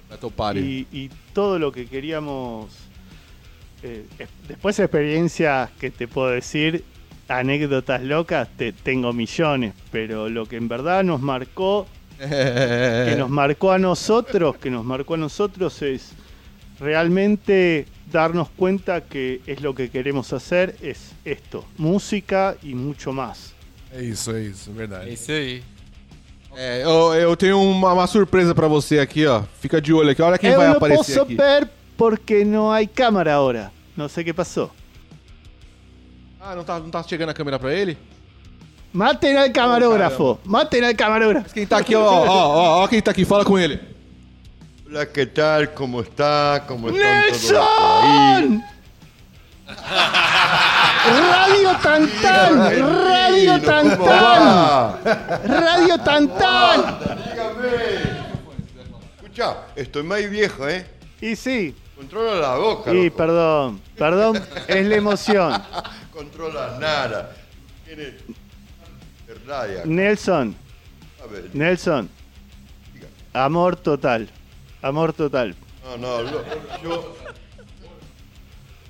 [0.62, 2.74] y, y todo lo que queríamos
[3.82, 6.82] eh, es- después experiencias que te puedo decir
[7.28, 11.86] anécdotas locas te, tengo millones pero lo que en verdad nos marcó
[12.18, 16.12] que nos marcó a nosotros, que nos marcó a nosotros es
[16.80, 23.52] realmente darnos cuenta que es lo que queremos hacer, es esto, música y mucho más.
[23.92, 25.77] É isso, é isso, é
[26.60, 26.80] É aí.
[26.82, 29.44] Eu, eu tenho uma, uma surpresa pra você aqui, ó.
[29.60, 30.20] Fica de olho aqui.
[30.20, 31.36] Olha quem Eu vai no aparecer puedo aqui.
[31.36, 33.70] ver porque no hay cámara ahora.
[33.96, 34.68] No sé qué pasó.
[36.40, 37.96] Ah, não tá, não tá chegando a câmera pra ele?
[38.92, 41.44] Maten al camarógrafo, maten al camarógrafo.
[41.44, 43.78] Mas quem tá aqui, ó, ó, ó, ó quem tá aqui, fala com ele.
[44.88, 45.68] Hola, ¿qué tal?
[45.74, 46.64] ¿Cómo está?
[46.66, 48.60] ¿Cómo están todos por ahí?
[51.04, 52.58] Radio Tantán,
[53.04, 55.04] Radio ¿Cómo Tantán?
[55.48, 56.98] Radio Tantán.
[59.16, 60.86] Escucha, estoy más viejo, ¿eh?
[61.20, 62.92] Y sí, Controla la boca.
[62.92, 63.16] y loco.
[63.16, 65.62] perdón, perdón, es la emoción.
[66.12, 67.32] Controla nada.
[67.84, 68.14] Tiene.
[69.84, 70.54] Nelson,
[71.22, 72.08] A ver, Nelson,
[73.32, 74.28] amor total,
[74.82, 75.54] amor total.
[75.84, 76.22] no, no,
[76.82, 77.14] yo...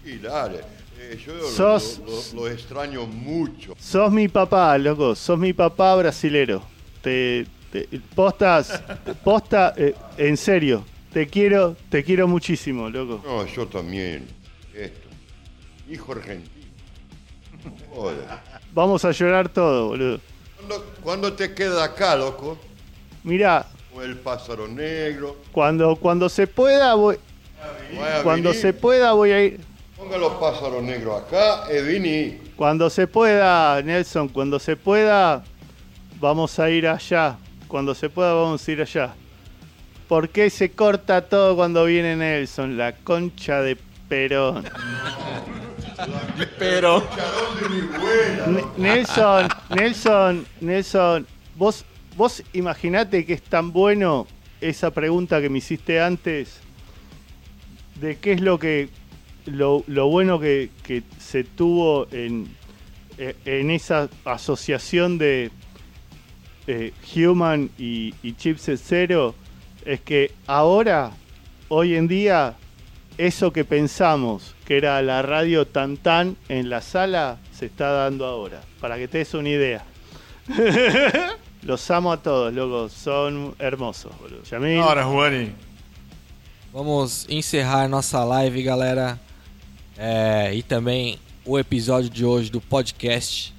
[0.05, 0.61] Y dale,
[0.99, 3.75] eh, yo Sos- lo, lo- lo extraño mucho.
[3.79, 6.63] Sos mi papá, loco, sos mi papá brasilero.
[7.03, 8.83] Te, te- postas,
[9.25, 13.23] posta, eh, en serio, te quiero, te quiero muchísimo, loco.
[13.25, 14.27] No, yo también.
[14.75, 15.09] Esto.
[15.91, 16.67] Hijo argentino.
[17.95, 18.25] Joder.
[18.73, 20.21] Vamos a llorar todo, boludo.
[20.57, 22.59] ¿Cuándo, cuándo te queda acá, loco?
[23.25, 25.37] Mirá, Con el pájaro negro.
[25.53, 27.17] cuando, cuando se pueda voy,
[28.01, 28.63] a cuando venir.
[28.63, 29.61] se pueda voy a ir.
[29.99, 32.39] Ponga los pájaros negros acá e vini.
[32.57, 35.43] Cuando se pueda, Nelson, cuando se pueda,
[36.21, 37.37] vamos a ir allá.
[37.67, 39.15] Cuando se pueda, vamos a ir allá.
[40.07, 42.79] ¿Por qué se corta todo cuando viene Nelson?
[42.79, 43.77] La concha de
[44.09, 44.65] Perón.
[46.59, 47.03] Pero.
[48.47, 51.27] Ne- Nelson, Nelson, Nelson,
[51.57, 51.85] vos,
[52.17, 54.29] vos imaginate que es tan bueno
[54.61, 56.61] esa pregunta que me hiciste antes
[57.97, 58.89] de qué es lo que
[59.51, 62.49] lo, lo bueno que, que se tuvo en,
[63.19, 65.51] eh, en esa asociación de
[66.67, 69.35] eh, Human y, y Chipset Zero
[69.85, 71.13] es que ahora,
[71.69, 72.55] hoy en día,
[73.17, 78.27] eso que pensamos que era la radio tan tan en la sala se está dando
[78.27, 78.61] ahora.
[78.81, 79.85] Para que te des una idea.
[81.63, 82.89] Los amo a todos, loco.
[82.89, 84.43] Son hermosos, boludo.
[84.45, 85.53] Yamil, Ora, Juani.
[86.73, 89.19] Vamos encerrar nossa live, galera.
[89.99, 93.53] É, e também o episódio de hoje do podcast.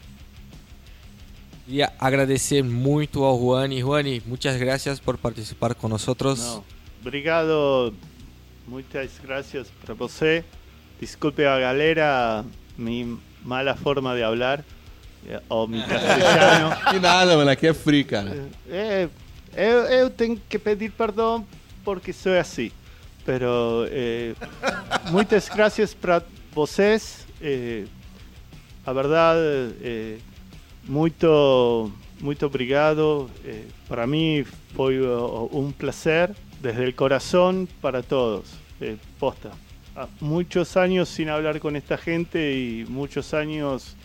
[1.65, 3.81] Queria agradecer muito ao Juani.
[3.81, 6.07] Juani, muitas gracias por participar com nós.
[7.01, 7.93] Obrigado,
[8.65, 10.45] muchas gracias para você.
[10.99, 12.45] Desculpe a galera
[12.77, 14.63] mi mala forma de hablar
[15.27, 16.75] eh, o mi castellano.
[16.89, 17.51] Que nada, mano.
[17.51, 18.47] Aqui é free, cara.
[18.69, 19.09] É,
[19.55, 21.45] eu, eu tenho que pedir perdão
[21.83, 22.71] porque sou assim.
[23.25, 24.33] Pero eh,
[25.11, 26.23] muitas gracias para
[26.53, 27.25] vocês.
[27.41, 27.85] Eh,
[28.85, 30.17] a verdade, eh,
[30.87, 31.91] muito,
[32.21, 33.29] muito obrigado.
[33.45, 34.43] Eh, para mim
[34.75, 38.45] foi uh, um prazer desde el corazón para todos.
[38.81, 39.51] Eh, posta.
[39.95, 43.95] Ah, Muchos años sin hablar con esta gente y muchos años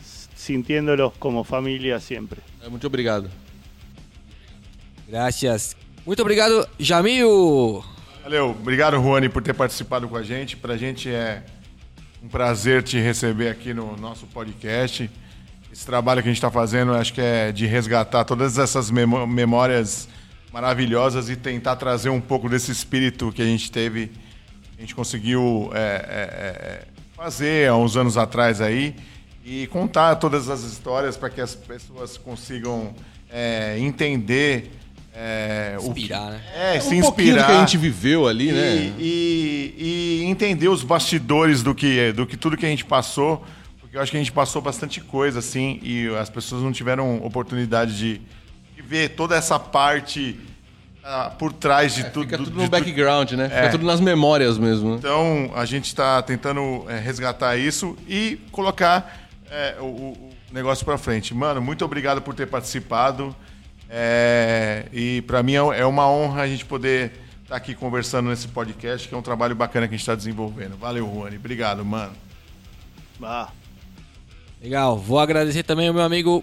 [0.00, 2.40] s- sintiéndolos como familia siempre.
[2.62, 3.28] É, Muito obrigado.
[5.06, 5.76] Gracias.
[6.06, 7.82] Muito obrigado, Jamil.
[8.24, 10.56] Valeu, obrigado, Juani, por ter participado com a gente.
[10.56, 11.42] Pra gente é
[12.22, 15.10] um prazer te receber aqui no nosso podcast.
[15.70, 19.26] Esse trabalho que a gente está fazendo, acho que é de resgatar todas essas memó-
[19.26, 20.08] memórias
[20.50, 24.10] maravilhosas e tentar trazer um pouco desse espírito que a gente teve,
[24.78, 28.96] a gente conseguiu é, é, é, fazer há uns anos atrás aí
[29.44, 32.94] e contar todas as histórias para que as pessoas consigam
[33.30, 34.70] é, entender
[35.16, 36.40] é, o que- Inspirar, né?
[36.56, 38.92] É, se um pouquinho do inspirar que a gente viveu ali, e, né?
[38.98, 39.74] e-
[40.22, 43.44] e entender os bastidores do que, do que tudo que a gente passou,
[43.80, 47.18] porque eu acho que a gente passou bastante coisa, assim, e as pessoas não tiveram
[47.24, 48.20] oportunidade de,
[48.74, 50.36] de ver toda essa parte
[51.06, 52.24] ah, por trás de tudo.
[52.24, 53.44] Fica tudo no tu- background, né?
[53.50, 53.68] Fica É.
[53.68, 54.92] tudo nas memórias mesmo.
[54.92, 54.96] né?
[54.98, 60.84] Então, a gente está tentando é, resgatar isso e colocar é, o, o- o negócio
[60.84, 61.34] para frente.
[61.34, 63.36] Mano, muito obrigado por ter participado.
[63.96, 67.12] É, e para mim é é uma honra a gente poder
[67.44, 70.76] estar aqui conversando nesse podcast, que é um trabalho bacana que a gente está desenvolvendo.
[70.76, 71.36] Valeu, Juani.
[71.36, 72.12] Obrigado, mano.
[73.20, 73.52] Va.
[74.60, 74.98] Legal.
[74.98, 76.42] Vou agradecer também ao meu amigo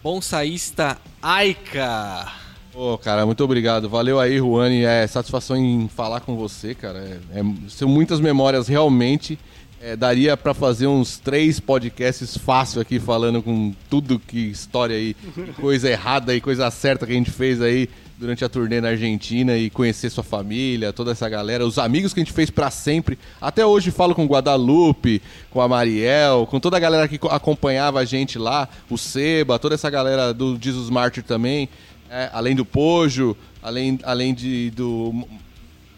[0.00, 2.30] bonsaísta Aika.
[2.72, 3.88] Pô, cara, muito obrigado.
[3.88, 4.84] Valeu aí, Juani.
[4.84, 7.00] É satisfação em falar com você, cara.
[7.34, 9.36] É, é- são muitas memórias realmente.
[9.84, 15.16] É, daria pra fazer uns três podcasts fácil aqui falando com tudo que história aí,
[15.60, 19.56] coisa errada e coisa certa que a gente fez aí durante a turnê na Argentina
[19.56, 23.18] e conhecer sua família, toda essa galera, os amigos que a gente fez pra sempre.
[23.40, 27.98] Até hoje falo com Guadalupe, com a Mariel, com toda a galera que co- acompanhava
[27.98, 31.68] a gente lá, o Seba, toda essa galera do Jesus Martyr também,
[32.08, 35.12] é, além do Pojo, além, além de, do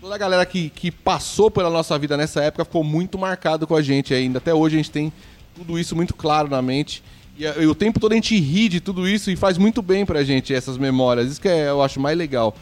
[0.05, 3.75] toda a galera que, que passou pela nossa vida nessa época ficou muito marcado com
[3.75, 4.37] a gente ainda.
[4.37, 5.11] Até hoje a gente tem
[5.57, 7.03] tudo isso muito claro na mente.
[7.39, 9.81] E, a- e o tempo todo a gente ri de tudo isso e faz muito
[9.81, 11.31] bem pra gente essas memórias.
[11.31, 12.55] Isso que é, eu acho mais legal.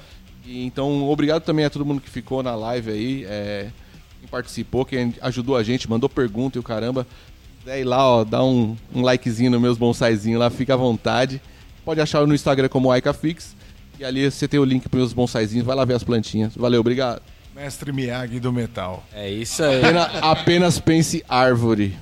[0.46, 3.70] E, então, obrigado também a todo mundo que ficou na live aí, é,
[4.20, 7.04] quem participou, quem ajudou a gente, mandou pergunta e o caramba.
[7.66, 11.42] Ir lá, ó, dá um, um likezinho nos meus bonsaizinhos lá, fica à vontade.
[11.84, 13.56] Pode achar no Instagram como AikaFix.
[13.98, 16.54] E ali você tem o link para meus bonsaizinhos, vai lá ver as plantinhas.
[16.54, 17.20] Valeu, obrigado.
[17.54, 19.04] Mestre Miyagi do metal.
[19.12, 19.78] É isso aí.
[19.80, 21.96] Apena- apenas pense árvore.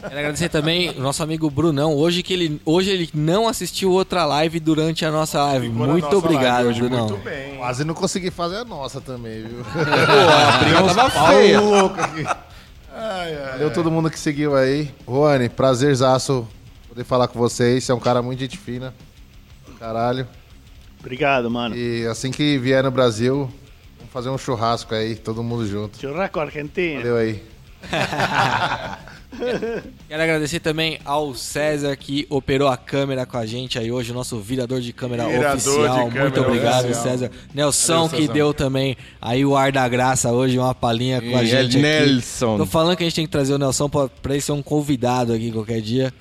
[0.00, 1.94] Quero agradecer também o nosso amigo Brunão.
[1.94, 5.68] Hoje que ele, hoje ele não assistiu outra live durante a nossa live.
[5.68, 7.08] Ficou Muito nossa obrigado, live hoje, Brunão.
[7.10, 7.56] Muito bem.
[7.58, 9.60] Quase não consegui fazer a nossa também, viu?
[9.68, 11.60] A briga tava feia.
[11.60, 12.24] louco aqui.
[12.24, 14.90] Ai, ai, Valeu todo mundo que seguiu aí.
[15.06, 16.48] Juane, prazerzaço
[16.88, 17.84] poder falar com vocês.
[17.84, 18.92] Você é um cara muito gente fina.
[19.78, 20.26] Caralho.
[20.98, 21.76] Obrigado, mano.
[21.76, 23.48] E assim que vier no Brasil,
[24.08, 25.98] vamos fazer um churrasco aí, todo mundo junto.
[26.00, 26.98] Churrasco Argentina.
[27.00, 27.42] Valeu aí.
[30.08, 34.14] Quero agradecer também ao César que operou a câmera com a gente aí hoje, o
[34.14, 35.96] nosso virador de câmera Virador de oficial.
[36.08, 37.04] câmera Muito obrigado, oficial.
[37.04, 37.30] César.
[37.54, 41.42] Nelson Valeu, que deu também aí o ar da graça hoje, uma palhinha com a
[41.42, 41.82] É, gente aqui.
[41.82, 42.56] Nelson.
[42.56, 44.62] Tô falando que a gente tem que trazer o Nelson pra, pra ele ser um
[44.62, 46.12] convidado aqui qualquer dia.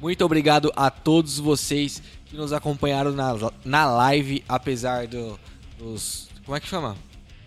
[0.00, 5.38] Muito obrigado a todos vocês que nos acompanharam na, na live, apesar do-
[5.78, 6.32] dos.
[6.44, 6.96] Como é que chama?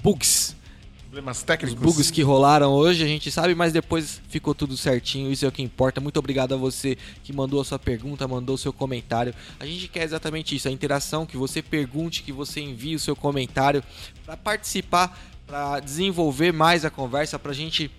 [0.02, 0.56] Bugs.
[1.04, 1.82] Problemas Os técnicos.
[1.82, 5.52] bugs que rolaram hoje, a gente sabe, mas depois ficou tudo certinho, isso é o
[5.52, 6.02] que importa.
[6.02, 9.34] Muito obrigado a você que mandou a sua pergunta, mandou o seu comentário.
[9.60, 13.16] A gente quer exatamente isso, a interação, que você pergunte, que você envie o seu
[13.16, 13.82] comentário
[14.26, 17.90] para participar, para desenvolver mais a conversa, pra gente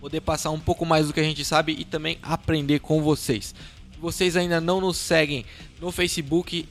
[0.00, 3.54] poder passar um pouco mais do que a gente sabe e também aprender com vocês.
[3.92, 5.44] Se vocês ainda não nos seguem
[5.80, 6.68] no Facebook,